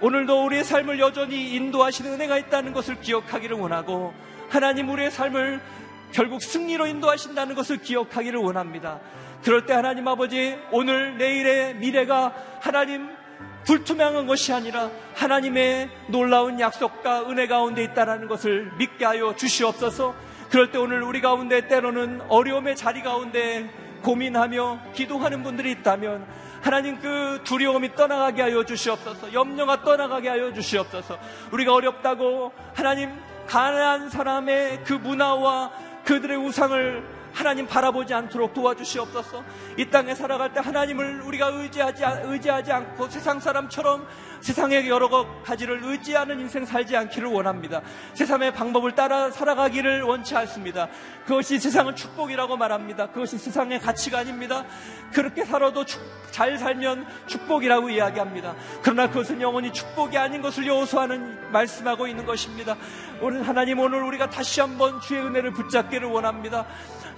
오늘도 0.00 0.46
우리의 0.46 0.64
삶을 0.64 0.98
여전히 0.98 1.54
인도하시는 1.54 2.14
은혜가 2.14 2.38
있다는 2.38 2.72
것을 2.72 3.02
기억하기를 3.02 3.58
원하고 3.58 4.14
하나님 4.48 4.88
우리의 4.88 5.10
삶을 5.10 5.60
결국 6.12 6.40
승리로 6.40 6.86
인도하신다는 6.86 7.54
것을 7.54 7.82
기억하기를 7.82 8.40
원합니다. 8.40 8.98
그럴 9.44 9.66
때 9.66 9.74
하나님 9.74 10.08
아버지 10.08 10.56
오늘 10.70 11.18
내일의 11.18 11.74
미래가 11.74 12.32
하나님 12.60 13.06
불투명한 13.66 14.26
것이 14.26 14.54
아니라 14.54 14.90
하나님의 15.14 15.90
놀라운 16.06 16.58
약속과 16.58 17.28
은혜 17.28 17.46
가운데 17.46 17.84
있다는 17.84 18.28
것을 18.28 18.72
믿게 18.78 19.04
하여 19.04 19.36
주시옵소서. 19.36 20.27
그럴 20.50 20.70
때 20.70 20.78
오늘 20.78 21.02
우리 21.02 21.20
가운데 21.20 21.66
때로는 21.68 22.22
어려움의 22.28 22.76
자리 22.76 23.02
가운데 23.02 23.68
고민하며 24.02 24.92
기도하는 24.94 25.42
분들이 25.42 25.72
있다면 25.72 26.26
하나님 26.62 26.98
그 26.98 27.40
두려움이 27.44 27.94
떠나가게 27.94 28.42
하여 28.42 28.64
주시옵소서. 28.64 29.32
염려가 29.32 29.82
떠나가게 29.82 30.28
하여 30.28 30.52
주시옵소서. 30.52 31.18
우리가 31.52 31.74
어렵다고 31.74 32.52
하나님 32.74 33.12
가난한 33.46 34.10
사람의 34.10 34.84
그 34.84 34.94
문화와 34.94 35.70
그들의 36.04 36.36
우상을 36.38 37.18
하나님 37.32 37.66
바라보지 37.66 38.14
않도록 38.14 38.54
도와주시옵소서. 38.54 39.44
이 39.76 39.84
땅에 39.90 40.14
살아갈 40.14 40.52
때 40.52 40.60
하나님을 40.60 41.20
우리가 41.20 41.48
의지하지 41.48 42.02
의지하지 42.24 42.72
않고 42.72 43.08
세상 43.08 43.38
사람처럼 43.38 44.06
세상의 44.40 44.88
여러 44.88 45.08
가지를 45.42 45.80
의지하는 45.82 46.40
인생 46.40 46.64
살지 46.64 46.96
않기를 46.96 47.28
원합니다. 47.28 47.82
세상의 48.14 48.52
방법을 48.52 48.94
따라 48.94 49.30
살아가기를 49.30 50.02
원치 50.02 50.36
않습니다. 50.36 50.88
그것이 51.26 51.58
세상은 51.58 51.94
축복이라고 51.96 52.56
말합니다. 52.56 53.08
그것이 53.08 53.38
세상의 53.38 53.80
가치가 53.80 54.18
아닙니다. 54.18 54.64
그렇게 55.12 55.44
살아도 55.44 55.84
축, 55.84 56.00
잘 56.30 56.58
살면 56.58 57.06
축복이라고 57.26 57.90
이야기합니다. 57.90 58.54
그러나 58.82 59.08
그것은 59.08 59.40
영원히 59.40 59.72
축복이 59.72 60.16
아닌 60.16 60.42
것을 60.42 60.66
요소하는 60.66 61.50
말씀하고 61.52 62.06
있는 62.06 62.26
것입니다. 62.26 62.76
오늘 63.20 63.46
하나님 63.46 63.80
오늘 63.80 64.02
우리가 64.02 64.30
다시 64.30 64.60
한번 64.60 65.00
주의 65.00 65.20
은혜를 65.20 65.52
붙잡기를 65.52 66.08
원합니다. 66.08 66.66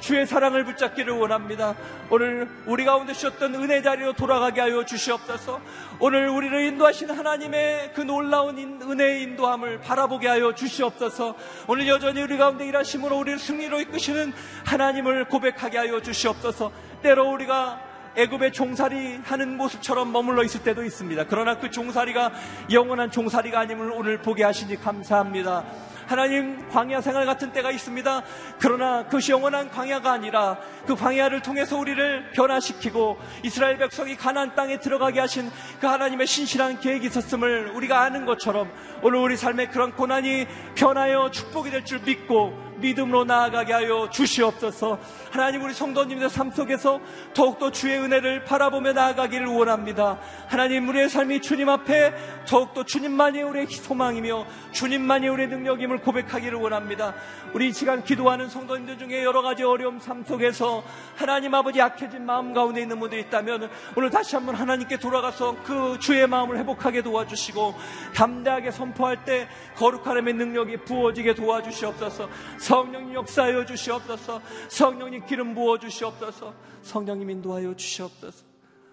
주의 0.01 0.27
사랑을 0.27 0.65
붙잡기를 0.65 1.13
원합니다. 1.13 1.75
오늘 2.09 2.49
우리 2.67 2.85
가운데 2.85 3.13
주셨던 3.13 3.55
은혜 3.57 3.83
자리로 3.83 4.15
돌아가게 4.15 4.63
하여 4.63 4.85
주시옵소서. 4.85 5.61
오늘 6.01 6.29
우리를 6.29 6.59
인도하 6.65 6.91
신 7.11 7.19
하나님의 7.19 7.93
그 7.95 8.01
놀라운 8.01 8.57
은혜의 8.59 9.23
인도함을 9.23 9.81
바라보게 9.81 10.29
하여 10.29 10.55
주시옵소서. 10.55 11.35
오늘 11.67 11.89
여전히 11.89 12.23
우리 12.23 12.39
가운데 12.39 12.67
일하심으로 12.67 13.19
우리를 13.19 13.39
승리로 13.39 13.81
이끄시는 13.81 14.33
하나님을 14.65 15.27
고백하게 15.27 15.79
하여 15.79 16.01
주시옵소서. 16.01 16.71
때로 17.03 17.31
우리가 17.31 17.81
애굽의 18.17 18.53
종살이 18.53 19.21
하는 19.25 19.57
모습처럼 19.57 20.13
머물러 20.13 20.43
있을 20.45 20.63
때도 20.63 20.85
있습니다. 20.85 21.27
그러나 21.29 21.59
그 21.59 21.71
종살이가 21.71 22.33
영원한 22.73 23.11
종살이가 23.11 23.61
아님을 23.61 23.93
오늘 23.93 24.21
보게 24.21 24.45
하시니 24.45 24.77
감사합니다. 24.81 25.65
하나님 26.11 26.69
광야 26.71 27.01
생활 27.01 27.25
같은 27.25 27.53
때가 27.53 27.71
있습니다. 27.71 28.23
그러나 28.59 29.05
그것이 29.05 29.31
영원한 29.31 29.71
광야가 29.71 30.11
아니라 30.11 30.59
그 30.85 30.97
광야를 30.97 31.41
통해서 31.41 31.79
우리를 31.79 32.33
변화시키고 32.33 33.17
이스라엘 33.45 33.79
백성이 33.79 34.17
가나안 34.17 34.57
땅에 34.57 34.81
들어가게 34.81 35.21
하신 35.21 35.49
그 35.81 35.87
하나님의 35.87 36.27
신실한 36.27 36.81
계획이 36.81 37.07
있었음을 37.07 37.71
우리가 37.77 38.01
아는 38.01 38.27
것처럼 38.27 38.69
오늘 39.03 39.21
우리 39.21 39.37
삶의 39.37 39.71
그런 39.71 39.93
고난이 39.93 40.49
변하여 40.75 41.31
축복이 41.31 41.71
될 41.71 41.85
줄 41.85 42.01
믿고 42.01 42.70
믿음으로 42.81 43.25
나아가게 43.25 43.73
하여 43.73 44.09
주시옵소서. 44.11 44.99
하나님 45.31 45.63
우리 45.63 45.73
성도님들 45.73 46.29
삶 46.29 46.51
속에서 46.51 47.01
더욱더 47.35 47.71
주의 47.71 47.99
은혜를 47.99 48.45
바라보며 48.45 48.93
나아가기를 48.93 49.47
원합니다. 49.47 50.19
하나님 50.49 50.89
우리의 50.89 51.09
삶이 51.09 51.41
주님 51.41 51.69
앞에 51.69 52.15
더욱더 52.47 52.85
주님만이 52.85 53.43
우리의 53.43 53.67
소망이며 53.69 54.47
주님만이 54.73 55.29
우리의 55.29 55.49
능력임을 55.49 56.01
고백하기를 56.01 56.59
원합니다. 56.59 57.15
우리 57.55 57.69
이 57.69 57.73
시간 57.73 58.03
기도하는 58.03 58.49
성도님들 58.49 58.99
중에 58.99 59.23
여러 59.25 59.43
가지 59.43 59.63
어려움 59.63 59.99
삶 59.99 60.25
속에서 60.25 60.83
하나님 61.17 61.55
아버지 61.55 61.79
약해진 61.79 62.25
마음 62.25 62.53
가운데 62.53 62.81
있는 62.81 62.99
분들이 62.99 63.23
있다면 63.23 63.71
오늘 63.97 64.11
다시 64.11 64.37
한번 64.37 64.55
하나님께 64.55 64.99
돌아가서 64.99 65.57
그 65.65 65.99
주의 66.01 66.27
마음을 66.27 66.59
회복하게 66.59 67.03
도와주시고 67.03 67.75
담대하게 68.15 68.71
선포할 68.71 69.25
때 69.25 69.49
거룩하림의 69.77 70.35
능력이 70.35 70.79
부어지게 70.79 71.35
도와주시옵소서. 71.35 72.29
성령님 72.71 73.15
역사하여 73.15 73.67
주시옵소서. 73.67 74.41
성령님 74.69 75.27
기름 75.27 75.57
부어 75.57 75.81
주시옵소서. 75.81 76.55
성령님 76.83 77.29
인도하여 77.29 77.75
주시옵소서. 77.75 78.45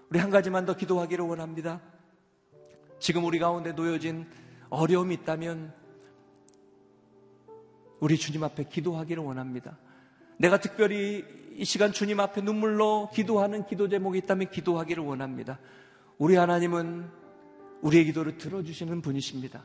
우리 0.10 0.18
한 0.18 0.32
가지만 0.32 0.66
더 0.66 0.76
기도하기를 0.76 1.24
원합니다. 1.24 1.80
지금 2.98 3.24
우리 3.24 3.38
가운데 3.38 3.74
놓여진 3.74 4.26
어려움이 4.72 5.14
있다면 5.14 5.72
우리 8.00 8.18
주님 8.18 8.44
앞에 8.44 8.64
기도하기를 8.64 9.22
원합니다. 9.22 9.78
내가 10.40 10.60
특별히 10.60 11.24
이 11.56 11.64
시간 11.64 11.92
주님 11.92 12.20
앞에 12.20 12.42
눈물로 12.42 13.12
기도하는 13.14 13.68
기도 13.68 13.88
제목이 13.88 14.18
있다면 14.18 14.50
기도하기를 14.50 15.04
원합니다. 15.04 15.60
우리 16.18 16.36
하나님은 16.36 17.12
우리의 17.82 18.06
기도를 18.06 18.40
들어주시는 18.40 19.04
분이십니다. 19.04 19.64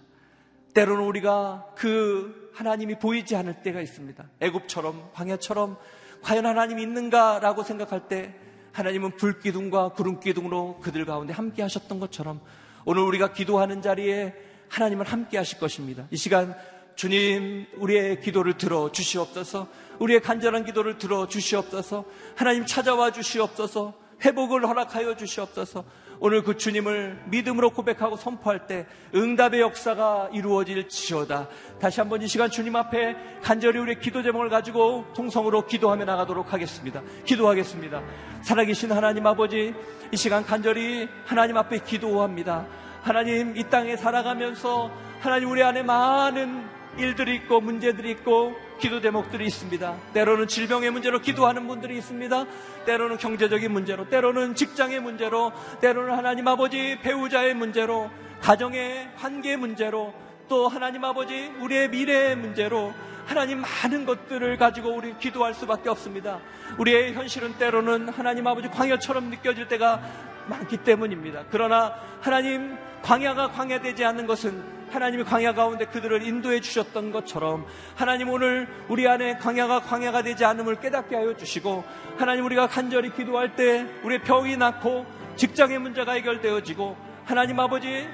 때로는 0.75 1.05
우리가 1.05 1.67
그 1.77 2.51
하나님이 2.55 2.99
보이지 2.99 3.37
않을 3.37 3.63
때가 3.63 3.81
있습니다. 3.81 4.25
애굽처럼 4.41 5.11
광야처럼 5.15 5.77
과연 6.23 6.47
하나님이 6.47 6.83
있는가라고 6.83 7.63
생각할 7.63 8.09
때 8.09 8.35
하나님은 8.73 9.17
불기둥과 9.17 9.91
구름기둥으로 9.91 10.81
그들 10.81 11.05
가운데 11.05 11.33
함께 11.33 11.63
하셨던 11.63 12.01
것처럼 12.01 12.41
오늘 12.85 13.03
우리가 13.03 13.33
기도하는 13.33 13.83
자리에 13.83 14.35
하나님은 14.69 15.05
함께 15.07 15.37
하실 15.37 15.59
것입니다. 15.59 16.07
이 16.11 16.17
시간 16.17 16.57
주님 16.95 17.67
우리의 17.77 18.21
기도를 18.21 18.57
들어 18.59 18.91
주시옵소서 18.93 19.69
우리의 19.99 20.21
간절한 20.21 20.65
기도를 20.65 20.99
들어 20.99 21.27
주시옵소서 21.27 22.05
하나님 22.37 22.67
찾아와 22.67 23.13
주시옵소서 23.13 23.95
회복을 24.25 24.67
허락하여 24.67 25.17
주시옵소서 25.17 25.85
오늘 26.21 26.43
그 26.43 26.57
주님을 26.57 27.23
믿음으로 27.27 27.71
고백하고 27.71 28.17
선포할 28.17 28.67
때 28.67 28.87
응답의 29.15 29.61
역사가 29.61 30.31
이루어질 30.33 30.89
지어다. 30.89 31.49
다시 31.81 32.01
한번 32.01 32.23
이 32.23 32.29
시간 32.29 32.51
주님 32.51 32.77
앞에 32.77 33.17
간절히 33.43 33.79
우리의 33.81 34.01
기도 34.01 34.23
제목을 34.23 34.49
가지고 34.49 35.05
통성으로 35.15 35.67
기도하며 35.67 36.05
나가도록 36.05 36.53
하겠습니다. 36.53 37.03
기도하겠습니다. 37.25 38.03
살아계신 38.43 38.93
하나님 38.93 39.27
아버지, 39.27 39.75
이 40.11 40.17
시간 40.17 40.45
간절히 40.45 41.09
하나님 41.25 41.57
앞에 41.57 41.79
기도합니다. 41.79 42.67
하나님 43.03 43.57
이 43.57 43.65
땅에 43.65 43.97
살아가면서 43.97 44.91
하나님 45.21 45.51
우리 45.51 45.63
안에 45.63 45.83
많은 45.83 46.63
일들이 46.99 47.35
있고 47.37 47.61
문제들이 47.61 48.11
있고 48.11 48.55
기도 48.83 49.01
제목들이 49.01 49.47
있습니다. 49.47 49.97
때로는 50.13 50.49
질병의 50.49 50.91
문제로 50.91 51.21
기도하는 51.21 51.69
분들이 51.69 51.97
있습니다. 51.99 52.47
때로는 52.85 53.17
경제적인 53.17 53.71
문제로, 53.71 54.09
때로는 54.09 54.57
직장의 54.57 54.99
문제로, 54.99 55.53
때로는 55.81 56.13
하나님 56.17 56.49
아버지 56.49 56.99
배우자의 57.01 57.55
문제로, 57.55 58.11
가정의 58.41 59.09
관계 59.17 59.57
문제로, 59.57 60.13
또 60.49 60.67
하나님 60.67 61.05
아버지 61.05 61.53
우리의 61.61 61.91
미래의 61.91 62.35
문제로 62.35 62.93
하나님 63.25 63.61
많은 63.61 64.05
것들을 64.05 64.57
가지고 64.57 64.97
우리 64.97 65.17
기도할 65.17 65.55
수밖에 65.55 65.89
없습니다. 65.89 66.41
우리의 66.77 67.15
현실은 67.15 67.57
때로는 67.59 68.09
하나님 68.09 68.49
아버지 68.49 68.69
광야처럼 68.69 69.31
느껴질 69.31 69.69
때가 69.69 70.03
많기 70.49 70.77
때문입니다. 70.79 71.45
그러나 71.53 71.95
하나님 72.21 72.77
광야가 73.03 73.53
광야되지 73.53 74.05
않는 74.05 74.27
것은 74.27 74.82
하나님이 74.93 75.25
광야 75.25 75.55
가운데 75.55 75.87
그들을 75.87 76.23
인도해 76.23 76.61
주셨던 76.61 77.13
것처럼 77.13 77.67
하나님 77.95 78.29
오늘 78.29 78.69
우리 78.89 79.09
안에 79.09 79.39
광야가 79.39 79.81
광야가 79.81 80.23
되지 80.23 80.45
않음을 80.45 80.81
깨닫게 80.81 81.17
하여 81.17 81.35
주시고 81.35 81.83
하나님 82.19 82.45
우리가 82.45 82.67
간절히 82.67 83.11
기도할 83.11 83.57
때 83.57 83.87
우리의 84.03 84.23
병이 84.23 84.59
낫고 84.59 85.07
직장의 85.37 85.79
문제가 85.79 86.13
해결되어지고 86.13 86.97
하나님 87.25 87.59
아버지 87.59 88.07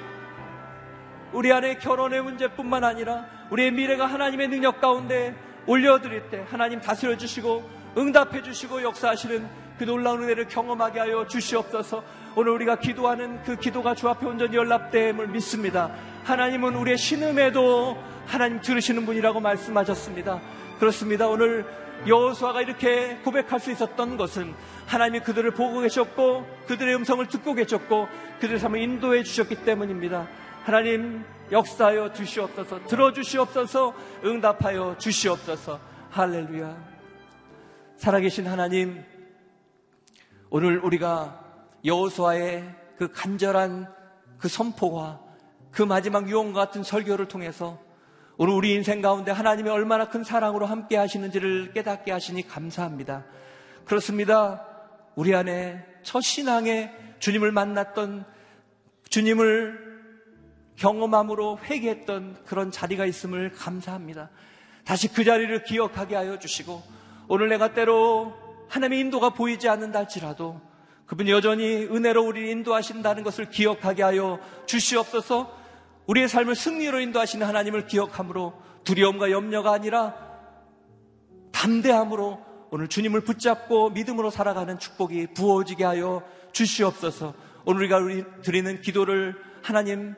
우리 1.32 1.52
안에 1.52 1.78
결혼의 1.78 2.22
문제뿐만 2.22 2.84
아니라 2.84 3.26
우리의 3.50 3.72
미래가 3.72 4.06
하나님의 4.06 4.48
능력 4.48 4.80
가운데 4.80 5.34
올려드릴 5.66 6.30
때 6.30 6.46
하나님 6.48 6.80
다스려 6.80 7.16
주시고 7.16 7.68
응답해 7.98 8.42
주시고 8.42 8.82
역사하시는 8.82 9.48
그 9.78 9.84
놀라운 9.84 10.22
은혜를 10.22 10.48
경험하게 10.48 11.00
하여 11.00 11.26
주시옵소서 11.26 12.02
오늘 12.34 12.52
우리가 12.52 12.78
기도하는 12.78 13.42
그 13.42 13.56
기도가 13.56 13.94
주 13.94 14.08
앞에 14.08 14.26
온전히 14.26 14.56
연락됨을 14.56 15.28
믿습니다. 15.28 15.90
하나님은 16.24 16.74
우리의 16.76 16.96
신음에도 16.98 17.96
하나님 18.26 18.60
들으시는 18.60 19.06
분이라고 19.06 19.40
말씀하셨습니다. 19.40 20.40
그렇습니다. 20.78 21.26
오늘 21.26 21.64
여호수아가 22.06 22.62
이렇게 22.62 23.16
고백할 23.24 23.58
수 23.58 23.72
있었던 23.72 24.16
것은 24.16 24.54
하나님이 24.86 25.20
그들을 25.20 25.50
보고 25.52 25.80
계셨고 25.80 26.46
그들의 26.66 26.94
음성을 26.94 27.26
듣고 27.26 27.54
계셨고 27.54 28.08
그들의 28.40 28.60
삶을 28.60 28.80
인도해 28.80 29.22
주셨기 29.22 29.64
때문입니다. 29.64 30.28
하나님 30.62 31.24
역사하여 31.50 32.12
주시옵소서 32.12 32.84
들어주시옵소서 32.86 33.94
응답하여 34.24 34.96
주시옵소서 34.98 35.80
할렐루야 36.10 36.76
살아계신 37.96 38.46
하나님 38.46 39.02
오늘 40.50 40.78
우리가 40.78 41.47
여호수아의 41.88 42.74
그 42.96 43.10
간절한 43.12 43.92
그 44.38 44.48
선포와 44.48 45.20
그 45.70 45.82
마지막 45.82 46.28
유언과 46.28 46.66
같은 46.66 46.82
설교를 46.82 47.28
통해서 47.28 47.80
오늘 48.36 48.54
우리 48.54 48.72
인생 48.72 49.02
가운데 49.02 49.32
하나님이 49.32 49.68
얼마나 49.68 50.08
큰 50.08 50.22
사랑으로 50.22 50.66
함께 50.66 50.96
하시는지를 50.96 51.72
깨닫게 51.72 52.12
하시니 52.12 52.46
감사합니다. 52.46 53.24
그렇습니다. 53.84 54.64
우리 55.16 55.34
안에 55.34 55.84
첫 56.02 56.20
신앙에 56.20 56.92
주님을 57.18 57.50
만났던 57.50 58.24
주님을 59.08 59.88
경험함으로 60.76 61.58
회개했던 61.64 62.44
그런 62.44 62.70
자리가 62.70 63.06
있음을 63.06 63.50
감사합니다. 63.52 64.30
다시 64.84 65.08
그 65.08 65.24
자리를 65.24 65.64
기억하게 65.64 66.14
하여 66.14 66.38
주시고 66.38 66.82
오늘 67.26 67.48
내가 67.48 67.74
때로 67.74 68.34
하나님의 68.68 69.00
인도가 69.00 69.30
보이지 69.30 69.68
않는다 69.68 69.98
할지라도 69.98 70.60
그분이 71.08 71.30
여전히 71.30 71.64
은혜로 71.64 72.22
우리를 72.22 72.48
인도하신다는 72.48 73.22
것을 73.24 73.48
기억하게 73.48 74.02
하여 74.02 74.38
주시옵소서. 74.66 75.56
우리의 76.06 76.28
삶을 76.28 76.54
승리로 76.54 77.00
인도하시는 77.00 77.46
하나님을 77.46 77.86
기억함으로 77.86 78.52
두려움과 78.84 79.30
염려가 79.30 79.72
아니라 79.72 80.14
담대함으로 81.52 82.46
오늘 82.70 82.88
주님을 82.88 83.22
붙잡고 83.22 83.90
믿음으로 83.90 84.30
살아가는 84.30 84.78
축복이 84.78 85.28
부어지게 85.28 85.82
하여 85.82 86.22
주시옵소서. 86.52 87.34
오늘 87.64 87.90
우리가 87.90 88.42
드리는 88.42 88.80
기도를 88.82 89.34
하나님 89.62 90.14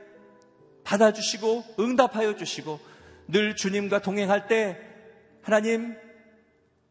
받아주시고 0.82 1.76
응답하여 1.78 2.34
주시고 2.34 2.80
늘 3.28 3.54
주님과 3.54 4.02
동행할 4.02 4.48
때 4.48 4.76
하나님 5.42 5.96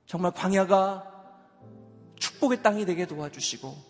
정말 0.06 0.32
광야가 0.32 1.04
축복의 2.18 2.64
땅이 2.64 2.86
되게 2.86 3.06
도와주시고 3.06 3.89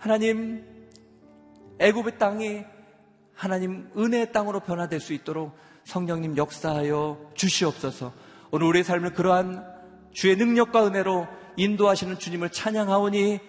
하나님 0.00 0.64
애굽의 1.78 2.18
땅이 2.18 2.64
하나님 3.34 3.90
은혜의 3.96 4.32
땅으로 4.32 4.60
변화될 4.60 4.98
수 4.98 5.12
있도록 5.12 5.54
성령님 5.84 6.38
역사하여 6.38 7.32
주시옵소서. 7.34 8.14
오늘 8.50 8.66
우리의 8.68 8.82
삶을 8.82 9.12
그러한 9.12 9.62
주의 10.12 10.36
능력과 10.36 10.86
은혜로 10.86 11.28
인도하시는 11.56 12.18
주님을 12.18 12.50
찬양하오니 12.50 13.40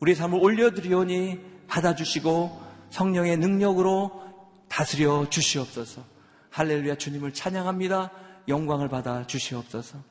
우리의 0.00 0.16
삶을 0.16 0.40
올려드리오니 0.42 1.40
받아주시고 1.68 2.60
성령의 2.90 3.36
능력으로 3.36 4.24
다스려 4.68 5.30
주시옵소서. 5.30 6.02
할렐루야 6.50 6.96
주님을 6.96 7.32
찬양합니다. 7.32 8.10
영광을 8.48 8.88
받아 8.88 9.24
주시옵소서. 9.28 10.02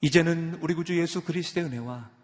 이제는 0.00 0.60
우리 0.62 0.72
구주 0.72 0.98
예수 0.98 1.22
그리스도의 1.22 1.66
은혜와 1.66 2.19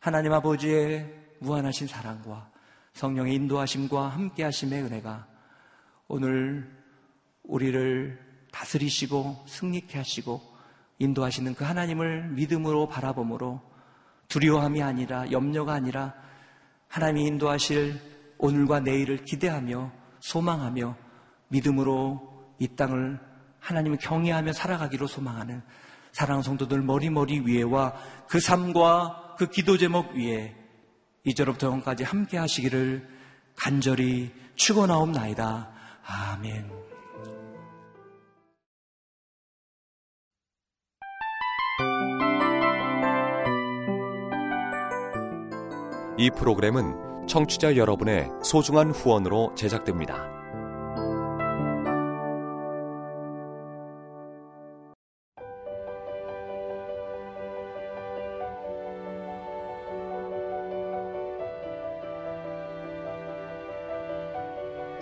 하나님 0.00 0.32
아버지의 0.32 1.12
무한하신 1.40 1.88
사랑과 1.88 2.50
성령의 2.92 3.34
인도하심과 3.34 4.08
함께하심의 4.08 4.82
은혜가 4.82 5.26
오늘 6.06 6.70
우리를 7.42 8.18
다스리시고 8.52 9.44
승리케 9.46 9.98
하시고 9.98 10.40
인도하시는 10.98 11.54
그 11.54 11.64
하나님을 11.64 12.28
믿음으로 12.30 12.88
바라봄으로 12.88 13.60
두려움이 14.28 14.82
아니라 14.82 15.30
염려가 15.32 15.72
아니라 15.72 16.14
하나님이 16.86 17.26
인도하실 17.26 18.00
오늘과 18.38 18.80
내일을 18.80 19.24
기대하며 19.24 19.90
소망하며 20.20 20.96
믿음으로 21.48 22.54
이 22.60 22.68
땅을 22.68 23.18
하나님을 23.58 23.98
경외하며 23.98 24.52
살아가기로 24.52 25.08
소망하는 25.08 25.62
사랑 26.12 26.42
성도들 26.42 26.82
머리머리 26.82 27.40
위에와 27.40 27.94
그 28.28 28.38
삶과 28.38 29.27
그 29.38 29.46
기도 29.48 29.78
제목 29.78 30.14
위에 30.14 30.52
이제로부터 31.22 31.68
영까지 31.68 32.02
함께 32.02 32.36
하시기를 32.38 33.08
간절히 33.54 34.32
축원하옵나이다. 34.56 35.70
아멘. 36.04 36.72
이 46.18 46.30
프로그램은 46.36 47.28
청취자 47.28 47.76
여러분의 47.76 48.28
소중한 48.42 48.90
후원으로 48.90 49.54
제작됩니다. 49.54 50.37